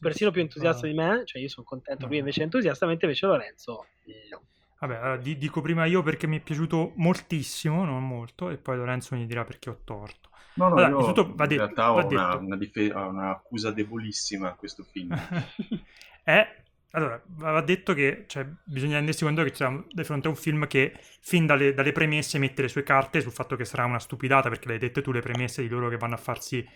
persino 0.00 0.30
più 0.30 0.40
entusiasta 0.40 0.86
di 0.86 0.94
me, 0.94 1.22
cioè 1.24 1.40
io 1.40 1.48
sono 1.48 1.66
contento, 1.66 2.06
lui 2.06 2.18
invece 2.18 2.40
è 2.40 2.44
entusiasta, 2.44 2.86
mentre 2.86 3.06
invece 3.06 3.26
Lorenzo 3.26 3.86
no. 4.30 4.42
Vabbè, 4.78 4.94
allora, 4.96 5.16
di- 5.16 5.38
dico 5.38 5.60
prima 5.60 5.86
io 5.86 6.02
perché 6.02 6.26
mi 6.26 6.38
è 6.38 6.42
piaciuto 6.42 6.92
moltissimo, 6.96 7.84
non 7.84 8.06
molto, 8.06 8.50
e 8.50 8.58
poi 8.58 8.76
Lorenzo 8.76 9.14
mi 9.14 9.26
dirà 9.26 9.44
perché 9.44 9.70
ho 9.70 9.80
torto. 9.84 10.30
No, 10.56 10.68
no, 10.68 10.74
Allora, 10.76 10.88
io 10.88 10.96
va 11.34 11.44
in 11.44 11.48
detto- 11.48 11.56
realtà 11.56 11.92
ho 11.92 12.06
una, 12.06 12.34
una 12.36 12.56
dife- 12.56 12.90
un'accusa 12.92 13.70
debolissima 13.72 14.48
a 14.48 14.54
questo 14.54 14.84
film. 14.84 15.14
è 16.24 16.64
allora 16.92 17.20
va 17.26 17.60
detto 17.60 17.92
che 17.92 18.24
cioè, 18.26 18.46
bisogna 18.64 18.96
rendersi 18.96 19.22
conto 19.22 19.42
che 19.42 19.54
siamo 19.54 19.84
di 19.90 20.02
fronte 20.02 20.28
a 20.28 20.30
un 20.30 20.36
film 20.36 20.66
che 20.66 20.94
fin 21.20 21.44
dalle, 21.44 21.74
dalle 21.74 21.92
premesse 21.92 22.38
mette 22.38 22.62
le 22.62 22.68
sue 22.68 22.84
carte 22.84 23.20
sul 23.20 23.32
fatto 23.32 23.54
che 23.54 23.66
sarà 23.66 23.84
una 23.84 23.98
stupidata 23.98 24.48
perché 24.48 24.68
le 24.68 24.74
hai 24.74 24.80
dette 24.80 25.02
tu 25.02 25.12
le 25.12 25.20
premesse 25.20 25.60
di 25.60 25.68
loro 25.68 25.90
che 25.90 25.98
vanno 25.98 26.14
a 26.14 26.18
farsi 26.18 26.66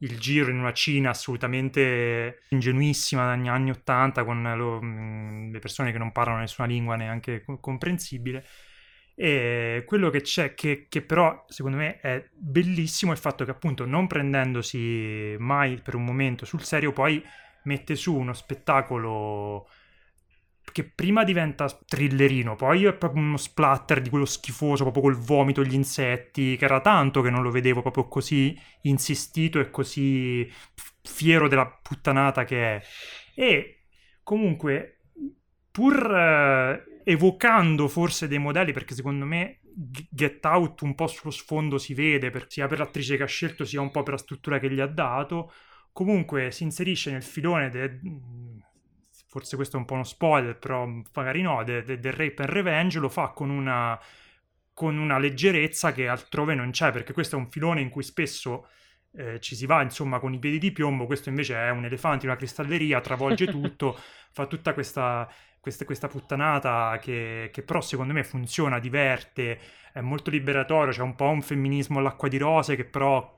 il 0.00 0.20
giro 0.20 0.50
in 0.50 0.58
una 0.58 0.72
Cina 0.72 1.10
assolutamente 1.10 2.42
ingenuissima 2.50 3.34
negli 3.34 3.48
anni 3.48 3.70
80 3.70 4.24
con 4.24 4.42
lo- 4.56 4.80
mh, 4.80 5.50
le 5.50 5.58
persone 5.58 5.90
che 5.90 5.98
non 5.98 6.12
parlano 6.12 6.38
nessuna 6.40 6.68
lingua 6.68 6.94
neanche 6.94 7.42
co- 7.44 7.58
comprensibile 7.58 8.44
e 9.18 9.82
quello 9.86 10.10
che 10.10 10.20
c'è, 10.20 10.54
che, 10.54 10.86
che 10.90 11.00
però 11.00 11.46
secondo 11.48 11.78
me 11.78 11.98
è 12.00 12.22
bellissimo, 12.34 13.12
è 13.12 13.14
il 13.14 13.20
fatto 13.20 13.46
che 13.46 13.50
appunto 13.50 13.86
non 13.86 14.06
prendendosi 14.06 15.34
mai 15.38 15.80
per 15.82 15.94
un 15.94 16.04
momento 16.04 16.44
sul 16.44 16.62
serio, 16.62 16.92
poi 16.92 17.24
mette 17.64 17.94
su 17.94 18.14
uno 18.14 18.34
spettacolo 18.34 19.66
che 20.70 20.84
prima 20.84 21.24
diventa 21.24 21.66
thrillerino, 21.66 22.56
poi 22.56 22.84
è 22.84 22.92
proprio 22.92 23.22
uno 23.22 23.38
splatter 23.38 24.02
di 24.02 24.10
quello 24.10 24.26
schifoso, 24.26 24.82
proprio 24.82 25.04
col 25.04 25.16
vomito, 25.16 25.64
gli 25.64 25.72
insetti, 25.72 26.56
che 26.58 26.64
era 26.66 26.80
tanto 26.80 27.22
che 27.22 27.30
non 27.30 27.42
lo 27.42 27.50
vedevo 27.50 27.80
proprio 27.80 28.08
così 28.08 28.54
insistito 28.82 29.58
e 29.60 29.70
così 29.70 30.46
fiero 31.02 31.48
della 31.48 31.66
puttanata 31.66 32.44
che 32.44 32.76
è. 32.76 32.82
E 33.34 33.84
comunque, 34.22 34.98
pur 35.70 36.14
eh, 36.14 36.95
evocando 37.08 37.86
forse 37.86 38.26
dei 38.26 38.38
modelli, 38.38 38.72
perché 38.72 38.92
secondo 38.92 39.24
me 39.24 39.60
Get 39.62 40.44
Out 40.44 40.80
un 40.80 40.96
po' 40.96 41.06
sullo 41.06 41.30
sfondo 41.30 41.78
si 41.78 41.94
vede, 41.94 42.30
per, 42.30 42.46
sia 42.48 42.66
per 42.66 42.80
l'attrice 42.80 43.16
che 43.16 43.22
ha 43.22 43.26
scelto, 43.26 43.64
sia 43.64 43.80
un 43.80 43.92
po' 43.92 44.02
per 44.02 44.14
la 44.14 44.18
struttura 44.18 44.58
che 44.58 44.68
gli 44.68 44.80
ha 44.80 44.88
dato, 44.88 45.52
comunque 45.92 46.50
si 46.50 46.64
inserisce 46.64 47.12
nel 47.12 47.22
filone 47.22 47.70
de, 47.70 48.00
forse 49.28 49.54
questo 49.54 49.76
è 49.76 49.78
un 49.78 49.86
po' 49.86 49.94
uno 49.94 50.02
spoiler, 50.02 50.58
però 50.58 50.84
magari 51.14 51.42
no, 51.42 51.62
del 51.62 51.84
de, 51.84 52.00
de 52.00 52.10
Rape 52.10 52.42
and 52.42 52.50
Revenge 52.50 52.98
lo 52.98 53.08
fa 53.08 53.28
con 53.28 53.50
una, 53.50 53.96
con 54.74 54.98
una 54.98 55.18
leggerezza 55.18 55.92
che 55.92 56.08
altrove 56.08 56.56
non 56.56 56.72
c'è, 56.72 56.90
perché 56.90 57.12
questo 57.12 57.36
è 57.36 57.38
un 57.38 57.48
filone 57.48 57.82
in 57.82 57.88
cui 57.88 58.02
spesso 58.02 58.66
eh, 59.16 59.40
ci 59.40 59.56
si 59.56 59.66
va 59.66 59.82
insomma 59.82 60.18
con 60.18 60.32
i 60.32 60.38
piedi 60.38 60.58
di 60.58 60.72
piombo, 60.72 61.06
questo 61.06 61.28
invece 61.28 61.54
è 61.56 61.70
un 61.70 61.84
elefante 61.84 62.26
una 62.26 62.36
cristalleria, 62.36 63.00
travolge 63.00 63.46
tutto, 63.50 63.98
fa 64.30 64.46
tutta 64.46 64.74
questa, 64.74 65.28
questa, 65.60 65.84
questa 65.84 66.08
puttanata 66.08 66.98
che, 67.00 67.50
che, 67.52 67.62
però 67.62 67.80
secondo 67.80 68.12
me 68.12 68.24
funziona, 68.24 68.78
diverte, 68.78 69.58
è 69.92 70.00
molto 70.00 70.30
liberatorio, 70.30 70.92
c'è 70.92 71.02
un 71.02 71.14
po' 71.14 71.28
un 71.28 71.42
femminismo 71.42 71.98
all'acqua 71.98 72.28
di 72.28 72.38
rose 72.38 72.76
che 72.76 72.84
però 72.84 73.34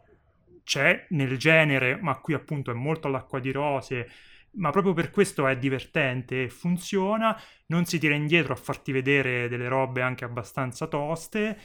c'è 0.65 1.07
nel 1.11 1.39
genere, 1.39 1.97
ma 2.01 2.19
qui 2.19 2.35
appunto 2.35 2.71
è 2.71 2.75
molto 2.75 3.07
all'acqua 3.07 3.41
di 3.41 3.51
rose, 3.53 4.11
ma 4.53 4.71
proprio 4.71 4.93
per 4.93 5.11
questo 5.11 5.47
è 5.47 5.57
divertente 5.57 6.43
e 6.43 6.49
funziona, 6.51 7.41
non 7.67 7.85
si 7.85 7.99
tira 7.99 8.15
indietro 8.15 8.53
a 8.53 8.57
farti 8.57 8.93
vedere 8.93 9.49
delle 9.49 9.69
robe 9.69 10.03
anche 10.03 10.25
abbastanza 10.25 10.87
toste. 10.87 11.59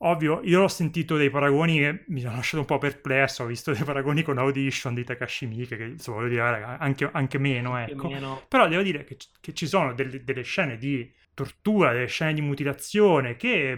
Ovvio, 0.00 0.40
io 0.44 0.62
ho 0.62 0.68
sentito 0.68 1.16
dei 1.16 1.28
paragoni 1.28 1.78
che 1.78 2.04
mi 2.08 2.24
hanno 2.24 2.36
lasciato 2.36 2.60
un 2.60 2.66
po' 2.66 2.78
perplesso, 2.78 3.42
ho 3.42 3.46
visto 3.46 3.72
dei 3.72 3.82
paragoni 3.82 4.22
con 4.22 4.38
Audition 4.38 4.94
di 4.94 5.02
Takashi 5.02 5.46
Miike, 5.46 5.76
che 5.76 5.84
insomma 5.84 6.18
voglio 6.18 6.28
dire, 6.28 6.42
anche, 6.78 7.08
anche 7.12 7.38
meno, 7.38 7.76
ecco. 7.76 8.08
Meno. 8.08 8.44
Però 8.46 8.68
devo 8.68 8.82
dire 8.82 9.02
che, 9.02 9.16
che 9.40 9.52
ci 9.54 9.66
sono 9.66 9.94
delle, 9.94 10.22
delle, 10.22 10.42
scene 10.42 10.78
di 10.78 11.10
tortura, 11.34 11.92
delle 11.92 12.06
scene 12.06 12.32
di 12.34 12.40
mutilazione 12.40 13.34
che 13.34 13.76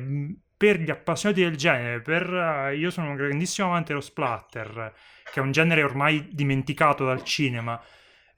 per 0.56 0.78
gli 0.78 0.90
appassionati 0.90 1.40
del 1.40 1.56
genere, 1.56 2.02
per... 2.02 2.74
io 2.76 2.90
sono 2.90 3.10
un 3.10 3.16
grandissimo 3.16 3.68
amante 3.68 3.88
dello 3.88 4.02
splatter, 4.02 4.92
che 5.32 5.40
è 5.40 5.42
un 5.42 5.52
genere 5.52 5.82
ormai 5.82 6.28
dimenticato 6.30 7.06
dal 7.06 7.24
cinema, 7.24 7.82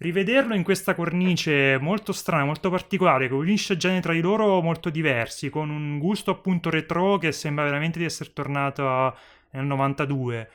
rivederlo 0.03 0.55
in 0.55 0.63
questa 0.63 0.95
cornice 0.95 1.79
molto 1.81 2.13
strana, 2.13 2.45
molto 2.45 2.69
particolare, 2.69 3.29
che 3.29 3.35
unisce 3.35 3.77
generi 3.79 4.03
tra 4.03 4.13
di 4.13 4.21
loro 4.21 4.61
molto 4.61 4.91
diversi, 4.91 5.49
con 5.49 5.71
un 5.71 5.99
gusto 5.99 6.31
appunto 6.31 6.69
retro 6.69 7.17
che 7.17 7.33
sembra 7.33 7.65
veramente 7.65 7.99
di 7.99 8.05
essere 8.05 8.33
tornato 8.35 9.17
nel 9.53 9.65
92, 9.65 10.51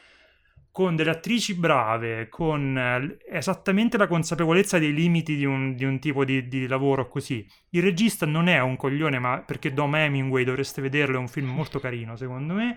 con 0.72 0.96
delle 0.96 1.10
attrici 1.10 1.56
brave, 1.56 2.30
con 2.30 2.78
eh, 2.78 3.18
esattamente 3.36 3.98
la 3.98 4.06
consapevolezza 4.06 4.78
dei 4.78 4.94
limiti 4.94 5.36
di 5.36 5.46
un, 5.46 5.76
di 5.76 5.86
un 5.86 5.98
tipo 6.00 6.24
di, 6.24 6.48
di, 6.48 6.68
lavoro 6.68 7.08
così. 7.08 7.44
Il 7.72 7.82
regista 7.82 8.28
non 8.28 8.48
è 8.48 8.60
un 8.60 8.76
coglione, 8.76 9.18
ma 9.18 9.42
perché 9.44 9.74
Dom 9.74 9.96
Hemingway 9.96 10.44
dovreste 10.44 10.82
vederlo, 10.82 11.16
è 11.16 11.20
un 11.20 11.28
film 11.28 11.50
molto 11.50 11.80
carino 11.80 12.16
secondo 12.16 12.54
me. 12.54 12.76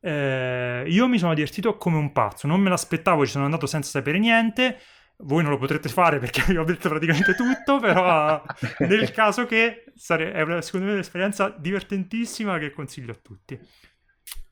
Eh, 0.00 0.84
io 0.86 1.08
mi 1.08 1.18
sono 1.18 1.34
divertito 1.34 1.76
come 1.76 1.96
un 1.96 2.12
pazzo, 2.12 2.46
non 2.46 2.60
me 2.60 2.68
l'aspettavo, 2.68 3.24
ci 3.24 3.32
sono 3.32 3.46
andato 3.46 3.66
senza 3.66 3.90
sapere 3.90 4.18
niente 4.18 4.78
voi 5.18 5.42
non 5.42 5.52
lo 5.52 5.58
potrete 5.58 5.88
fare 5.88 6.18
perché 6.18 6.42
vi 6.52 6.56
ho 6.56 6.64
detto 6.64 6.88
praticamente 6.88 7.34
tutto, 7.34 7.78
però 7.78 8.42
nel 8.80 9.10
caso 9.12 9.46
che 9.46 9.84
sare- 9.94 10.32
è 10.32 10.42
una, 10.42 10.60
secondo 10.60 10.86
me 10.86 10.92
un'esperienza 10.92 11.48
divertentissima 11.48 12.58
che 12.58 12.72
consiglio 12.72 13.12
a 13.12 13.18
tutti. 13.20 13.58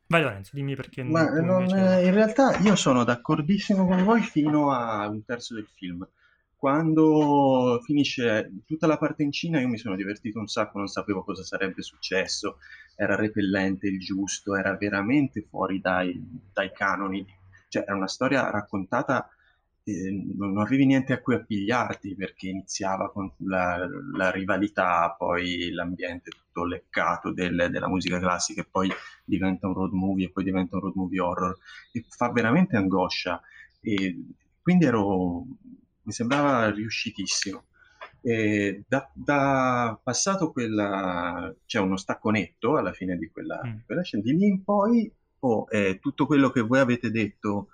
Vai 0.07 0.23
Lorenzo, 0.23 0.51
dimmi 0.55 0.77
perché 0.77 1.03
Ma 1.03 1.25
non, 1.41 1.63
invece... 1.63 2.05
in 2.05 2.13
realtà 2.13 2.59
io 2.59 2.77
sono 2.77 3.03
d'accordissimo 3.03 3.87
con 3.87 4.05
voi 4.05 4.21
fino 4.21 4.71
a 4.71 5.09
un 5.09 5.25
terzo 5.25 5.55
del 5.55 5.67
film. 5.75 6.07
Quando 6.55 7.81
finisce 7.83 8.53
tutta 8.67 8.87
la 8.87 8.99
parte 8.99 9.23
in 9.23 9.33
Cina 9.33 9.59
io 9.59 9.69
mi 9.69 9.79
sono 9.79 9.97
divertito 9.97 10.39
un 10.39 10.47
sacco, 10.47 10.79
non 10.79 10.87
sapevo 10.87 11.25
cosa 11.25 11.43
sarebbe 11.43 11.83
successo, 11.83 12.59
era 12.95 13.17
repellente 13.17 13.89
il 13.89 13.99
giusto, 13.99 14.55
era 14.55 14.77
veramente 14.77 15.47
fuori 15.49 15.81
dai, 15.81 16.23
dai 16.53 16.71
canoni, 16.73 17.27
cioè 17.69 17.83
era 17.83 17.97
una 17.97 18.07
storia 18.07 18.49
raccontata 18.51 19.29
eh, 19.85 20.24
non 20.37 20.59
arrivi 20.59 20.87
niente 20.87 21.12
a 21.12 21.20
cui 21.20 21.35
appigliarti 21.35 22.14
perché 22.14 22.49
iniziava 22.49 23.11
con 23.11 23.33
la, 23.39 23.87
la 24.14 24.30
rivalità, 24.30 25.14
poi 25.16 25.70
l'ambiente 25.72 26.30
tutto 26.30 26.64
leccato 26.64 27.33
del, 27.33 27.68
della 27.70 27.89
musica 27.89 28.18
classica 28.18 28.61
e 28.61 28.68
poi 28.70 28.91
diventa 29.24 29.66
un 29.66 29.74
road 29.74 29.93
movie 29.93 30.26
e 30.26 30.30
poi 30.30 30.45
diventa 30.45 30.76
un 30.76 30.83
road 30.83 30.95
movie 30.95 31.20
horror 31.20 31.59
e 31.93 32.05
fa 32.09 32.30
veramente 32.30 32.76
angoscia 32.76 33.41
e 33.80 34.24
quindi 34.62 34.85
ero, 34.85 35.45
mi 36.03 36.12
sembrava 36.12 36.70
riuscitissimo. 36.70 37.64
Da, 38.22 39.11
da, 39.12 39.99
passato 40.01 40.53
quella, 40.53 41.53
c'è 41.53 41.78
cioè 41.78 41.83
uno 41.83 41.97
stacco 41.97 42.30
netto 42.30 42.76
alla 42.76 42.93
fine 42.93 43.16
di 43.16 43.28
quella, 43.28 43.61
mm. 43.66 43.78
quella 43.85 44.03
scena, 44.03 44.22
di 44.22 44.37
lì 44.37 44.47
in 44.47 44.62
poi 44.62 45.12
oh, 45.41 45.66
eh, 45.68 45.99
tutto 46.01 46.26
quello 46.26 46.51
che 46.51 46.61
voi 46.61 46.78
avete 46.78 47.11
detto 47.11 47.70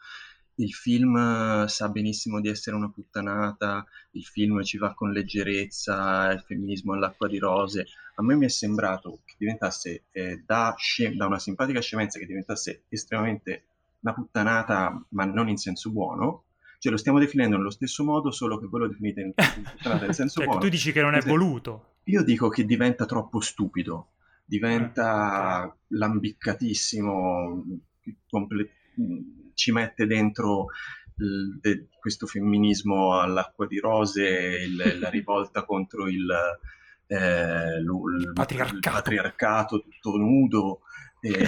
il 0.59 0.73
film 0.73 1.17
eh, 1.17 1.69
sa 1.69 1.89
benissimo 1.89 2.41
di 2.41 2.49
essere 2.49 2.77
una 2.77 2.91
puttanata, 2.91 3.87
il 4.13 4.25
film 4.25 4.63
ci 4.63 4.79
va 4.79 4.95
con 4.95 5.13
leggerezza, 5.13 6.31
il 6.31 6.41
femminismo 6.41 6.95
all'acqua 6.95 7.29
di 7.29 7.39
rose. 7.39 7.87
A 8.17 8.23
me 8.23 8.35
mi 8.35 8.47
è 8.47 8.49
sembrato 8.49 9.21
che 9.25 9.35
diventasse 9.39 10.05
eh, 10.11 10.43
da, 10.45 10.75
scem- 10.77 11.17
da, 11.17 11.27
una 11.27 11.39
simpatica 11.39 11.81
scemenza 11.81 12.19
che 12.19 12.27
diventasse 12.27 12.85
estremamente 12.89 13.65
una 14.01 14.15
puttanata, 14.15 15.05
ma 15.11 15.25
non 15.25 15.49
in 15.49 15.57
senso 15.57 15.91
buono. 15.91 16.45
Cioè 16.81 16.93
lo 16.93 16.99
stiamo 16.99 17.19
definendo 17.19 17.57
nello 17.57 17.71
stesso 17.71 18.05
modo, 18.05 18.31
solo 18.31 18.59
che 18.59 18.67
voi 18.67 18.81
lo 18.81 18.89
definite 18.89 19.21
in, 19.21 19.33
puttanata 19.35 20.07
nel 20.07 20.15
senso 20.15 20.41
ecco, 20.41 20.51
buono. 20.51 20.65
Tu 20.65 20.71
dici 20.71 20.93
che 20.93 21.03
non 21.03 21.15
è 21.15 21.21
voluto. 21.21 21.95
Io 22.05 22.23
dico 22.23 22.49
che 22.49 22.65
diventa 22.65 23.05
troppo 23.05 23.41
stupido, 23.41 24.13
diventa 24.45 25.65
eh, 25.67 25.79
lambiccatissimo, 25.89 27.65
comple- 28.29 28.71
ci 29.55 29.73
mette 29.73 30.07
dentro 30.07 30.67
il, 31.17 31.59
de, 31.61 31.89
questo 31.99 32.27
femminismo 32.27 33.19
all'acqua 33.19 33.67
di 33.67 33.79
rose, 33.79 34.23
il, 34.23 34.99
la 35.01 35.09
rivolta 35.11 35.65
contro 35.65 36.09
il, 36.09 36.29
eh, 37.07 37.79
il, 37.79 38.31
patriarcato. 38.33 38.77
il, 38.77 38.81
patriarcato. 38.81 39.81
tutto 39.83 40.17
nudo. 40.17 40.81
E, 41.21 41.31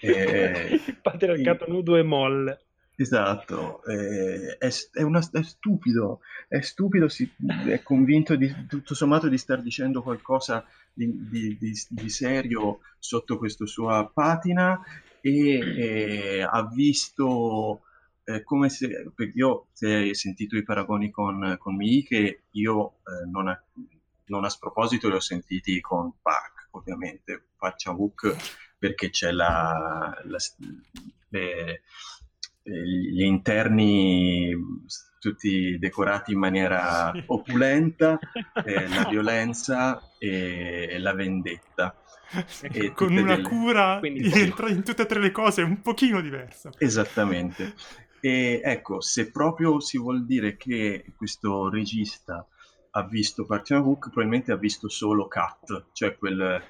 e, 0.00 0.80
il 0.86 0.98
patriarcato 1.00 1.68
nudo 1.68 1.96
e 1.96 2.02
molle. 2.02 2.60
Esatto, 2.94 3.82
eh, 3.84 4.58
è, 4.58 4.68
è, 4.92 5.02
una, 5.02 5.18
è, 5.32 5.42
stupido, 5.42 6.20
è 6.46 6.60
stupido, 6.60 7.08
si, 7.08 7.28
è 7.66 7.82
convinto 7.82 8.36
di, 8.36 8.66
tutto 8.68 8.94
sommato 8.94 9.28
di 9.28 9.38
star 9.38 9.62
dicendo 9.62 10.02
qualcosa 10.02 10.64
di, 10.92 11.56
di, 11.58 11.72
di 11.88 12.08
serio 12.08 12.80
sotto 12.98 13.38
questa 13.38 13.66
sua 13.66 14.10
patina 14.12 14.80
e 15.20 15.58
eh, 15.58 16.42
ha 16.42 16.66
visto 16.66 17.82
eh, 18.24 18.42
come 18.42 18.68
se, 18.68 19.12
io 19.34 19.66
se 19.72 19.94
hai 19.94 20.14
sentito 20.14 20.56
i 20.56 20.64
paragoni 20.64 21.10
con, 21.10 21.56
con 21.58 21.76
Mii 21.76 22.04
che 22.04 22.42
io 22.50 22.94
eh, 23.04 23.28
non, 23.30 23.48
a, 23.48 23.62
non 24.26 24.44
a 24.44 24.48
sproposito 24.48 25.08
li 25.08 25.14
ho 25.14 25.20
sentiti 25.20 25.80
con 25.80 26.12
Park 26.20 26.68
ovviamente, 26.72 27.50
faccia 27.56 27.92
Hook 27.92 28.36
perché 28.78 29.10
c'è 29.10 29.30
la, 29.30 30.20
la 30.24 30.38
le, 31.28 31.82
gli 32.62 33.22
interni 33.22 34.54
tutti 35.22 35.78
decorati 35.78 36.32
in 36.32 36.40
maniera 36.40 37.12
sì. 37.14 37.22
opulenta, 37.26 38.18
eh, 38.64 38.88
la 38.88 39.06
violenza 39.08 40.10
e 40.18 40.96
la 40.98 41.14
vendetta. 41.14 41.96
E 42.62 42.92
con 42.92 43.12
una 43.16 43.36
delle... 43.36 43.48
cura 43.48 43.98
Quindi, 44.00 44.28
entra 44.32 44.68
in 44.68 44.82
tutte 44.82 45.02
e 45.02 45.06
tre 45.06 45.20
le 45.20 45.30
cose 45.30 45.62
un 45.62 45.80
pochino 45.80 46.20
diversa. 46.20 46.70
Esattamente. 46.76 47.74
E 48.20 48.60
ecco, 48.64 49.00
se 49.00 49.30
proprio 49.30 49.78
si 49.78 49.96
vuol 49.96 50.26
dire 50.26 50.56
che 50.56 51.12
questo 51.16 51.68
regista 51.68 52.44
ha 52.90 53.02
visto 53.04 53.46
Partition 53.46 53.84
Hook, 53.84 54.10
probabilmente 54.10 54.50
ha 54.50 54.56
visto 54.56 54.88
solo 54.88 55.28
Cut, 55.28 55.90
cioè 55.92 56.16
quel, 56.16 56.60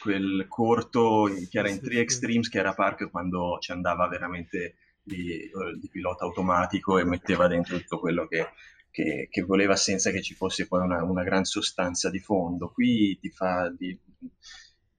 quel 0.00 0.46
corto 0.48 1.28
che 1.50 1.58
era 1.58 1.68
in 1.68 1.80
Three 1.80 2.00
Extremes, 2.00 2.48
che 2.48 2.58
era 2.58 2.72
Park 2.72 3.10
quando 3.10 3.58
ci 3.60 3.72
andava 3.72 4.06
veramente 4.06 4.76
di, 5.06 5.38
eh, 5.38 5.50
di 5.78 5.88
pilota 5.88 6.24
automatico 6.24 6.98
e 6.98 7.04
metteva 7.04 7.46
dentro 7.46 7.78
tutto 7.78 8.00
quello 8.00 8.26
che, 8.26 8.48
che, 8.90 9.28
che 9.30 9.42
voleva 9.42 9.76
senza 9.76 10.10
che 10.10 10.20
ci 10.20 10.34
fosse 10.34 10.66
poi 10.66 10.82
una, 10.82 11.02
una 11.04 11.22
gran 11.22 11.44
sostanza 11.44 12.10
di 12.10 12.18
fondo. 12.18 12.70
Qui 12.70 13.16
ti 13.20 13.30
fa 13.30 13.70
di, 13.70 13.96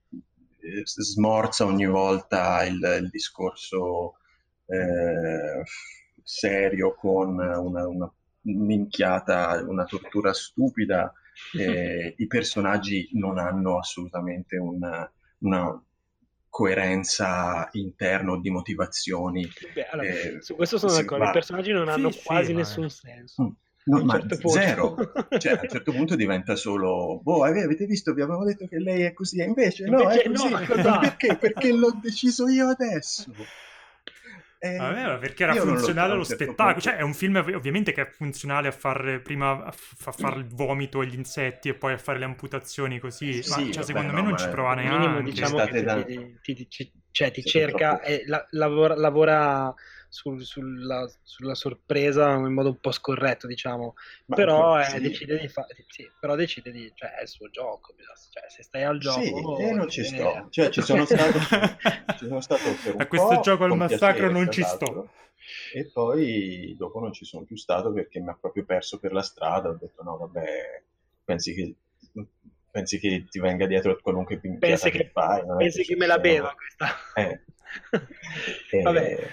eh, 0.09 0.81
smorza 0.85 1.65
ogni 1.65 1.85
volta 1.85 2.63
il, 2.63 2.79
il 3.01 3.09
discorso 3.09 4.15
eh, 4.65 5.63
serio 6.23 6.95
con 6.95 7.39
una, 7.39 7.87
una, 7.87 8.11
minchiata, 8.43 9.61
una 9.67 9.83
tortura 9.83 10.33
stupida, 10.33 11.11
eh, 11.59 12.13
i 12.17 12.27
personaggi 12.27 13.09
non 13.13 13.37
hanno 13.37 13.77
assolutamente 13.77 14.57
una, 14.57 15.11
una 15.39 15.81
coerenza 16.49 17.67
interna 17.73 18.31
o 18.31 18.39
di 18.39 18.49
motivazioni. 18.49 19.47
Beh, 19.73 19.87
allora, 19.87 20.07
eh, 20.07 20.37
su 20.41 20.55
questo 20.55 20.77
sono 20.77 20.93
d'accordo, 20.93 21.23
va... 21.23 21.29
i 21.29 21.33
personaggi 21.33 21.71
non 21.71 21.89
hanno 21.89 22.11
sì, 22.11 22.21
quasi 22.23 22.47
sì, 22.47 22.53
nessun 22.53 22.89
senso. 22.89 23.43
Mm. 23.43 23.49
No, 23.87 24.03
ma 24.03 24.19
certo 24.19 24.49
zero, 24.49 24.95
cioè 25.39 25.53
a 25.53 25.59
un 25.61 25.69
certo 25.69 25.93
punto 25.93 26.15
diventa 26.15 26.57
solo, 26.57 27.21
boh, 27.23 27.45
avete 27.45 27.85
visto, 27.85 28.13
vi 28.13 28.21
avevo 28.21 28.43
detto 28.43 28.67
che 28.67 28.79
lei 28.79 29.03
è 29.03 29.13
così, 29.13 29.39
e 29.39 29.45
invece, 29.45 29.85
invece 29.85 30.03
no, 30.03 30.09
è 30.09 30.29
così, 30.29 30.49
no, 30.49 30.99
perché? 30.99 31.37
Perché 31.37 31.71
l'ho 31.71 31.97
deciso 32.01 32.49
io 32.49 32.67
adesso. 32.67 33.33
Eh, 34.59 34.75
Vabbè, 34.75 35.19
perché 35.19 35.43
era 35.43 35.53
funzionale 35.55 36.13
allo 36.13 36.25
certo 36.25 36.43
spettacolo. 36.43 36.81
Cioè, 36.81 36.95
è 36.95 37.01
un 37.01 37.13
film 37.13 37.35
ovviamente 37.35 37.91
che 37.91 38.01
è 38.01 38.09
funzionale 38.09 38.67
a 38.67 38.71
fare 38.71 39.19
prima 39.19 39.63
a, 39.63 39.71
f- 39.71 40.07
a 40.07 40.11
fare 40.11 40.39
il 40.39 40.47
vomito 40.47 40.99
agli 40.99 41.13
insetti 41.13 41.69
e 41.69 41.75
poi 41.75 41.93
a 41.93 41.97
fare 41.97 42.17
le 42.17 42.25
amputazioni 42.25 42.99
così. 42.99 43.43
Sì, 43.43 43.49
ma 43.49 43.55
cioè, 43.55 43.65
vabbè, 43.65 43.83
secondo 43.83 44.11
no, 44.11 44.13
me 44.13 44.21
non 44.23 44.37
ci 44.37 44.49
prova 44.49 44.73
neanche. 44.73 44.97
Minimo, 44.97 45.21
diciamo 45.21 45.63
che 45.65 45.83
da... 45.83 46.03
ti, 46.03 46.39
ti, 46.41 46.67
ti, 46.67 46.91
cioè, 47.11 47.31
ti 47.31 47.43
cerca, 47.43 48.01
e 48.01 48.23
la, 48.25 48.45
lavora, 48.51 48.95
lavora 48.95 49.73
sul, 50.09 50.43
sulla, 50.43 51.09
sulla, 51.23 51.55
sorpresa 51.55 52.31
in 52.33 52.53
modo 52.53 52.69
un 52.69 52.79
po' 52.79 52.91
scorretto, 52.91 53.47
diciamo. 53.47 53.95
però, 54.25 54.79
eh, 54.79 54.99
decide 54.99 55.39
di 55.39 55.47
fare, 55.47 55.85
sì, 55.87 56.09
però 56.19 56.35
decide 56.35 56.71
di, 56.71 56.91
cioè, 56.93 57.15
è 57.15 57.21
il 57.23 57.27
suo 57.27 57.49
gioco. 57.49 57.93
Cioè, 58.31 58.49
se 58.49 58.63
stai 58.63 58.83
al 58.83 58.99
gioco, 58.99 59.21
sì, 59.21 59.63
io 59.63 59.75
non 59.75 59.89
ci 59.89 60.03
sto. 60.03 60.47
Cioè, 60.49 60.69
ci 60.69 60.81
sono 60.81 61.05
stato, 61.05 61.39
ci 62.17 62.27
sono 62.27 62.41
stato 62.41 62.63
per 62.83 62.95
un 62.95 63.01
a 63.01 63.07
questo 63.07 63.39
gioco 63.41 63.63
al 63.63 63.75
massacro 63.75 64.31
non 64.31 64.51
ci 64.51 64.63
sto. 64.63 65.09
E 65.73 65.89
poi 65.91 66.75
dopo 66.77 66.99
non 66.99 67.13
ci 67.13 67.23
sono 67.23 67.45
più 67.45 67.55
stato 67.55 67.93
perché 67.93 68.19
mi 68.19 68.29
ha 68.29 68.37
proprio 68.39 68.65
perso 68.65 68.99
per 68.99 69.13
la 69.13 69.21
strada. 69.21 69.69
Ho 69.69 69.77
detto, 69.79 70.03
no, 70.03 70.17
vabbè, 70.17 70.83
pensi 71.23 71.53
che 71.53 71.75
pensi 72.69 72.99
che 72.99 73.25
ti 73.27 73.39
venga 73.39 73.65
dietro 73.65 73.97
qualunque 73.99 74.37
pensi 74.37 74.91
che, 74.91 74.99
che 74.99 75.09
fai. 75.11 75.41
pensi 75.57 75.81
che, 75.81 75.93
che 75.93 75.95
me 75.95 76.05
la 76.05 76.19
beva 76.19 76.53
questa. 76.55 76.95
Eh. 77.15 77.41
eh. 78.77 78.81
Vabbè. 78.81 79.29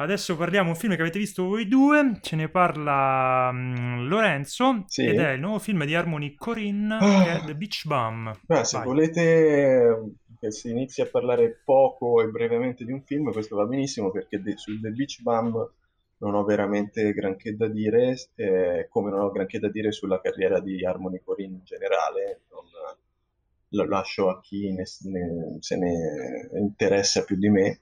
Adesso 0.00 0.36
parliamo 0.36 0.66
di 0.66 0.70
un 0.70 0.76
film 0.76 0.94
che 0.94 1.00
avete 1.00 1.18
visto 1.18 1.42
voi 1.42 1.66
due, 1.66 2.20
ce 2.20 2.36
ne 2.36 2.48
parla 2.48 3.48
um, 3.50 4.06
Lorenzo 4.06 4.84
sì. 4.86 5.04
ed 5.04 5.18
è 5.18 5.32
il 5.32 5.40
nuovo 5.40 5.58
film 5.58 5.84
di 5.84 5.96
Harmony 5.96 6.36
Corinne 6.36 6.98
è 6.98 7.44
The 7.44 7.56
Beach 7.56 7.84
Bum. 7.84 8.32
Ah, 8.46 8.62
se 8.62 8.80
volete 8.84 10.14
che 10.38 10.52
si 10.52 10.70
inizi 10.70 11.00
a 11.00 11.06
parlare 11.06 11.62
poco 11.64 12.22
e 12.22 12.28
brevemente 12.28 12.84
di 12.84 12.92
un 12.92 13.02
film, 13.02 13.32
questo 13.32 13.56
va 13.56 13.64
benissimo 13.64 14.12
perché 14.12 14.40
de- 14.40 14.56
sul 14.56 14.80
The 14.80 14.90
Beach 14.90 15.20
Bum 15.20 15.68
non 16.18 16.34
ho 16.34 16.44
veramente 16.44 17.12
granché 17.12 17.56
da 17.56 17.66
dire, 17.66 18.14
eh, 18.36 18.86
come 18.88 19.10
non 19.10 19.22
ho 19.22 19.32
granché 19.32 19.58
da 19.58 19.68
dire 19.68 19.90
sulla 19.90 20.20
carriera 20.20 20.60
di 20.60 20.84
Harmony 20.84 21.20
Corinne 21.24 21.56
in 21.56 21.64
generale, 21.64 22.42
non, 22.52 22.62
lo 23.70 23.84
lascio 23.84 24.28
a 24.28 24.40
chi 24.40 24.72
ne, 24.72 24.84
ne, 25.10 25.56
se 25.58 25.76
ne 25.76 26.50
interessa 26.56 27.24
più 27.24 27.36
di 27.36 27.48
me 27.48 27.80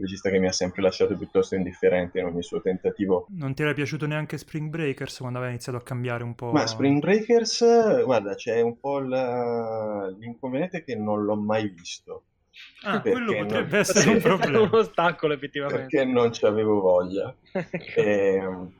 regista 0.00 0.30
che 0.30 0.38
mi 0.38 0.46
ha 0.46 0.52
sempre 0.52 0.82
lasciato 0.82 1.16
piuttosto 1.16 1.54
indifferente 1.54 2.18
in 2.18 2.26
ogni 2.26 2.42
suo 2.42 2.60
tentativo. 2.60 3.26
Non 3.30 3.54
ti 3.54 3.62
era 3.62 3.72
piaciuto 3.72 4.06
neanche 4.06 4.38
Spring 4.38 4.68
Breakers 4.68 5.18
quando 5.18 5.38
aveva 5.38 5.52
iniziato 5.52 5.78
a 5.78 5.82
cambiare 5.82 6.24
un 6.24 6.34
po'? 6.34 6.52
Ma 6.52 6.66
Spring 6.66 7.00
Breakers, 7.00 8.04
guarda, 8.04 8.34
c'è 8.34 8.60
un 8.60 8.78
po' 8.78 8.98
la... 8.98 10.12
l'inconveniente 10.18 10.82
che 10.82 10.96
non 10.96 11.24
l'ho 11.24 11.36
mai 11.36 11.68
visto. 11.68 12.24
Ah, 12.82 13.00
quello 13.00 13.32
potrebbe 13.32 13.70
non... 13.70 13.80
essere 13.80 14.10
un 14.10 14.20
problema. 14.20 14.60
un 14.60 14.70
ostacolo 14.72 15.34
effettivamente. 15.34 15.86
Perché 15.88 16.04
non 16.04 16.32
ci 16.32 16.44
avevo 16.44 16.80
voglia. 16.80 17.34
e... 17.94 18.38
Ehm, 18.40 18.72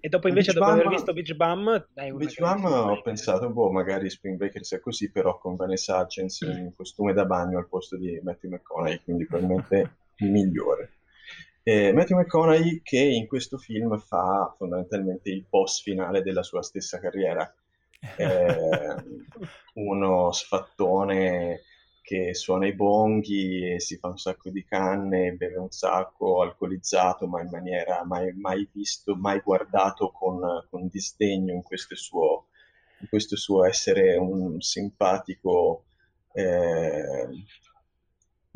e 0.00 0.08
dopo 0.08 0.28
invece, 0.28 0.52
Beach 0.52 0.60
dopo 0.60 0.70
Bum, 0.70 0.80
aver 0.80 0.94
visto 0.94 1.12
Beach 1.12 1.34
Bum, 1.34 1.86
dai, 1.92 2.12
Beach 2.12 2.38
Bum 2.38 2.64
ho 2.64 3.02
pensato, 3.02 3.50
boh, 3.50 3.70
magari 3.70 4.08
Spring 4.08 4.36
Breakers 4.36 4.74
è 4.74 4.80
così, 4.80 5.10
però 5.10 5.38
con 5.38 5.56
Vanessa 5.56 5.98
Hutchins 5.98 6.40
in 6.42 6.72
costume 6.76 7.12
da 7.12 7.24
bagno 7.24 7.58
al 7.58 7.68
posto 7.68 7.96
di 7.96 8.18
Matthew 8.22 8.52
McConaughey, 8.52 9.00
quindi 9.02 9.26
probabilmente 9.26 9.96
migliore. 10.18 10.92
Eh, 11.62 11.92
Matthew 11.92 12.18
McConaughey 12.18 12.80
che 12.82 12.98
in 12.98 13.26
questo 13.26 13.58
film 13.58 13.98
fa 13.98 14.54
fondamentalmente 14.56 15.30
il 15.30 15.44
boss 15.48 15.82
finale 15.82 16.22
della 16.22 16.42
sua 16.42 16.62
stessa 16.62 16.98
carriera. 16.98 17.52
Eh, 18.16 18.94
uno 19.74 20.30
sfattone 20.30 21.62
che 22.08 22.32
suona 22.32 22.66
i 22.66 22.72
bonghi 22.72 23.74
e 23.74 23.80
si 23.80 23.98
fa 23.98 24.08
un 24.08 24.16
sacco 24.16 24.48
di 24.48 24.64
canne, 24.64 25.32
beve 25.32 25.58
un 25.58 25.70
sacco, 25.70 26.40
alcolizzato, 26.40 27.26
ma 27.26 27.42
in 27.42 27.50
maniera 27.50 28.02
mai, 28.06 28.32
mai 28.32 28.66
visto, 28.72 29.14
mai 29.14 29.40
guardato 29.40 30.10
con, 30.10 30.40
con 30.70 30.88
disdegno 30.88 31.52
in 31.52 31.62
questo, 31.62 31.96
suo, 31.96 32.46
in 33.00 33.08
questo 33.08 33.36
suo 33.36 33.66
essere 33.66 34.16
un 34.16 34.58
simpatico 34.60 35.84
eh, 36.32 37.28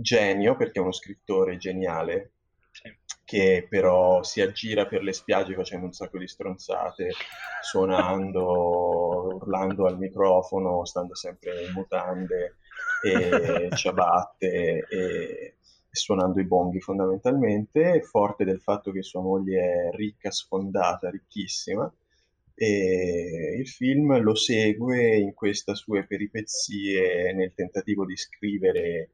genio, 0.02 0.56
perché 0.56 0.78
è 0.78 0.82
uno 0.82 0.92
scrittore 0.92 1.56
geniale, 1.56 2.32
sì. 2.70 2.94
che 3.24 3.66
però 3.68 4.22
si 4.22 4.40
aggira 4.40 4.86
per 4.86 5.02
le 5.02 5.12
spiagge 5.12 5.54
facendo 5.54 5.86
un 5.86 5.92
sacco 5.92 6.18
di 6.18 6.28
stronzate, 6.28 7.10
suonando, 7.62 9.36
urlando 9.36 9.86
al 9.86 9.98
microfono, 9.98 10.84
stando 10.84 11.14
sempre 11.14 11.64
in 11.64 11.72
mutande 11.72 12.56
e 13.02 13.68
ciabatte 13.74 14.86
e, 14.88 15.54
suonando 15.90 16.40
i 16.40 16.46
bonghi 16.46 16.80
fondamentalmente, 16.80 18.02
forte 18.02 18.44
del 18.44 18.60
fatto 18.60 18.90
che 18.92 19.02
sua 19.02 19.20
moglie 19.20 19.90
è 19.90 19.96
ricca, 19.96 20.30
sfondata, 20.30 21.10
ricchissima, 21.10 21.92
e 22.54 23.56
il 23.58 23.68
film 23.68 24.20
lo 24.20 24.34
segue 24.34 25.16
in 25.16 25.34
queste 25.34 25.74
sue 25.74 26.04
peripezie 26.06 27.32
nel 27.32 27.52
tentativo 27.54 28.06
di 28.06 28.16
scrivere 28.16 29.10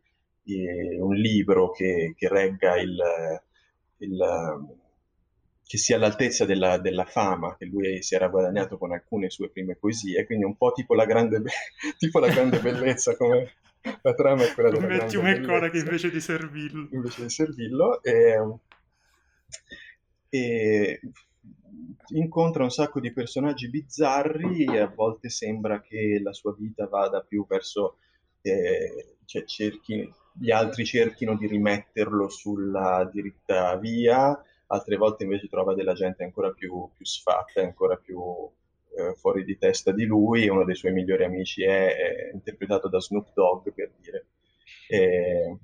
eh, 0.57 1.01
un 1.01 1.15
libro 1.15 1.71
che, 1.71 2.15
che 2.17 2.29
regga 2.29 2.81
il, 2.81 2.97
il, 3.99 4.19
che 5.65 5.79
sia 5.79 5.97
all'altezza 5.97 6.45
della, 6.45 6.79
della, 6.79 7.05
fama 7.05 7.57
che 7.57 7.67
lui 7.67 8.03
si 8.03 8.15
era 8.15 8.29
guadagnato 8.29 8.79
con 8.79 8.93
alcune 8.93 9.31
sue 9.31 9.51
prime 9.51 9.77
poesie, 9.77 10.25
quindi 10.25 10.45
un 10.45 10.57
po' 10.57 10.73
tipo 10.73 10.95
la 10.95 11.05
grande, 11.05 11.41
be- 11.41 11.51
tipo 11.99 12.19
la 12.19 12.29
grande 12.29 12.61
bellezza, 12.61 13.17
come 13.17 13.53
la 14.03 14.15
trama 14.15 14.45
è 14.45 14.53
quella 14.55 14.71
della 14.71 14.87
Matthew 14.87 15.23
McConaughey 15.23 15.81
invece 15.81 16.11
di 16.11 16.21
servirlo. 16.21 16.89
Invece 16.93 17.23
di 17.23 17.31
servirlo. 17.31 18.03
E, 18.03 18.59
e 20.31 21.01
incontra 22.15 22.63
un 22.63 22.71
sacco 22.71 23.01
di 23.01 23.13
personaggi 23.13 23.69
bizzarri 23.69 24.65
e 24.65 24.79
a 24.79 24.93
volte 24.95 25.29
sembra 25.29 25.81
che 25.81 26.21
la 26.23 26.33
sua 26.33 26.55
vita 26.57 26.87
vada 26.87 27.21
più 27.21 27.45
verso 27.47 27.99
eh, 28.41 29.17
cioè 29.25 29.45
cerchi, 29.45 30.11
gli 30.39 30.51
altri 30.51 30.85
cerchino 30.85 31.37
di 31.37 31.47
rimetterlo 31.47 32.29
sulla 32.29 33.09
diritta 33.13 33.77
via, 33.77 34.41
altre 34.67 34.97
volte 34.97 35.25
invece 35.25 35.49
trova 35.49 35.75
della 35.75 35.95
gente 35.95 36.25
ancora 36.25 36.51
più, 36.53 36.89
più 36.95 37.05
sfatta, 37.05 37.61
ancora 37.61 37.97
più 37.97 38.21
eh, 38.97 39.15
fuori 39.15 39.45
di 39.45 39.59
testa 39.59 39.93
di 39.93 40.05
lui. 40.05 40.49
Uno 40.49 40.65
dei 40.65 40.75
suoi 40.75 40.93
migliori 40.93 41.25
amici 41.25 41.63
è, 41.63 41.97
è 41.97 42.31
interpretato 42.33 42.89
da 42.89 43.01
Snoop 43.01 43.33
Dogg, 43.33 43.73
per 43.73 43.93
dire. 44.01 44.27
E 44.89 45.59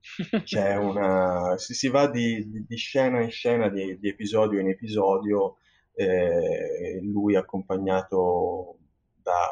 c'è 0.44 0.76
una... 0.76 1.56
si, 1.58 1.74
si 1.74 1.88
va 1.88 2.08
di, 2.08 2.64
di, 2.66 2.76
scena 2.76 3.20
in 3.20 3.30
scena, 3.30 3.68
di, 3.68 3.98
di 3.98 4.08
episodio 4.08 4.60
in 4.60 4.68
episodio, 4.68 5.56
eh, 5.94 7.00
lui 7.02 7.36
accompagnato 7.36 8.78
da, 9.22 9.48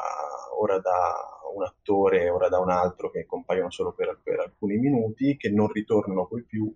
ora 0.59 0.79
da 0.79 1.28
un 1.53 1.63
attore, 1.63 2.29
ora 2.29 2.49
da 2.49 2.59
un 2.59 2.69
altro, 2.69 3.09
che 3.09 3.25
compaiono 3.25 3.71
solo 3.71 3.93
per, 3.93 4.19
per 4.23 4.39
alcuni 4.39 4.77
minuti, 4.77 5.37
che 5.37 5.49
non 5.49 5.71
ritornano 5.71 6.27
poi 6.27 6.43
più. 6.43 6.73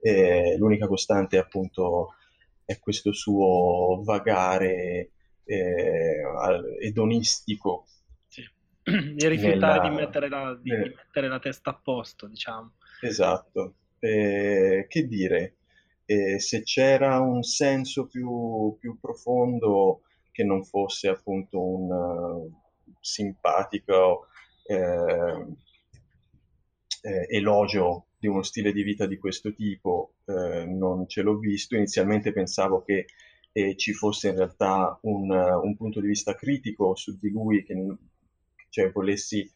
Eh, 0.00 0.56
l'unica 0.58 0.86
costante 0.86 1.38
appunto 1.38 2.14
è 2.64 2.78
questo 2.78 3.12
suo 3.12 4.02
vagare 4.02 5.10
eh, 5.44 6.22
edonistico. 6.80 7.86
Sì. 8.26 8.42
Di 9.14 9.28
rifiutare 9.28 9.88
nella... 9.88 9.88
di, 9.88 9.94
mettere 9.94 10.28
la, 10.28 10.58
di, 10.60 10.70
eh. 10.72 10.82
di, 10.82 10.94
mettere 10.94 11.28
la, 11.28 11.38
testa 11.38 11.70
a 11.70 11.80
posto, 11.82 12.26
diciamo. 12.26 12.72
Esatto. 13.00 13.74
Eh, 13.98 14.86
che 14.88 15.06
dire, 15.06 15.56
se 16.04 16.62
c'era 16.62 17.18
un 17.20 17.42
senso 17.42 18.06
più, 18.06 18.76
più, 18.78 18.98
profondo 19.00 20.02
che 20.30 20.44
non 20.44 20.62
fosse 20.64 21.08
appunto 21.08 21.58
un 21.58 22.52
simpatico 23.04 24.28
eh, 24.66 25.46
eh, 27.02 27.26
elogio 27.28 28.06
di 28.18 28.26
uno 28.26 28.42
stile 28.42 28.72
di 28.72 28.82
vita 28.82 29.06
di 29.06 29.18
questo 29.18 29.52
tipo, 29.52 30.14
eh, 30.24 30.64
non 30.64 31.06
ce 31.06 31.20
l'ho 31.20 31.36
visto. 31.36 31.76
Inizialmente 31.76 32.32
pensavo 32.32 32.82
che 32.82 33.06
eh, 33.52 33.76
ci 33.76 33.92
fosse 33.92 34.28
in 34.28 34.36
realtà 34.36 34.98
un, 35.02 35.30
un, 35.30 35.76
punto 35.76 36.00
di 36.00 36.06
vista 36.06 36.34
critico 36.34 36.96
su 36.96 37.18
di 37.18 37.30
lui, 37.30 37.62
che 37.62 37.74
cioè, 38.70 38.90
volessi 38.90 39.48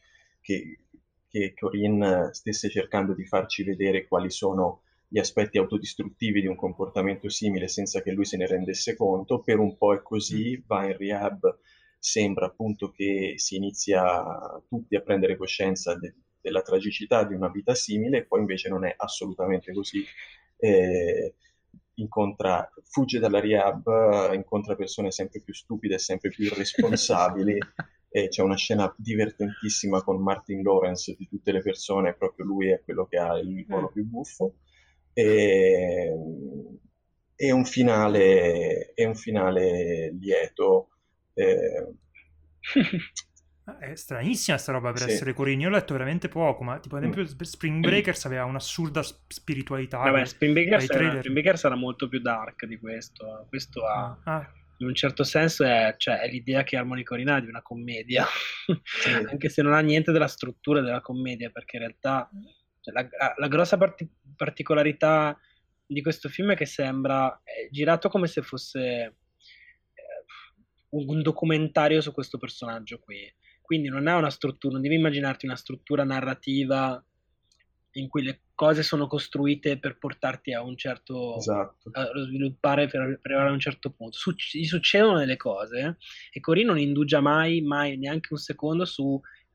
che, 0.43 0.79
che 1.27 1.55
Corinne 1.59 2.29
stesse 2.33 2.69
cercando 2.69 3.15
di 3.15 3.25
farci 3.25 3.65
vedere 3.65 4.07
quali 4.07 4.31
sono 4.31 4.83
gli 5.09 5.19
aspetti 5.19 5.57
autodistruttivi 5.57 6.43
di 6.43 6.47
un 6.47 6.57
comportamento 6.57 7.31
simile 7.31 7.67
senza 7.67 8.03
che 8.03 8.13
lui 8.13 8.27
se 8.27 8.37
ne 8.37 8.47
rendesse 8.47 8.95
conto, 8.95 9.41
per 9.41 9.59
un 9.59 9.75
po' 9.79 9.95
è 9.95 10.03
così, 10.03 10.59
mm. 10.59 10.67
va 10.67 10.85
in 10.85 10.97
rehab, 10.99 11.59
sembra 11.99 12.47
appunto 12.47 12.91
che 12.91 13.35
si 13.37 13.57
inizia 13.57 14.63
tutti 14.69 14.97
a 14.97 15.01
prendere 15.01 15.37
coscienza 15.37 15.95
de- 15.97 16.15
della 16.41 16.63
tragicità 16.63 17.25
di 17.25 17.35
una 17.35 17.49
vita 17.51 17.75
simile, 17.75 18.25
poi 18.25 18.41
invece 18.41 18.69
non 18.69 18.85
è 18.85 18.95
assolutamente 18.97 19.73
così. 19.73 20.05
Eh, 20.57 21.35
incontra, 21.95 22.69
fugge 22.85 23.19
dalla 23.19 23.41
rehab, 23.41 24.33
incontra 24.35 24.75
persone 24.75 25.11
sempre 25.11 25.41
più 25.41 25.53
stupide 25.53 25.95
e 25.95 25.99
sempre 25.99 26.31
più 26.31 26.45
irresponsabili. 26.45 27.59
e 28.11 28.29
c'è 28.29 28.43
una 28.43 28.57
scena 28.57 28.93
divertentissima 28.97 30.03
con 30.03 30.23
Martin 30.23 30.63
Lawrence 30.63 31.15
di 31.17 31.29
tutte 31.29 31.53
le 31.53 31.61
persone, 31.61 32.15
proprio 32.15 32.47
lui 32.47 32.71
è 32.71 32.81
quello 32.83 33.07
che 33.07 33.19
ha 33.19 33.39
il 33.39 33.67
volo 33.67 33.89
mm. 33.91 33.93
più 33.93 34.05
buffo. 34.05 34.55
E, 35.13 36.15
e, 37.35 37.51
un 37.51 37.65
finale, 37.65 38.95
un 38.97 39.15
finale 39.15 40.13
lieto. 40.19 40.91
Eh, 41.39 41.95
È 43.81 43.95
stranissima 43.95 44.57
sta 44.57 44.73
roba 44.73 44.93
per 44.93 45.03
sì. 45.03 45.11
essere 45.11 45.35
Corini. 45.35 45.63
Io 45.63 45.69
ho 45.69 45.73
letto 45.73 45.93
veramente 45.93 46.29
poco, 46.29 46.65
ma 46.65 46.79
tipo 46.79 46.97
ad 46.97 47.03
esempio 47.03 47.23
mm. 47.23 47.41
Spring 47.43 47.81
Breakers 47.81 48.25
aveva 48.25 48.45
un'assurda 48.45 49.03
spiritualità. 49.03 49.99
Vabbè, 49.99 50.25
Spring 50.25 50.55
Breakers, 50.55 50.89
era, 50.89 51.19
Spring 51.19 51.33
Breakers 51.33 51.65
era 51.65 51.75
molto 51.75 52.09
più 52.09 52.21
dark 52.21 52.65
di 52.65 52.79
questo. 52.79 53.47
Questo 53.49 53.87
ha, 53.87 54.19
ah, 54.25 54.37
ah. 54.37 54.53
in 54.79 54.87
un 54.87 54.95
certo 54.95 55.23
senso 55.23 55.65
è, 55.65 55.95
cioè, 55.99 56.21
è 56.21 56.31
l'idea 56.31 56.63
che 56.63 56.77
Harmony 56.77 57.03
Corina 57.03 57.37
è 57.37 57.41
di 57.43 57.49
una 57.49 57.63
commedia, 57.63 58.25
sì. 58.83 59.11
anche 59.31 59.49
se 59.51 59.63
non 59.63 59.75
ha 59.75 59.81
niente 59.81 60.13
della 60.13 60.29
struttura 60.29 60.81
della 60.81 61.03
commedia, 61.03 61.51
perché 61.51 61.77
in 61.77 61.83
realtà 61.83 62.29
cioè, 62.81 62.95
la, 62.95 63.35
la, 63.37 63.49
grossa 63.49 63.77
part- 63.77 64.07
particolarità 64.35 65.39
di 65.87 66.01
questo 66.01 66.29
film 66.29 66.53
è 66.53 66.57
che 66.57 66.67
sembra 66.67 67.41
è 67.43 67.69
girato 67.71 68.09
come 68.09 68.27
se 68.27 68.43
fosse 68.43 68.81
eh, 68.81 69.15
un 70.91 71.23
documentario 71.23 72.01
su 72.01 72.13
questo 72.13 72.39
personaggio 72.39 72.99
qui 72.99 73.31
quindi 73.69 73.91
non 73.91 74.09
è 74.09 74.15
una 74.15 74.31
struttura, 74.31 74.73
non 74.73 74.81
devi 74.81 74.95
immaginarti 74.95 75.45
una 75.45 75.55
struttura 75.55 76.03
narrativa 76.03 77.05
in 77.93 78.09
cui 78.09 78.23
le 78.23 78.41
cose 78.55 78.83
sono 78.83 79.07
costruite 79.07 79.79
per 79.79 79.99
portarti 79.99 80.55
a 80.55 80.63
un 80.63 80.75
certo 80.75 81.37
esatto. 81.37 81.91
a 81.93 82.11
sviluppare 82.15 82.89
per, 82.89 83.19
per, 83.21 83.31
arrivare 83.31 83.51
a 83.51 83.53
un 83.53 83.61
certo 83.61 83.91
punto. 83.91 84.17
Suc- 84.17 84.57
gli 84.57 84.65
succedono 84.65 85.19
delle 85.19 85.37
cose 85.37 85.99
e 86.33 86.41
Corinne 86.41 86.69
non 86.69 86.79
indugia 86.79 87.21
mai, 87.21 87.61
mai 87.61 87.99
neanche 87.99 88.29
un 88.31 88.39
secondo 88.39 88.87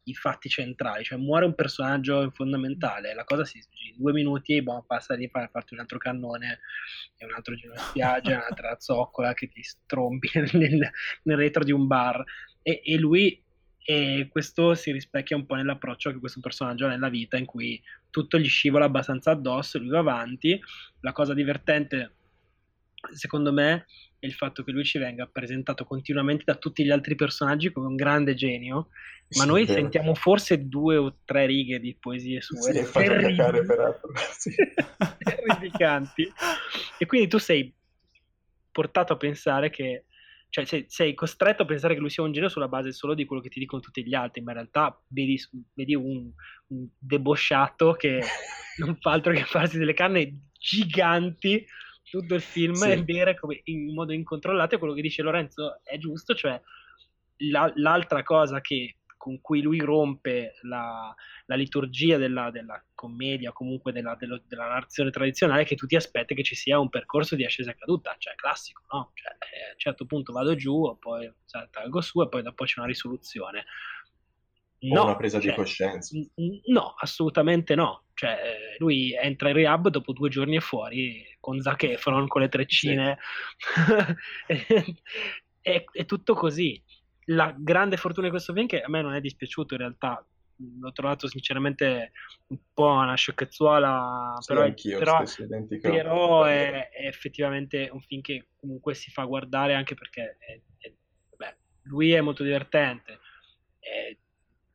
sui 0.04 0.14
fatti 0.14 0.49
centrali, 0.49 1.04
cioè 1.04 1.18
muore 1.18 1.45
un 1.45 1.56
personaggio 1.56 2.30
fondamentale, 2.32 3.14
la 3.14 3.24
cosa 3.24 3.45
si 3.45 3.58
in 3.88 3.95
due 3.97 4.12
minuti 4.12 4.62
boh, 4.62 4.84
passa 4.86 5.16
di 5.16 5.28
fare 5.30 5.49
farti 5.51 5.74
un 5.74 5.80
altro 5.80 5.97
cannone 5.97 6.60
e 7.18 7.26
un 7.26 7.34
altro 7.34 7.56
giro 7.56 7.74
in 7.74 7.80
spiaggia, 7.80 8.36
un'altra 8.38 8.76
zoccola 8.80 9.34
che 9.34 9.47
ti 9.47 9.64
strombi 9.64 10.30
nel, 10.54 10.91
nel 11.24 11.38
retro 11.38 11.64
di 11.64 11.72
un 11.72 11.88
bar 11.88 12.24
e, 12.62 12.82
e 12.84 12.97
lui 12.97 13.41
e 13.86 14.30
questo 14.32 14.76
si 14.76 14.91
rispecchia 14.91 15.36
un 15.36 15.45
po' 15.45 15.56
nell'approccio 15.56 16.12
che 16.12 16.20
questo 16.20 16.39
personaggio 16.39 16.86
ha 16.86 16.89
nella 16.89 17.10
vita 17.10 17.36
in 17.36 17.45
cui 17.45 17.82
tutto 18.10 18.39
gli 18.39 18.47
scivola 18.47 18.86
abbastanza 18.86 19.32
addosso, 19.32 19.78
lui 19.78 19.89
va 19.89 19.99
avanti. 19.99 20.58
La 21.01 21.12
cosa 21.12 21.34
divertente, 21.34 22.16
secondo 23.12 23.51
me, 23.51 23.86
è 24.24 24.26
il 24.26 24.34
fatto 24.34 24.63
che 24.63 24.71
lui 24.71 24.86
ci 24.86 24.97
venga 24.99 25.28
presentato 25.28 25.84
continuamente 25.84 26.43
da 26.45 26.55
tutti 26.55 26.86
gli 26.86 26.91
altri 26.91 27.15
personaggi 27.15 27.74
come 27.74 27.88
un 27.88 27.95
grande 27.95 28.36
genio, 28.36 28.88
ma 29.36 29.43
sì, 29.43 29.47
noi 29.47 29.65
vero. 29.65 29.80
sentiamo 29.80 30.15
forse 30.15 30.69
due 30.69 30.95
o 30.95 31.17
tre 31.26 31.45
righe 31.45 31.78
di 31.80 31.93
poesie 31.99 32.39
sue. 32.39 32.61
Sì, 32.61 32.91
terrificanti. 32.91 33.65
terrificanti. 35.17 36.32
e 36.97 37.05
quindi 37.05 37.28
tu 37.28 37.38
sei 37.38 37.74
portato 38.71 39.11
a 39.11 39.17
pensare 39.17 39.69
che 39.69 40.05
cioè 40.49 40.65
sei, 40.65 40.86
sei, 40.88 41.15
costretto 41.15 41.63
a 41.63 41.65
pensare 41.65 41.95
che 41.95 41.99
lui 41.99 42.11
sia 42.11 42.24
un 42.24 42.32
genio 42.32 42.47
sulla 42.47 42.67
base 42.67 42.93
solo 42.93 43.15
di 43.15 43.26
quello 43.26 43.41
che 43.41 43.49
ti 43.49 43.59
dicono 43.59 43.82
tutti 43.82 44.05
gli 44.05 44.13
altri, 44.13 44.41
ma 44.41 44.51
in 44.51 44.57
realtà 44.57 45.01
vedi, 45.07 45.38
vedi 45.74 45.95
un, 45.95 46.32
un, 46.67 46.88
debosciato 46.97 47.93
che 47.93 48.21
non 48.78 48.95
fa 49.01 49.11
altro 49.11 49.34
che 49.34 49.43
farsi 49.43 49.80
delle 49.80 49.95
canne 49.95 50.43
giganti 50.59 51.65
tutto 52.20 52.36
il 52.36 52.41
film 52.41 52.76
sì. 52.76 52.91
e 52.91 53.03
bere 53.03 53.36
come, 53.36 53.61
in 53.64 53.91
modo 53.91 54.14
incontrollato 54.14 54.76
e 54.76 54.78
quello 54.78 54.93
che 54.93 55.01
dice 55.01 55.24
Lorenzo 55.24 55.80
è 55.84 55.97
giusto, 55.97 56.36
cioè 56.36 56.61
la, 57.49 57.72
l'altra 57.78 58.22
cosa 58.22 58.61
che 58.61 58.97
con 59.18 59.41
cui 59.41 59.61
lui 59.61 59.80
rompe 59.80 60.53
la, 60.64 61.16
la 61.45 61.55
liturgia 61.55 62.18
della, 62.18 62.51
della, 62.51 62.84
commedia, 62.93 63.51
comunque 63.51 63.91
della, 63.91 64.16
della, 64.16 64.39
della, 64.45 64.68
narrazione 64.68 65.09
tradizionale, 65.09 65.64
che 65.64 65.76
tu 65.76 65.88
ti 65.88 65.95
aspetti 65.95 66.36
che 66.36 66.43
ci 66.43 66.55
sia 66.55 66.78
un 66.78 66.89
percorso 66.89 67.36
di 67.36 67.45
ascesa 67.45 67.72
e 67.72 67.76
caduta, 67.76 68.16
cioè 68.20 68.36
classico, 68.36 68.84
no? 68.91 69.11
Cioè, 69.14 69.32
eh, 69.32 69.70
a 69.70 69.72
un 69.72 69.78
certo 69.78 70.05
punto 70.05 70.34
vado 70.34 70.55
giù, 70.55 70.97
poi 70.99 71.32
salgo 71.45 72.01
su 72.01 72.22
e 72.22 72.28
poi 72.28 72.43
dopo 72.43 72.66
c'è 72.66 72.80
una 72.80 72.88
risoluzione. 72.88 73.66
No, 74.84 75.04
una 75.04 75.16
presa 75.16 75.40
cioè, 75.40 75.50
di 75.50 75.56
coscienza. 75.56 76.18
No, 76.66 76.94
assolutamente 76.98 77.76
no. 77.76 78.04
Cioè, 78.14 78.38
lui 78.78 79.14
entra 79.14 79.50
in 79.50 79.56
rehab 79.56 79.88
dopo 79.90 80.14
due 80.14 80.30
giorni 80.30 80.58
e 80.58 80.62
fuori 80.62 81.26
con 81.40 81.62
Zac 81.62 81.84
Efron, 81.84 82.28
con 82.28 82.42
le 82.42 82.50
treccine. 82.50 83.18
Sì. 84.48 84.98
è, 85.62 85.84
è 85.92 86.06
tutto 86.06 86.34
così 86.34 86.82
la 87.28 87.54
grande 87.58 87.98
fortuna 87.98 88.26
di 88.26 88.32
questo 88.32 88.54
film 88.54 88.68
che 88.68 88.82
a 88.82 88.90
me 88.90 89.02
non 89.02 89.14
è 89.14 89.22
dispiaciuto 89.22 89.76
in 89.76 89.80
realtà 89.80 90.26
l'ho 90.56 90.92
trovato 90.92 91.28
sinceramente 91.28 92.12
un 92.48 92.60
po' 92.74 92.92
una 92.92 93.16
sciocchezzuola 93.16 94.36
sì, 94.40 94.54
però, 94.54 94.72
però, 95.00 95.24
però 95.82 96.44
è, 96.44 96.90
è, 96.90 97.08
effettivamente 97.08 97.90
un 97.92 98.02
film 98.02 98.22
che 98.22 98.50
comunque 98.56 98.94
si 98.94 99.10
fa 99.10 99.24
guardare 99.24 99.74
anche 99.74 99.96
perché 99.96 100.38
è, 100.40 100.60
è, 100.78 100.94
beh, 101.36 101.56
lui 101.84 102.12
è 102.12 102.22
molto 102.22 102.44
divertente 102.44 103.20
è 103.80 104.16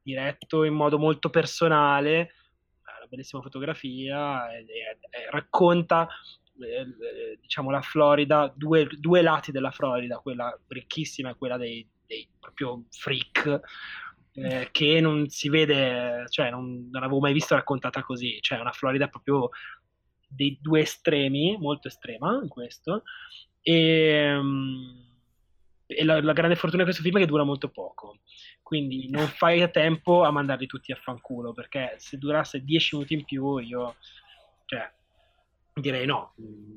diretto 0.08 0.64
in 0.64 0.74
modo 0.74 0.98
molto 0.98 1.30
personale 1.30 2.32
una 2.82 3.06
bellissima 3.08 3.42
fotografia 3.42 4.46
racconta 5.30 6.08
eh, 6.60 7.38
diciamo 7.40 7.70
la 7.70 7.82
Florida 7.82 8.52
due, 8.54 8.88
due 8.98 9.22
lati 9.22 9.52
della 9.52 9.70
Florida 9.70 10.18
quella 10.18 10.58
ricchissima 10.68 11.30
e 11.30 11.36
quella 11.36 11.56
dei 11.56 11.86
dei 12.08 12.26
proprio 12.40 12.84
freak 12.90 13.60
eh, 14.32 14.68
che 14.70 15.00
non 15.00 15.28
si 15.28 15.48
vede, 15.48 16.24
cioè 16.28 16.50
non, 16.50 16.88
non, 16.90 17.02
avevo 17.02 17.20
mai 17.20 17.32
visto 17.32 17.54
raccontata 17.54 18.02
così, 18.02 18.38
cioè 18.40 18.60
una 18.60 18.72
Florida 18.72 19.08
proprio 19.08 19.50
dei 20.26 20.58
due 20.60 20.80
estremi, 20.80 21.56
molto 21.58 21.88
estrema 21.88 22.38
in 22.42 22.48
questo, 22.48 23.02
e, 23.60 24.36
um, 24.36 25.07
e 25.90 26.04
la, 26.04 26.20
la, 26.20 26.34
grande 26.34 26.54
fortuna 26.54 26.82
di 26.82 26.88
questo 26.90 27.02
film 27.02 27.16
è 27.16 27.20
che 27.20 27.26
dura 27.26 27.44
molto 27.44 27.70
poco, 27.70 28.20
quindi 28.62 29.08
non 29.08 29.26
fai 29.34 29.62
a 29.62 29.68
tempo 29.68 30.22
a 30.22 30.30
mandarli 30.30 30.66
tutti 30.66 30.92
a 30.92 30.96
fanculo, 30.96 31.54
perché 31.54 31.94
se 31.96 32.18
durasse 32.18 32.62
10 32.62 32.96
minuti 32.96 33.14
in 33.14 33.24
più 33.24 33.56
io, 33.56 33.96
cioè, 34.66 34.92
direi 35.72 36.04
no, 36.04 36.34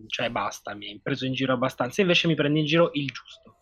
cioè 0.08 0.30
basta, 0.30 0.74
mi 0.74 0.88
hai 0.88 1.00
preso 1.04 1.26
in 1.26 1.34
giro 1.34 1.54
abbastanza, 1.54 2.00
invece 2.00 2.28
mi 2.28 2.36
prendi 2.36 2.60
in 2.60 2.66
giro 2.66 2.90
il 2.94 3.08
giusto. 3.08 3.58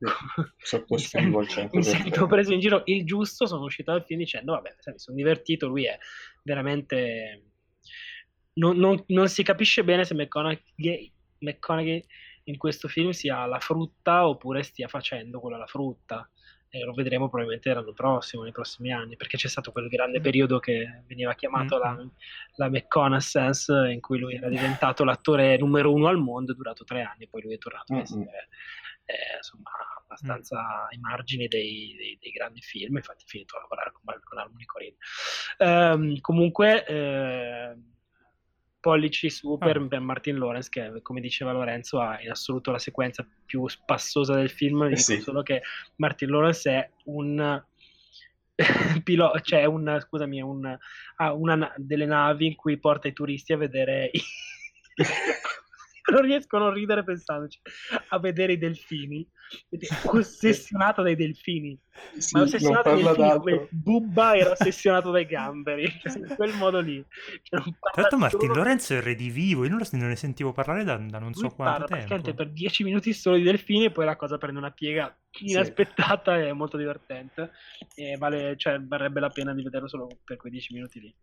Al 0.00 0.84
100%. 0.88 1.68
Mi 1.72 1.82
sento 1.82 2.26
preso 2.26 2.52
in 2.52 2.60
giro 2.60 2.82
il 2.86 3.04
giusto, 3.04 3.46
sono 3.46 3.64
uscito 3.64 3.92
dal 3.92 4.04
film 4.04 4.20
dicendo 4.20 4.52
vabbè, 4.52 4.74
mi 4.86 4.98
sono 4.98 5.16
divertito, 5.16 5.68
lui 5.68 5.86
è 5.86 5.96
veramente... 6.42 7.44
Non, 8.54 8.76
non, 8.76 9.00
non 9.08 9.28
si 9.28 9.44
capisce 9.44 9.84
bene 9.84 10.04
se 10.04 10.14
McConaughey, 10.14 11.12
McConaughey 11.38 12.04
in 12.48 12.56
questo 12.56 12.88
film 12.88 13.10
sia 13.10 13.44
la 13.46 13.60
frutta 13.60 14.26
oppure 14.26 14.62
stia 14.62 14.88
facendo 14.88 15.40
quello 15.40 15.56
alla 15.56 15.66
frutta. 15.66 16.28
E 16.70 16.84
lo 16.84 16.92
vedremo 16.92 17.28
probabilmente 17.28 17.72
l'anno 17.72 17.94
prossimo, 17.94 18.42
nei 18.42 18.52
prossimi 18.52 18.92
anni, 18.92 19.16
perché 19.16 19.38
c'è 19.38 19.48
stato 19.48 19.72
quel 19.72 19.88
grande 19.88 20.20
periodo 20.20 20.58
che 20.58 21.02
veniva 21.06 21.34
chiamato 21.34 21.78
mm-hmm. 21.78 21.96
la, 21.96 22.10
la 22.56 22.68
McConaissance, 22.68 23.72
in 23.90 24.00
cui 24.00 24.18
lui 24.18 24.34
era 24.34 24.50
diventato 24.50 25.02
l'attore 25.02 25.56
numero 25.56 25.90
uno 25.94 26.08
al 26.08 26.18
mondo, 26.18 26.52
è 26.52 26.54
durato 26.54 26.84
tre 26.84 27.00
anni, 27.00 27.26
poi 27.26 27.40
lui 27.40 27.54
è 27.54 27.58
tornato 27.58 27.94
mm-hmm. 27.94 28.02
a 28.02 28.04
essere 28.04 28.48
eh, 29.08 29.36
insomma, 29.38 29.70
abbastanza 30.02 30.60
mm. 30.60 30.86
ai 30.90 30.98
margini 30.98 31.48
dei, 31.48 31.94
dei, 31.96 32.18
dei, 32.20 32.30
grandi 32.30 32.60
film, 32.60 32.96
infatti 32.96 33.24
è 33.24 33.26
finito 33.26 33.56
a 33.56 33.60
lavorare 33.60 33.92
con, 33.92 34.02
con 34.22 34.38
Harmony 34.38 34.64
Corinne. 34.66 34.96
Um, 35.58 36.20
comunque, 36.20 36.84
eh, 36.84 37.74
pollici 38.88 39.28
super 39.28 39.76
ah. 39.76 39.86
per 39.86 40.00
Martin 40.00 40.38
Lawrence, 40.38 40.70
che 40.70 41.02
come 41.02 41.20
diceva 41.20 41.52
Lorenzo 41.52 42.00
ha 42.00 42.18
in 42.22 42.30
assoluto 42.30 42.70
la 42.70 42.78
sequenza 42.78 43.26
più 43.44 43.68
spassosa 43.68 44.34
del 44.34 44.48
film, 44.48 44.84
eh 44.84 44.96
sì. 44.96 45.20
solo 45.20 45.42
che 45.42 45.60
Martin 45.96 46.30
Lawrence 46.30 46.70
è 46.70 46.90
un 47.04 47.62
pilota, 49.04 49.40
cioè 49.40 49.66
un, 49.66 49.98
scusami, 50.00 50.40
un, 50.40 50.78
ha 51.16 51.32
una 51.34 51.70
delle 51.76 52.06
navi 52.06 52.46
in 52.46 52.54
cui 52.54 52.78
porta 52.78 53.08
i 53.08 53.12
turisti 53.12 53.52
a 53.52 53.58
vedere 53.58 54.08
i 54.10 54.20
non 56.12 56.22
riesco 56.22 56.56
a 56.56 56.60
non 56.60 56.72
ridere 56.72 57.04
pensandoci 57.04 57.60
a 58.08 58.18
vedere 58.18 58.54
i 58.54 58.58
delfini. 58.58 59.26
Ossessionato 60.04 61.02
dai 61.02 61.16
delfini. 61.16 61.78
Sì, 62.16 62.36
Ma 62.36 62.42
ossessionato 62.42 62.90
dai 62.90 63.02
delfini 63.02 63.38
come. 63.38 63.68
Bubba 63.70 64.36
era 64.36 64.50
ossessionato 64.50 65.10
dai 65.10 65.26
gamberi. 65.26 65.90
Cioè, 66.02 66.18
in 66.18 66.34
quel 66.36 66.54
modo 66.54 66.80
lì. 66.80 67.02
Cioè, 67.42 67.60
Tra 67.60 68.02
l'altro 68.02 68.18
Martin 68.18 68.40
solo- 68.40 68.54
Lorenzo 68.54 68.94
è 68.94 69.00
redivivo, 69.00 69.64
io 69.64 69.70
non 69.70 69.80
ne 69.90 70.16
sentivo 70.16 70.52
parlare 70.52 70.84
da, 70.84 70.96
da 70.96 71.18
non 71.18 71.32
so 71.34 71.48
quanto 71.48 71.86
parla 71.86 72.06
tempo. 72.06 72.34
per 72.34 72.50
10 72.50 72.84
minuti 72.84 73.12
solo 73.12 73.36
di 73.36 73.42
delfini 73.42 73.86
e 73.86 73.90
poi 73.90 74.04
la 74.04 74.16
cosa 74.16 74.38
prende 74.38 74.58
una 74.58 74.70
piega 74.70 75.14
inaspettata 75.40 76.38
e 76.38 76.52
molto 76.52 76.76
divertente 76.76 77.52
e 77.94 78.16
vale, 78.18 78.56
cioè, 78.56 78.80
varrebbe 78.80 79.20
la 79.20 79.30
pena 79.30 79.54
di 79.54 79.62
vederlo 79.62 79.88
solo 79.88 80.08
per 80.24 80.36
quei 80.36 80.52
10 80.52 80.74
minuti 80.74 81.00
lì 81.00 81.14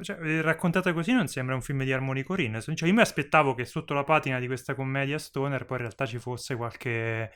Cioè, 0.00 0.18
eh, 0.20 0.42
raccontata 0.42 0.92
così 0.92 1.12
non 1.12 1.26
sembra 1.28 1.54
un 1.54 1.62
film 1.62 1.82
di 1.84 1.92
Harmony 1.92 2.22
Corinne. 2.22 2.60
Cioè, 2.60 2.88
io 2.88 2.94
mi 2.94 3.00
aspettavo 3.00 3.54
che 3.54 3.64
sotto 3.64 3.94
la 3.94 4.04
patina 4.04 4.38
di 4.38 4.46
questa 4.46 4.74
commedia 4.74 5.18
stoner 5.18 5.64
poi 5.64 5.76
in 5.78 5.82
realtà 5.82 6.06
ci 6.06 6.18
fosse 6.18 6.56
qualche 6.56 7.32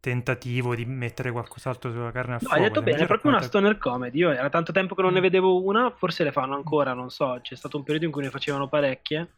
tentativo 0.00 0.74
di 0.74 0.84
mettere 0.84 1.30
qualcos'altro 1.32 1.90
sulla 1.90 2.10
carne 2.12 2.32
a 2.34 2.34
no, 2.34 2.40
fuoco. 2.40 2.54
hai 2.54 2.60
detto 2.62 2.82
bene, 2.82 3.02
è 3.02 3.06
proprio 3.06 3.30
una 3.30 3.40
racconta- 3.40 3.46
stoner 3.46 3.78
comedy 3.78 4.18
io 4.18 4.30
era 4.32 4.50
tanto 4.50 4.70
tempo 4.70 4.94
che 4.94 5.00
non 5.00 5.14
ne 5.14 5.20
Mm. 5.20 5.22
vedevo 5.22 5.62
una 5.64 5.90
forse 5.96 6.24
le 6.24 6.32
fanno 6.32 6.54
ancora, 6.54 6.92
non 6.92 7.08
so 7.08 7.38
c'è 7.40 7.54
stato 7.56 7.78
un 7.78 7.84
periodo 7.84 8.04
in 8.04 8.12
cui 8.12 8.22
ne 8.22 8.28
facevano 8.28 8.68
parecchie 8.68 9.30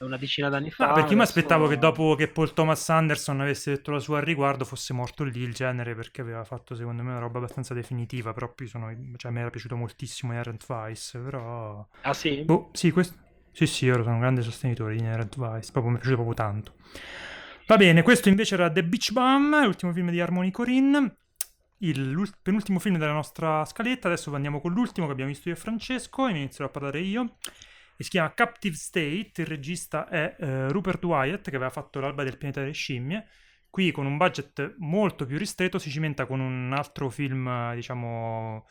una 0.00 0.16
decina 0.16 0.48
d'anni 0.48 0.70
fa 0.70 0.88
No, 0.88 0.94
perché 0.94 1.10
io 1.10 1.16
mi 1.16 1.22
aspettavo 1.22 1.66
che 1.66 1.78
dopo 1.78 2.14
che 2.14 2.28
Paul 2.28 2.52
Thomas 2.52 2.88
Anderson 2.90 3.40
avesse 3.40 3.70
detto 3.70 3.90
la 3.90 3.98
sua 3.98 4.18
al 4.18 4.24
riguardo 4.24 4.64
fosse 4.64 4.92
morto 4.92 5.24
lì 5.24 5.40
il 5.40 5.54
genere 5.54 5.94
perché 5.94 6.20
aveva 6.20 6.44
fatto 6.44 6.74
secondo 6.74 7.02
me 7.02 7.10
una 7.10 7.20
roba 7.20 7.38
abbastanza 7.38 7.74
definitiva, 7.74 8.32
però 8.32 8.52
poi 8.52 8.66
sono, 8.66 8.94
cioè, 9.16 9.30
mi 9.32 9.40
era 9.40 9.50
piaciuto 9.50 9.76
moltissimo 9.76 10.32
Inherent 10.32 10.66
Vice, 10.66 11.18
però... 11.18 11.86
ah 12.02 12.14
sì? 12.14 12.42
Boh, 12.42 12.70
sì, 12.72 12.90
questo... 12.90 13.16
Sì, 13.52 13.66
sì, 13.66 13.86
io 13.86 13.94
sono 13.94 14.12
un 14.12 14.20
grande 14.20 14.42
sostenitore 14.42 14.94
di 14.94 15.00
Inherent 15.00 15.34
Vice, 15.36 15.72
proprio, 15.72 15.92
mi 15.92 15.98
è 15.98 16.00
piaciuto 16.00 16.22
proprio 16.22 16.34
tanto. 16.34 16.74
Va 17.66 17.76
bene, 17.78 18.02
questo 18.02 18.28
invece 18.28 18.54
era 18.54 18.70
The 18.70 18.84
Beach 18.84 19.12
Bum, 19.12 19.64
l'ultimo 19.64 19.92
film 19.92 20.10
di 20.10 20.20
Harmony 20.20 20.50
Corinne, 20.50 21.16
il 21.78 22.30
penultimo 22.40 22.78
film 22.78 22.98
della 22.98 23.12
nostra 23.12 23.64
scaletta, 23.64 24.08
adesso 24.08 24.32
andiamo 24.34 24.60
con 24.60 24.72
l'ultimo 24.72 25.06
che 25.06 25.12
abbiamo 25.12 25.30
visto 25.30 25.48
io 25.48 25.54
e 25.54 25.58
Francesco, 25.58 26.26
e 26.26 26.30
inizierò 26.32 26.66
a 26.66 26.70
parlare 26.70 27.00
io, 27.00 27.36
e 27.96 28.04
si 28.04 28.10
chiama 28.10 28.32
Captive 28.34 28.76
State, 28.76 29.32
il 29.36 29.46
regista 29.46 30.08
è 30.08 30.36
eh, 30.38 30.68
Rupert 30.68 31.02
Wyatt, 31.04 31.48
che 31.48 31.56
aveva 31.56 31.70
fatto 31.70 31.98
L'alba 31.98 32.24
del 32.24 32.36
pianeta 32.36 32.60
delle 32.60 32.72
scimmie, 32.72 33.26
qui 33.70 33.90
con 33.90 34.06
un 34.06 34.16
budget 34.16 34.74
molto 34.78 35.26
più 35.26 35.38
ristretto 35.38 35.78
si 35.78 35.90
cimenta 35.90 36.26
con 36.26 36.40
un 36.40 36.72
altro 36.72 37.08
film, 37.10 37.74
diciamo, 37.74 38.66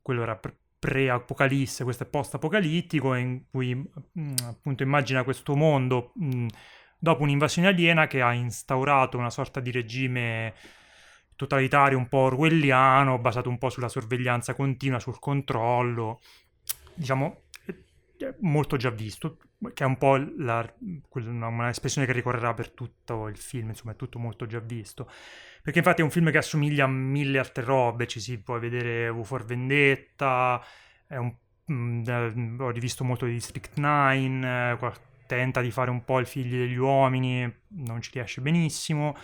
quello 0.00 0.22
era 0.22 0.36
pre- 0.36 0.56
pre-apocalisse, 0.78 1.84
questo 1.84 2.04
è 2.04 2.06
post-apocalittico, 2.06 3.14
in 3.14 3.42
cui 3.50 3.74
mh, 3.74 4.34
appunto 4.44 4.82
immagina 4.82 5.24
questo 5.24 5.54
mondo 5.56 6.12
mh, 6.14 6.46
dopo 6.98 7.22
un'invasione 7.22 7.68
aliena 7.68 8.06
che 8.06 8.22
ha 8.22 8.32
instaurato 8.32 9.18
una 9.18 9.30
sorta 9.30 9.60
di 9.60 9.70
regime 9.70 10.54
totalitario 11.36 11.98
un 11.98 12.08
po' 12.08 12.18
orwelliano, 12.18 13.18
basato 13.18 13.48
un 13.48 13.58
po' 13.58 13.70
sulla 13.70 13.88
sorveglianza 13.88 14.54
continua, 14.54 14.98
sul 15.00 15.18
controllo, 15.18 16.20
diciamo 16.94 17.42
molto 18.40 18.76
già 18.76 18.90
visto, 18.90 19.38
che 19.72 19.84
è 19.84 19.86
un 19.86 19.98
po' 19.98 20.16
la, 20.16 20.72
quella- 21.08 21.30
una, 21.30 21.46
una 21.46 21.68
espressione 21.68 22.06
che 22.06 22.12
ricorrerà 22.12 22.54
per 22.54 22.70
tutto 22.70 23.28
il 23.28 23.36
film, 23.36 23.68
insomma 23.68 23.92
è 23.92 23.96
tutto 23.96 24.18
molto 24.18 24.46
già 24.46 24.60
visto. 24.60 25.10
Perché 25.62 25.78
infatti 25.78 26.00
è 26.00 26.04
un 26.04 26.10
film 26.10 26.30
che 26.30 26.38
assomiglia 26.38 26.84
a 26.84 26.88
mille 26.88 27.38
altre 27.38 27.64
robe, 27.64 28.06
ci 28.06 28.20
si 28.20 28.40
può 28.40 28.58
vedere 28.58 29.08
U 29.08 29.24
for 29.24 29.44
Vendetta, 29.44 30.62
un, 31.08 31.34
mm, 31.72 32.02
eh, 32.06 32.56
ho 32.58 32.70
rivisto 32.70 33.04
molto 33.04 33.26
di 33.26 33.32
District 33.32 33.78
9, 33.78 34.76
eh, 34.76 34.92
tenta 35.26 35.60
di 35.60 35.70
fare 35.70 35.90
un 35.90 36.04
po' 36.04 36.18
il 36.18 36.26
figlio 36.26 36.58
degli 36.58 36.76
uomini, 36.76 37.52
non 37.68 38.00
ci 38.00 38.10
riesce 38.14 38.40
benissimo. 38.40 39.16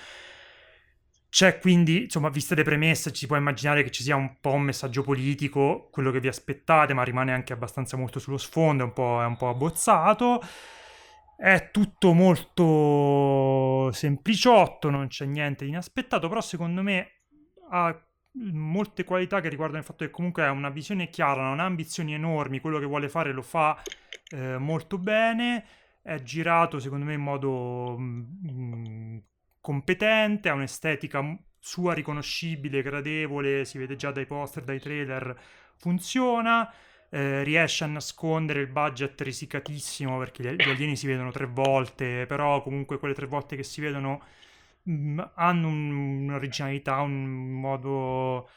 C'è 1.37 1.59
quindi, 1.59 2.05
insomma, 2.05 2.31
viste 2.31 2.55
le 2.55 2.63
premesse, 2.63 3.13
ci 3.13 3.19
si 3.19 3.27
può 3.27 3.37
immaginare 3.37 3.83
che 3.83 3.91
ci 3.91 4.03
sia 4.03 4.17
un 4.17 4.41
po' 4.41 4.53
un 4.53 4.63
messaggio 4.63 5.03
politico, 5.03 5.91
quello 5.91 6.11
che 6.11 6.19
vi 6.19 6.29
aspettate, 6.29 6.95
ma 6.95 7.03
rimane 7.03 7.31
anche 7.31 7.53
abbastanza 7.53 7.99
molto 7.99 8.19
sullo 8.19 8.39
sfondo, 8.39 8.85
è 8.85 8.87
un 8.87 8.95
po', 8.95 9.21
è 9.21 9.27
un 9.27 9.37
po' 9.37 9.51
abbozzato. 9.51 10.41
È 11.37 11.69
tutto 11.71 12.15
molto 12.15 13.93
sempliciotto, 13.93 14.89
non 14.89 15.09
c'è 15.09 15.27
niente 15.27 15.65
di 15.67 15.73
inaspettato, 15.73 16.27
però 16.29 16.41
secondo 16.41 16.81
me 16.81 17.11
ha 17.71 17.95
molte 18.53 19.05
qualità 19.05 19.43
che 19.43 19.51
riguardano 19.51 19.81
il 19.81 19.85
fatto 19.85 20.07
che 20.07 20.11
comunque 20.11 20.43
ha 20.43 20.51
una 20.53 20.71
visione 20.71 21.11
chiara, 21.11 21.43
non 21.43 21.61
ha 21.61 21.65
ambizioni 21.65 22.15
enormi, 22.15 22.61
quello 22.61 22.79
che 22.79 22.87
vuole 22.87 23.11
fare 23.11 23.33
lo 23.33 23.43
fa 23.43 23.79
eh, 24.31 24.57
molto 24.57 24.97
bene, 24.97 25.67
è 26.01 26.19
girato 26.23 26.79
secondo 26.79 27.05
me 27.05 27.13
in 27.13 27.21
modo 27.21 27.95
mm, 27.99 29.19
competente, 29.67 30.49
ha 30.49 30.55
un'estetica 30.55 31.37
sua 31.59 31.93
riconoscibile, 31.93 32.83
gradevole, 32.83 33.65
si 33.65 33.79
vede 33.79 33.97
già 33.97 34.13
dai 34.13 34.25
poster, 34.25 34.63
dai 34.63 34.79
trailer, 34.79 35.37
funziona, 35.75 36.73
eh, 37.11 37.43
riesce 37.43 37.83
a 37.83 37.89
nascondere 37.89 38.61
il 38.61 38.69
budget 38.69 39.21
risicatissimo 39.21 40.19
perché 40.19 40.55
gli, 40.55 40.63
alieni 40.71 40.95
si 40.95 41.09
vedono 41.09 41.33
tre 41.33 41.47
volte, 41.47 42.27
però 42.27 42.63
comunque 42.63 43.01
quelle 43.01 43.13
tre 43.13 43.27
volte 43.27 43.57
che 43.57 43.65
si 43.65 43.81
vedono 43.81 44.23
mm, 44.89 45.19
hanno 45.35 45.67
un- 45.67 45.91
un'originalità, 46.29 47.01
un 47.01 47.25
modo 47.51 48.49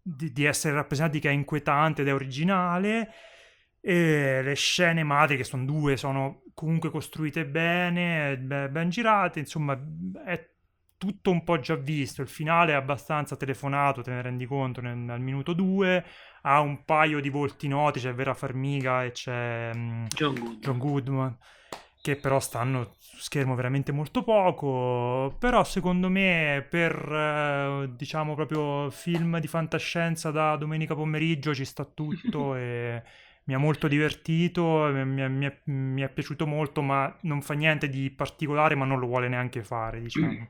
di, 0.00 0.32
di 0.32 0.44
essere 0.44 0.74
rappresentati 0.74 1.18
che 1.18 1.30
è 1.30 1.32
inquietante 1.32 2.02
ed 2.02 2.08
è 2.08 2.14
originale. 2.14 3.12
E 3.86 4.40
le 4.42 4.54
scene 4.54 5.02
madri, 5.02 5.36
che 5.36 5.44
sono 5.44 5.66
due, 5.66 5.98
sono 5.98 6.44
comunque 6.54 6.90
costruite 6.90 7.44
bene, 7.44 8.38
be- 8.38 8.70
ben 8.70 8.88
girate, 8.88 9.40
insomma, 9.40 9.78
è 10.24 10.48
tutto 10.96 11.30
un 11.30 11.44
po' 11.44 11.60
già 11.60 11.74
visto. 11.74 12.22
Il 12.22 12.28
finale 12.28 12.72
è 12.72 12.74
abbastanza 12.76 13.36
telefonato, 13.36 14.00
te 14.00 14.10
ne 14.10 14.22
rendi 14.22 14.46
conto 14.46 14.80
nel, 14.80 15.08
al 15.10 15.20
minuto 15.20 15.52
2. 15.52 16.04
Ha 16.42 16.60
un 16.60 16.84
paio 16.84 17.20
di 17.20 17.28
volti 17.28 17.68
noti, 17.68 18.00
c'è 18.00 18.14
Vera 18.14 18.32
Farmiga 18.32 19.04
e 19.04 19.10
c'è 19.12 19.70
mm, 19.74 20.06
John 20.06 20.34
Good 20.34 20.58
John 20.60 20.78
Goodman, 20.78 21.38
che 22.00 22.16
però 22.16 22.40
stanno 22.40 22.94
su 22.98 23.18
schermo 23.18 23.54
veramente 23.54 23.92
molto 23.92 24.22
poco. 24.22 25.36
Però 25.38 25.62
secondo 25.64 26.08
me 26.08 26.66
per, 26.70 26.94
eh, 27.12 27.90
diciamo, 27.94 28.34
proprio 28.34 28.88
film 28.90 29.38
di 29.40 29.46
fantascienza 29.46 30.30
da 30.30 30.56
domenica 30.56 30.94
pomeriggio 30.94 31.54
ci 31.54 31.64
sta 31.66 31.84
tutto 31.84 32.54
e 32.56 33.02
mi 33.44 33.54
ha 33.54 33.58
molto 33.58 33.88
divertito, 33.88 34.62
mi 34.92 35.20
è, 35.20 35.28
mi 35.28 35.46
è- 35.46 35.60
mi 35.66 36.02
è 36.02 36.08
piaciuto 36.08 36.46
molto, 36.46 36.82
ma 36.82 37.14
non 37.22 37.42
fa 37.42 37.54
niente 37.54 37.88
di 37.88 38.10
particolare, 38.10 38.74
ma 38.74 38.84
non 38.84 38.98
lo 38.98 39.06
vuole 39.06 39.28
neanche 39.28 39.62
fare, 39.64 40.00
diciamo. 40.00 40.48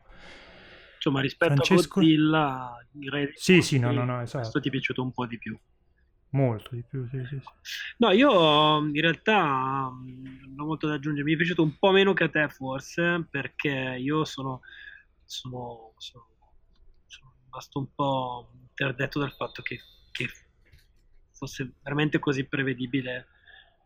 insomma 0.96 1.20
rispetto 1.20 1.62
Francesco? 1.62 2.00
a 2.00 2.02
Godzilla 2.02 2.76
direi 2.90 3.28
Sì, 3.34 3.60
sì, 3.62 3.78
no, 3.78 3.92
no, 3.92 4.04
no, 4.04 4.20
esatto. 4.22 4.40
questo 4.40 4.60
ti 4.60 4.68
è 4.68 4.70
piaciuto 4.70 5.02
un 5.02 5.12
po' 5.12 5.26
di 5.26 5.38
più 5.38 5.58
Molto 6.34 6.74
di 6.74 6.82
più, 6.82 7.06
sì, 7.08 7.24
sì, 7.26 7.40
sì. 7.40 7.52
No, 7.98 8.10
io 8.10 8.78
in 8.78 9.00
realtà 9.00 9.88
mh, 9.90 10.38
non 10.54 10.60
ho 10.60 10.64
molto 10.66 10.86
da 10.86 10.94
aggiungere, 10.94 11.24
mi 11.24 11.34
è 11.34 11.36
piaciuto 11.36 11.62
un 11.62 11.76
po' 11.78 11.90
meno 11.92 12.12
che 12.12 12.24
a 12.24 12.28
te 12.28 12.48
forse, 12.48 13.26
perché 13.30 13.96
io 13.98 14.24
sono, 14.24 14.60
sono, 15.24 15.94
sono, 15.96 16.26
sono 17.06 17.32
rimasto 17.44 17.78
un 17.78 17.92
po' 17.94 18.50
interdetto 18.60 19.18
dal 19.20 19.32
fatto 19.32 19.62
che, 19.62 19.78
che 20.10 20.26
fosse 21.44 21.74
veramente 21.82 22.18
così 22.18 22.46
prevedibile 22.46 23.28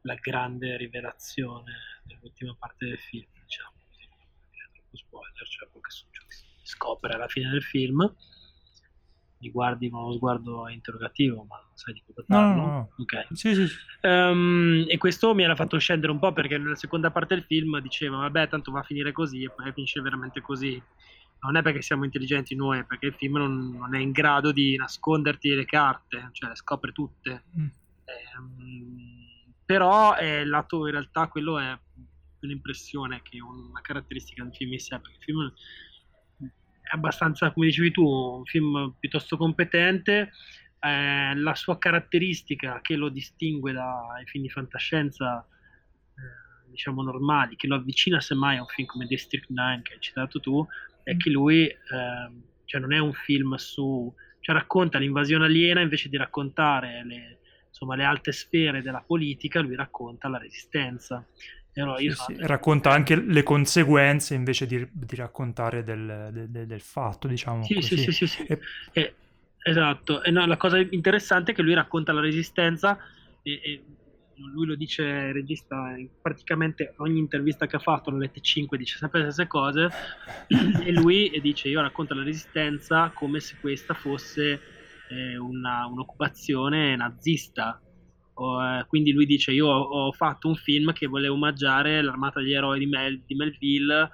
la 0.03 0.15
grande 0.15 0.77
rivelazione 0.77 1.73
dell'ultima 2.05 2.55
parte 2.57 2.87
del 2.87 2.99
film, 2.99 3.27
diciamo 3.43 3.73
così, 3.85 4.09
troppo 4.73 4.97
spoiler, 4.97 5.49
cioè 5.49 5.69
quello 5.69 5.87
che 5.87 5.91
succede, 5.91 6.27
scopre 6.63 7.15
alla 7.15 7.27
fine 7.27 7.51
del 7.51 7.63
film. 7.63 8.15
Mi 9.41 9.51
guardi 9.51 9.89
con 9.89 10.03
uno 10.03 10.13
sguardo 10.15 10.69
interrogativo, 10.69 11.45
ma 11.45 11.57
non 11.57 11.71
sai 11.75 11.95
di 11.95 12.03
cosa 12.05 12.25
No, 12.27 12.37
parlo? 12.37 12.55
no, 12.55 12.67
no. 12.67 12.93
Ok. 12.99 13.27
Sì, 13.35 13.55
sì, 13.55 13.67
sì. 13.69 13.77
Ehm, 14.03 14.85
e 14.89 14.97
questo 14.99 15.35
mi 15.35 15.43
era 15.45 15.55
fatto 15.55 15.79
scendere 15.79 16.11
un 16.13 16.19
po' 16.19 16.33
perché 16.33 16.59
nella 16.59 16.75
seconda 16.75 17.11
parte 17.11 17.35
del 17.35 17.45
film 17.45 17.79
diceva 17.81 18.17
vabbè 18.19 18.49
tanto 18.49 18.73
va 18.73 18.81
a 18.81 18.85
finire 18.85 19.13
così 19.13 19.45
e 19.45 19.51
poi 19.51 19.73
finisce 19.73 20.01
veramente 20.01 20.41
così 20.41 20.81
non 21.41 21.57
è 21.57 21.63
perché 21.63 21.83
siamo 21.83 22.05
intelligenti 22.05 22.55
noi 22.55 22.81
è 22.81 22.85
perché 22.85 23.07
il 23.07 23.15
film 23.15 23.37
non, 23.37 23.71
non 23.71 23.95
è 23.95 23.99
in 23.99 24.11
grado 24.11 24.53
di 24.53 24.77
nasconderti 24.77 25.55
le 25.55 25.65
carte 25.65 26.29
cioè 26.33 26.51
le 26.51 26.57
scopre 26.57 26.93
tutte 26.93 27.45
Mm. 27.59 27.67
Ehm, 28.09 29.19
però 29.65 30.15
è 30.15 30.45
lato 30.45 30.87
in 30.87 30.93
realtà 30.93 31.29
quello 31.29 31.59
è 31.59 31.79
l'impressione 32.41 33.21
che 33.23 33.41
una 33.41 33.81
caratteristica 33.83 34.43
del 34.43 34.55
film 34.55 34.73
in 34.73 34.79
sé 34.79 34.99
perché 34.99 35.17
il 35.19 35.25
film 35.25 35.53
è 36.81 36.95
abbastanza 36.95 37.53
come 37.53 37.67
dicevi 37.67 37.91
tu 37.91 38.03
un 38.03 38.45
film 38.45 38.95
piuttosto 38.99 39.37
competente 39.37 40.31
eh, 40.81 41.35
la 41.35 41.55
sua 41.55 41.77
caratteristica 41.77 42.81
che 42.81 42.97
lo 42.97 43.09
distingue 43.09 43.73
dai 43.73 44.25
film 44.27 44.45
di 44.45 44.51
fantascienza 44.51 45.47
eh, 46.15 46.71
diciamo 46.71 47.03
normali 47.03 47.57
che 47.57 47.67
lo 47.67 47.75
avvicina 47.75 48.21
semmai 48.21 48.57
a 48.57 48.61
un 48.61 48.69
film 48.69 48.87
come 48.87 49.07
District 49.07 49.49
9 49.51 49.83
che 49.83 49.95
hai 49.95 50.01
citato 50.01 50.41
tu 50.41 50.67
è 51.13 51.17
che 51.17 51.31
lui 51.31 51.67
ehm, 51.67 52.43
cioè 52.65 52.81
non 52.81 52.93
è 52.93 52.99
un 52.99 53.13
film 53.13 53.55
su 53.57 54.13
cioè 54.41 54.55
racconta 54.55 54.99
l'invasione 54.99 55.45
aliena 55.47 55.81
invece 55.81 56.09
di 56.09 56.17
raccontare 56.17 57.05
le, 57.05 57.41
insomma, 57.69 57.97
le 57.97 58.05
alte 58.05 58.33
sfere 58.33 58.83
della 58.83 59.03
politica 59.07 59.61
lui 59.61 59.75
racconta 59.77 60.29
la 60.29 60.39
resistenza 60.39 61.27
allora 61.75 62.01
Sì, 62.01 62.11
sì, 62.11 62.35
Racconta 62.39 62.91
anche 62.91 63.15
le 63.17 63.43
conseguenze 63.43 64.35
invece 64.35 64.67
di, 64.67 64.89
di 64.93 65.17
raccontare 65.17 65.83
del, 65.83 66.31
del- 66.33 66.67
del- 66.67 66.81
fatto, 66.81 67.27
diciamo 67.29 67.71
Sì, 67.71 67.81
sì, 67.83 67.97
così. 67.97 67.97
sì, 67.97 68.13
sì, 68.13 68.27
sì. 68.27 68.43
E- 68.47 68.61
Eh, 68.93 69.15
esatto. 69.63 70.23
E 70.23 70.31
no, 70.31 70.47
la 70.47 70.57
cosa 70.57 70.79
interessante 70.79 71.53
è 71.53 71.55
che 71.55 71.63
lui 71.63 71.75
racconta 71.75 72.13
la 72.13 72.21
resistenza 72.21 72.99
e, 73.43 73.53
e 73.63 73.85
lui 74.53 74.67
lo 74.67 74.75
dice, 74.77 75.03
il 75.03 75.33
regista, 75.33 75.95
praticamente 76.21 76.95
ogni 76.99 77.19
intervista 77.19 77.67
che 77.67 77.77
ha 77.77 77.81
fatto 77.81 78.11
nelle 78.11 78.31
T5 78.31 78.77
dice 78.77 78.99
sempre 78.99 79.23
le 79.23 79.31
stesse 79.31 79.49
cose 79.49 79.89
e 80.85 80.93
lui 80.93 81.31
dice 81.41 81.69
io 81.69 81.81
racconto 81.81 82.15
la 82.15 82.23
resistenza 82.23 83.11
come 83.15 83.41
se 83.41 83.57
questa 83.61 83.95
fosse 83.95 84.61
eh, 85.09 85.37
una- 85.37 85.87
un'occupazione 85.87 86.97
nazista. 86.97 87.81
O, 88.41 88.65
eh, 88.65 88.85
quindi 88.87 89.13
lui 89.13 89.27
dice 89.27 89.53
io 89.53 89.67
ho, 89.67 90.07
ho 90.07 90.13
fatto 90.13 90.49
un 90.49 90.55
film 90.55 90.93
che 90.93 91.07
voleva 91.07 91.35
omaggiare 91.35 92.01
l'armata 92.03 92.41
degli 92.41 92.53
eroi 92.53 92.79
di, 92.79 92.87
Mel- 92.87 93.23
di 93.27 93.35
Melville 93.35 94.11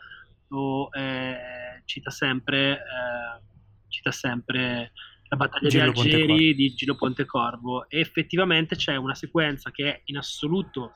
o 0.48 0.88
eh, 0.92 1.82
cita 1.84 2.10
sempre 2.10 2.72
eh, 2.72 3.42
cita 3.88 4.10
sempre 4.10 4.92
la 5.28 5.36
battaglia 5.36 5.68
Gillo 5.68 5.92
di 5.92 5.98
Algeri 6.00 6.54
di 6.54 6.74
Gillo 6.74 6.94
Pontecorvo 6.96 7.88
e 7.88 7.98
effettivamente 8.00 8.76
c'è 8.76 8.96
una 8.96 9.14
sequenza 9.14 9.70
che 9.70 9.88
è 9.88 10.00
in 10.06 10.16
assoluto 10.18 10.94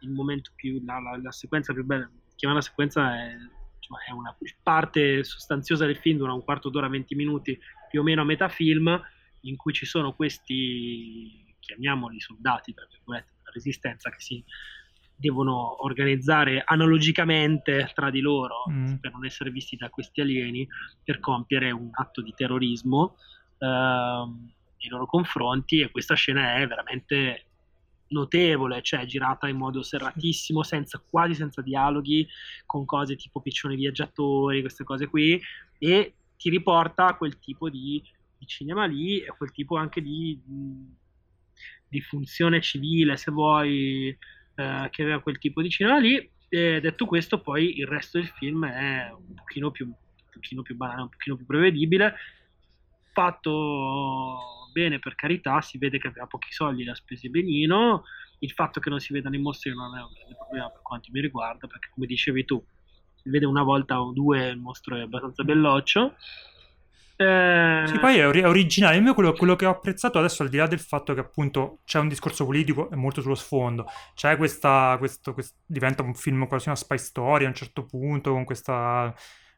il 0.00 0.10
momento 0.10 0.50
più 0.54 0.82
la, 0.84 0.98
la- 1.00 1.18
la 1.22 1.30
sequenza 1.32 1.72
più 1.72 1.84
bella. 1.84 2.10
Chiamare 2.34 2.60
la 2.60 2.66
sequenza 2.66 3.14
è, 3.14 3.32
insomma, 3.32 4.00
è 4.06 4.10
una 4.12 4.36
parte 4.62 5.24
sostanziosa 5.24 5.86
del 5.86 5.96
film 5.96 6.18
dura 6.18 6.32
un 6.32 6.42
quarto 6.44 6.68
d'ora 6.68 6.88
20 6.88 7.14
minuti 7.14 7.58
più 7.88 8.00
o 8.00 8.02
meno 8.02 8.22
a 8.22 8.24
metà 8.24 8.48
film 8.48 9.00
in 9.42 9.56
cui 9.56 9.72
ci 9.72 9.86
sono 9.86 10.14
questi 10.14 11.44
chiamiamoli 11.60 12.20
soldati 12.20 12.72
tra 12.74 12.86
virgolette 12.90 13.32
della 13.38 13.50
resistenza 13.52 14.10
che 14.10 14.20
si 14.20 14.44
devono 15.18 15.82
organizzare 15.82 16.62
analogicamente 16.64 17.90
tra 17.94 18.10
di 18.10 18.20
loro 18.20 18.64
Mm. 18.70 18.96
per 18.96 19.12
non 19.12 19.24
essere 19.24 19.50
visti 19.50 19.76
da 19.76 19.88
questi 19.88 20.20
alieni 20.20 20.66
per 21.02 21.20
compiere 21.20 21.70
un 21.70 21.88
atto 21.92 22.20
di 22.20 22.32
terrorismo 22.36 23.16
nei 23.58 24.88
loro 24.88 25.06
confronti 25.06 25.80
e 25.80 25.90
questa 25.90 26.14
scena 26.14 26.56
è 26.56 26.66
veramente 26.66 27.44
notevole, 28.08 28.82
cioè 28.82 29.04
girata 29.04 29.48
in 29.48 29.56
modo 29.56 29.82
serratissimo, 29.82 30.62
senza, 30.62 31.02
quasi 31.08 31.34
senza 31.34 31.62
dialoghi, 31.62 32.26
con 32.64 32.84
cose 32.84 33.16
tipo 33.16 33.40
piccioni 33.40 33.76
viaggiatori, 33.76 34.60
queste 34.60 34.84
cose 34.84 35.06
qui, 35.08 35.40
e 35.78 36.14
ti 36.36 36.50
riporta 36.50 37.06
a 37.06 37.16
quel 37.16 37.38
tipo 37.38 37.68
di, 37.68 38.02
di 38.38 38.46
cinema 38.46 38.84
lì 38.84 39.20
e 39.20 39.28
a 39.28 39.32
quel 39.32 39.50
tipo 39.52 39.76
anche 39.76 40.02
di, 40.02 40.38
di 41.88 42.00
funzione 42.00 42.60
civile, 42.60 43.16
se 43.16 43.30
vuoi, 43.30 44.08
eh, 44.08 44.88
che 44.90 45.02
aveva 45.02 45.20
quel 45.20 45.38
tipo 45.38 45.62
di 45.62 45.70
cinema 45.70 45.98
lì. 45.98 46.30
E 46.48 46.80
detto 46.80 47.06
questo, 47.06 47.40
poi 47.40 47.78
il 47.78 47.86
resto 47.86 48.18
del 48.18 48.28
film 48.28 48.66
è 48.66 49.10
un 49.10 49.34
pochino 49.34 49.70
più, 49.70 49.86
un 49.86 49.94
pochino 50.30 50.62
più 50.62 50.76
banale, 50.76 51.02
un 51.02 51.08
pochino 51.08 51.36
più 51.36 51.46
prevedibile. 51.46 52.14
Fatto 53.16 54.68
bene, 54.72 54.98
per 54.98 55.14
carità, 55.14 55.62
si 55.62 55.78
vede 55.78 55.98
che 55.98 56.08
aveva 56.08 56.26
pochi 56.26 56.52
soldi, 56.52 56.84
le 56.84 56.90
ha 56.90 56.94
spesi 56.94 57.30
benino. 57.30 58.04
Il 58.40 58.52
fatto 58.52 58.78
che 58.78 58.90
non 58.90 59.00
si 59.00 59.14
vedano 59.14 59.36
i 59.36 59.40
mostri 59.40 59.74
non 59.74 59.96
è 59.96 60.02
un 60.02 60.12
grande 60.12 60.34
problema 60.36 60.68
per 60.68 60.82
quanto 60.82 61.08
mi 61.12 61.20
riguarda, 61.20 61.66
perché 61.66 61.88
come 61.94 62.06
dicevi 62.06 62.44
tu, 62.44 62.62
si 63.14 63.30
vede 63.30 63.46
una 63.46 63.62
volta 63.62 64.02
o 64.02 64.12
due, 64.12 64.48
il 64.48 64.58
mostro 64.58 64.96
è 64.96 65.00
abbastanza 65.00 65.44
belloccio. 65.44 66.14
Eh, 67.16 67.86
Sì, 67.86 67.98
poi 68.00 68.18
è, 68.18 68.26
ori- 68.26 68.40
è 68.40 68.48
originale. 68.48 68.98
Io 68.98 69.14
quello, 69.14 69.32
quello 69.32 69.54
che 69.54 69.64
ho 69.64 69.70
apprezzato 69.70 70.18
adesso, 70.18 70.42
al 70.42 70.48
di 70.48 70.56
là 70.56 70.66
del 70.66 70.80
fatto 70.80 71.14
che 71.14 71.20
appunto 71.20 71.80
c'è 71.84 72.00
un 72.00 72.08
discorso 72.08 72.44
politico 72.44 72.90
e 72.90 72.96
molto 72.96 73.20
sullo 73.20 73.36
sfondo, 73.36 73.86
c'è 74.14 74.36
questa, 74.36 74.96
questo, 74.98 75.32
quest- 75.32 75.56
diventa 75.64 76.02
un 76.02 76.14
film 76.14 76.48
quasi 76.48 76.68
una 76.68 76.76
spy 76.76 76.98
story 76.98 77.44
a 77.44 77.48
un 77.48 77.54
certo 77.54 77.84
punto, 77.86 78.32
con 78.32 78.44
questa, 78.44 79.14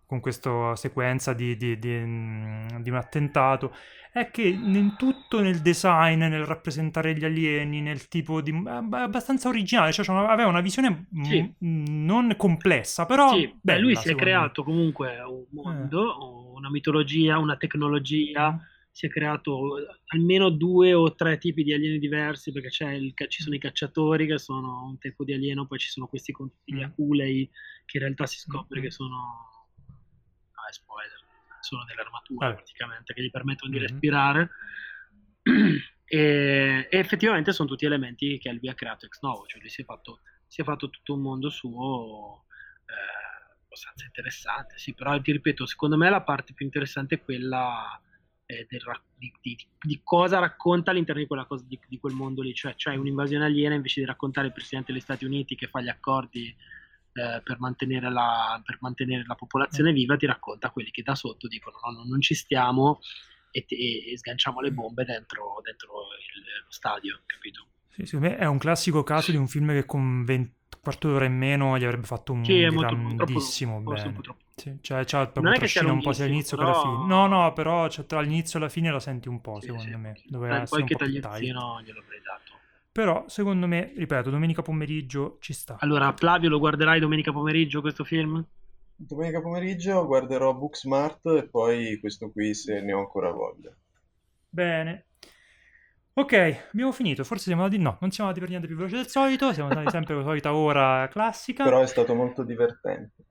con 0.09 0.21
questa 0.21 0.75
sequenza 0.77 1.35
di, 1.35 1.57
di- 1.57 1.79
di- 1.79 1.89
mm, 1.99 2.81
di 2.81 2.91
un 2.91 2.97
attentato, 2.97 3.75
è 4.13 4.31
che 4.31 4.43
in 4.43 4.97
tutto 4.97 5.41
nel 5.41 5.61
design, 5.61 6.25
nel 6.25 6.45
rappresentare 6.47 7.15
gli 7.15 7.25
alieni, 7.25 7.81
nel 7.83 8.09
tipo 8.09 8.41
di... 8.41 8.51
è 8.51 8.69
abbastanza 8.71 9.49
originale, 9.49 9.93
cioè 9.93 10.07
aveva 10.09 10.49
una 10.49 10.63
visione 10.63 11.09
mm, 11.15 11.23
Sì. 11.25 11.55
non 11.61 12.35
complessa, 12.37 13.07
però... 13.07 13.29
Sì, 13.35 13.47
beh, 13.61 13.61
bella, 13.61 13.81
lui 13.81 13.95
si 13.97 14.09
è 14.09 14.15
secondo 14.15 14.19
me. 14.19 14.23
creato 14.23 14.63
comunque 14.65 15.19
un 15.21 15.45
mondo, 15.51 16.53
una 16.55 16.71
mitologia, 16.71 17.39
una 17.39 17.57
tecnologia, 17.57 18.59
si 18.91 19.07
è 19.07 19.09
creato 19.11 19.77
almeno 20.07 20.51
due 20.51 20.95
o 20.95 21.15
tre 21.15 21.39
tipi 21.39 21.63
di 21.63 21.73
alieni 21.73 21.99
diversi, 21.99 22.53
perché 22.53 22.69
c'è 22.69 22.93
il 22.93 23.13
ci 23.29 23.43
sono 23.43 23.55
i 23.55 23.59
cacciatori 23.59 24.27
che 24.27 24.39
sono 24.39 24.85
un 24.87 24.99
tipo 24.99 25.25
di 25.25 25.33
alieno, 25.35 25.67
poi 25.67 25.79
ci 25.79 25.89
sono 25.89 26.07
questi 26.07 26.33
con 26.33 26.51
gli 26.65 26.81
Mm. 26.81 26.83
aculei 26.83 27.49
che 27.85 27.97
in 27.99 28.03
realtà 28.05 28.27
si 28.27 28.39
scopre 28.39 28.81
Mm. 28.81 28.83
che 28.83 28.91
sono... 28.91 29.58
Ah, 30.69 30.71
è 30.71 30.73
spoiler, 30.73 31.25
sono 31.61 31.85
delle 31.85 32.03
armature 32.03 32.47
Vabbè. 32.47 32.57
praticamente 32.57 33.15
che 33.15 33.23
gli 33.23 33.31
permettono 33.31 33.71
di 33.73 33.79
Mhm. 33.79 33.87
respirare. 33.87 34.51
E, 36.11 36.89
e 36.91 36.99
effettivamente 36.99 37.53
sono 37.53 37.69
tutti 37.69 37.85
elementi 37.85 38.39
che 38.39 38.49
Elvi 38.49 38.71
ha 38.71 38.75
creato 38.75 39.05
ex 39.05 39.21
novo, 39.21 39.45
cioè 39.47 39.61
lui 39.61 39.69
si 39.69 39.83
è 39.83 39.85
fatto, 39.85 40.21
si 40.47 40.63
è 40.63 40.65
fatto 40.65 40.89
tutto 40.89 41.13
un 41.13 41.21
mondo 41.21 41.51
suo 41.51 42.47
eh, 42.87 43.61
abbastanza 43.65 44.07
interessante, 44.07 44.79
sì, 44.79 44.95
però 44.95 45.21
ti 45.21 45.33
ripeto, 45.33 45.67
secondo 45.67 45.99
me 45.99 46.09
la 46.09 46.23
parte 46.23 46.55
più 46.55 46.65
interessante 46.65 47.17
è 47.17 47.21
quella 47.23 48.01
eh, 48.47 48.67
del 48.71 48.81
di, 49.17 49.31
di- 49.43 49.69
di 49.79 50.01
cosa 50.03 50.39
racconta 50.39 50.93
all'interno 50.93 51.21
di, 51.21 51.27
quella 51.27 51.45
cosa, 51.45 51.67
di, 51.69 51.79
di 51.87 51.99
quel 51.99 52.15
mondo 52.15 52.41
lì, 52.41 52.55
cioè 52.55 52.75
c'è 52.75 52.95
un'invasione 52.95 53.45
aliena 53.45 53.75
invece 53.75 54.01
di 54.01 54.07
raccontare 54.07 54.47
il 54.47 54.55
presidente 54.55 54.93
degli 54.93 55.03
Stati 55.03 55.27
Uniti 55.27 55.57
che 55.57 55.67
fa 55.69 55.83
gli 55.83 55.89
accordi 55.91 56.57
eh, 57.19 57.41
per, 57.43 57.59
mantenere 57.61 58.11
la, 58.11 58.61
per 58.65 58.79
mantenere 58.81 59.25
la 59.27 59.35
popolazione 59.35 59.93
viva, 59.93 60.17
ti 60.17 60.27
racconta 60.27 60.71
quelli 60.71 60.91
che 60.91 61.03
da 61.03 61.15
sotto 61.15 61.49
dicono 61.49 61.77
no, 61.85 61.91
no, 61.99 62.05
non 62.09 62.21
ci 62.21 62.35
stiamo 62.35 63.01
e, 63.51 63.65
te- 63.65 63.75
e 63.77 64.17
sganciamo 64.17 64.61
le 64.61 64.71
bombe 64.73 65.05
dentro, 65.05 65.61
dentro 65.65 65.89
il- 66.35 66.43
lo 66.65 66.71
stadio, 66.71 67.21
capito? 67.27 67.67
Sì, 67.91 68.07
secondo 68.07 68.29
me 68.29 68.37
è 68.37 68.47
un 68.47 68.59
classico 68.59 69.03
caso 69.03 69.31
di 69.33 69.37
un 69.37 69.49
film 69.49 69.69
che 69.73 69.85
con 69.85 70.25
20 70.25 70.57
quarto 70.81 71.09
d'ora 71.09 71.25
in 71.25 71.37
meno 71.37 71.77
gli 71.77 71.85
avrebbe 71.85 72.07
fatto 72.07 72.33
un 72.33 72.45
Sì, 72.45 72.65
molto 72.71 72.95
grandissimo 72.95 73.77
un 73.77 73.85
bene. 73.85 74.13
po'. 74.13 74.37
Sì, 74.55 74.79
cioè, 74.81 75.05
Non 75.05 75.05
proprio 75.33 75.53
trascina 75.55 75.93
un 75.93 76.01
po' 76.03 76.13
sia 76.13 76.25
all'inizio 76.25 76.57
lunghissimo, 76.57 76.59
che 76.59 76.65
alla 76.65 76.73
però- 76.73 76.83
fine. 76.83 77.07
No, 77.07 77.27
no, 77.27 77.53
però 77.53 77.89
cioè, 77.89 78.07
tra 78.07 78.21
l'inizio 78.21 78.59
e 78.59 78.63
la 78.63 78.69
fine 78.69 78.91
la 78.91 79.01
senti 79.01 79.29
un 79.29 79.41
po', 79.41 79.61
Sì, 79.61 79.67
secondo 79.67 79.91
sì. 79.91 79.97
me. 79.97 80.21
Doveva 80.27 80.55
Dai, 80.55 80.63
essere 80.63 80.81
un 80.83 80.87
qualche 80.87 81.05
po' 81.05 81.11
più 81.11 81.21
tight. 81.21 81.33
tagliettino 81.33 81.83
glielo 81.83 82.01
avrei 82.01 82.21
dato. 82.23 82.48
Però, 82.99 83.29
secondo 83.29 83.69
me, 83.69 83.93
ripeto, 83.95 84.29
domenica 84.29 84.61
pomeriggio 84.61 85.37
ci 85.39 85.53
sta. 85.53 85.77
Allora, 85.79 86.13
Flavio, 86.17 86.49
lo 86.49 86.59
guarderai 86.59 86.99
domenica 86.99 87.31
pomeriggio 87.31 87.81
questo 87.81 88.03
film? 88.03 88.45
Domenica 88.97 89.41
pomeriggio 89.41 90.05
guarderò 90.05 90.53
Booksmart 90.53 91.27
e 91.27 91.49
poi 91.49 92.01
questo 92.01 92.33
qui 92.33 92.55
se 92.55 92.81
ne 92.81 92.93
ho 92.93 92.99
ancora 92.99 93.31
voglia. 93.31 93.73
Bene. 94.49 95.07
Ok, 96.15 96.71
abbiamo 96.73 96.91
finito. 96.91 97.23
Forse 97.23 97.45
siamo 97.45 97.63
andati... 97.63 97.81
No, 97.81 97.99
non 98.01 98.11
siamo 98.11 98.31
andati 98.31 98.41
per 98.41 98.49
niente 98.49 98.67
più 98.67 98.75
veloce 98.75 98.97
del 98.97 99.07
solito. 99.07 99.53
Siamo 99.53 99.69
andati 99.69 99.91
sempre 99.91 100.15
con 100.15 100.25
la 100.25 100.29
solita 100.31 100.53
ora 100.53 101.07
classica. 101.07 101.63
Però 101.63 101.81
è 101.81 101.87
stato 101.87 102.17
molto 102.17 102.43
divertente. 102.43 103.27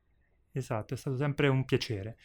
Esatto, 0.54 0.94
è 0.94 0.98
stato 0.98 1.18
sempre 1.18 1.50
un 1.50 1.66
piacere. 1.66 2.16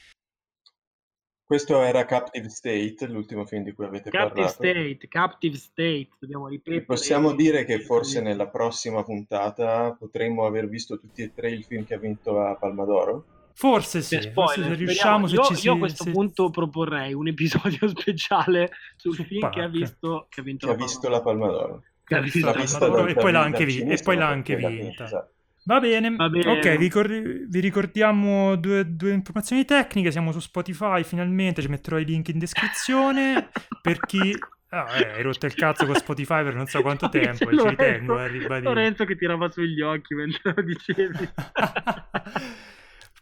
Questo 1.45 1.82
era 1.82 2.05
Captive 2.07 2.49
State, 2.49 3.07
l'ultimo 3.09 3.45
film 3.45 3.62
di 3.64 3.72
cui 3.72 3.84
avete 3.84 4.11
Captive 4.11 4.47
parlato. 4.47 4.53
State, 4.53 4.99
Captive 5.09 5.57
State, 5.57 6.09
dobbiamo 6.18 6.49
ripetere. 6.49 6.76
E 6.76 6.84
possiamo 6.84 7.34
dire 7.34 7.64
che 7.64 7.80
forse 7.80 8.22
nella 8.22 8.49
prossima 8.49 9.03
puntata 9.03 9.95
potremmo 9.99 10.47
aver 10.47 10.68
visto 10.68 10.99
tutti 10.99 11.22
e 11.22 11.32
tre 11.34 11.51
il 11.51 11.64
film 11.64 11.84
che 11.84 11.95
ha 11.95 11.99
vinto 11.99 12.32
la 12.32 12.57
Palma 12.59 12.84
d'Oro. 12.84 13.24
Forse 13.55 14.01
sì, 14.01 14.18
forse 14.32 14.62
se 14.62 14.74
riusciamo, 14.74 15.26
se 15.26 15.34
speriamo. 15.36 15.45
ci 15.45 15.53
io, 15.53 15.59
si... 15.59 15.66
io 15.66 15.74
a 15.74 15.78
questo 15.78 16.05
se- 16.05 16.11
punto 16.11 16.49
proporrei 16.49 17.12
un 17.12 17.28
episodio 17.28 17.86
speciale 17.86 18.70
sul 18.97 19.14
Su 19.14 19.24
film 19.24 19.51
che 19.51 19.61
ha 19.61 19.68
visto 19.68 20.26
che 20.30 20.40
ha 20.40 20.43
vinto 20.43 20.66
Che 20.66 20.72
ha 20.72 20.76
la 20.76 20.82
visto 20.82 21.01
Palma 21.01 21.16
la 21.16 21.22
Palma 21.22 21.47
d'Oro. 21.49 21.82
Che 22.03 22.14
ha 22.14 22.20
visto 22.20 22.47
la 22.47 22.53
Palma 22.53 22.78
d'Oro. 22.78 23.07
e 23.09 23.14
poi 23.14 23.32
l'ha 23.32 23.40
anche 23.43 23.64
vi- 23.66 23.80
e 23.82 24.16
l'ha 24.16 24.68
vinta. 24.70 25.05
esatto. 25.05 25.32
Va 25.65 25.79
bene. 25.79 26.17
Va 26.17 26.29
bene. 26.29 26.51
ok, 26.51 26.77
vi, 26.77 26.89
cor- 26.89 27.47
vi 27.49 27.61
ricordiamo 27.61 28.57
due, 28.57 28.85
due 28.87 29.13
informazioni 29.13 29.65
tecniche, 29.65 30.11
siamo 30.11 30.33
su 30.33 30.41
Spotify 30.41 31.05
finalmente, 31.05 31.63
ci 31.63 31.69
metterò 31.69 31.99
i 31.99 32.05
link 32.05 32.29
in 32.29 32.39
descrizione 32.39 33.49
per 33.81 34.01
chi... 34.01 34.37
Ah, 34.75 34.87
eh, 34.97 35.11
hai 35.17 35.23
rotto 35.23 35.45
il 35.45 35.55
cazzo 35.55 35.85
con 35.85 35.95
Spotify 35.95 36.43
per 36.43 36.55
non 36.55 36.67
so 36.67 36.81
quanto 36.81 37.11
tempo, 37.11 37.55
ci 37.55 37.69
ritengo 37.69 38.17
a 38.17 38.27
ribadire. 38.27 38.63
Lorenzo 38.63 39.05
che 39.05 39.17
tirava 39.17 39.51
sugli 39.51 39.83
occhi 39.83 40.15
mentre 40.15 40.55
lo 40.57 40.63
dicevi. 40.63 41.29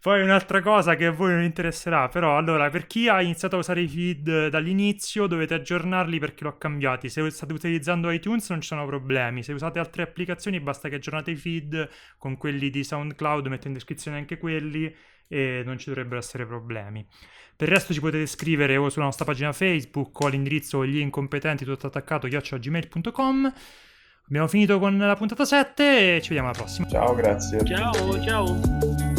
Poi 0.01 0.22
un'altra 0.22 0.62
cosa 0.62 0.94
che 0.96 1.05
a 1.05 1.11
voi 1.11 1.32
non 1.34 1.42
interesserà, 1.42 2.09
però, 2.09 2.38
allora, 2.38 2.70
per 2.70 2.86
chi 2.86 3.09
ha 3.09 3.20
iniziato 3.20 3.57
a 3.57 3.59
usare 3.59 3.82
i 3.82 3.88
feed 3.88 4.48
dall'inizio, 4.48 5.26
dovete 5.26 5.53
aggiornarli 5.53 6.18
perché 6.18 6.44
l'ho 6.44 6.57
cambiati. 6.57 7.11
Se 7.11 7.28
state 7.30 7.53
utilizzando 7.53 8.11
iTunes 8.11 8.48
non 8.48 8.62
ci 8.62 8.68
sono 8.68 8.86
problemi. 8.86 9.42
Se 9.42 9.53
usate 9.53 9.78
altre 9.78 10.03
applicazioni, 10.03 10.59
basta 10.59 10.88
che 10.88 10.94
aggiornate 10.94 11.32
i 11.32 11.36
feed 11.36 11.88
con 12.16 12.38
quelli 12.38 12.70
di 12.70 12.82
SoundCloud, 12.82 13.46
metto 13.48 13.66
in 13.66 13.74
descrizione 13.74 14.16
anche 14.16 14.38
quelli 14.38 14.90
e 15.28 15.62
non 15.66 15.76
ci 15.76 15.90
dovrebbero 15.90 16.18
essere 16.18 16.46
problemi. 16.46 17.07
Per 17.55 17.68
il 17.68 17.74
resto 17.74 17.92
ci 17.92 18.01
potete 18.01 18.24
scrivere 18.24 18.78
o 18.78 18.88
sulla 18.88 19.05
nostra 19.05 19.26
pagina 19.26 19.53
Facebook 19.53 20.18
o 20.18 20.26
all'indirizzo 20.28 20.84
gli 20.86 20.98
incompetenti 20.98 21.66
tutto 21.66 21.88
attaccato 21.88 22.26
gmail.com 22.26 23.53
Abbiamo 24.28 24.46
finito 24.46 24.78
con 24.78 24.96
la 24.96 25.16
puntata 25.16 25.44
7 25.44 26.16
e 26.16 26.20
ci 26.22 26.28
vediamo 26.28 26.48
alla 26.48 26.57
prossima. 26.57 26.88
Ciao, 26.88 27.14
grazie. 27.14 27.64
Ciao, 27.64 28.22
ciao. 28.22 29.09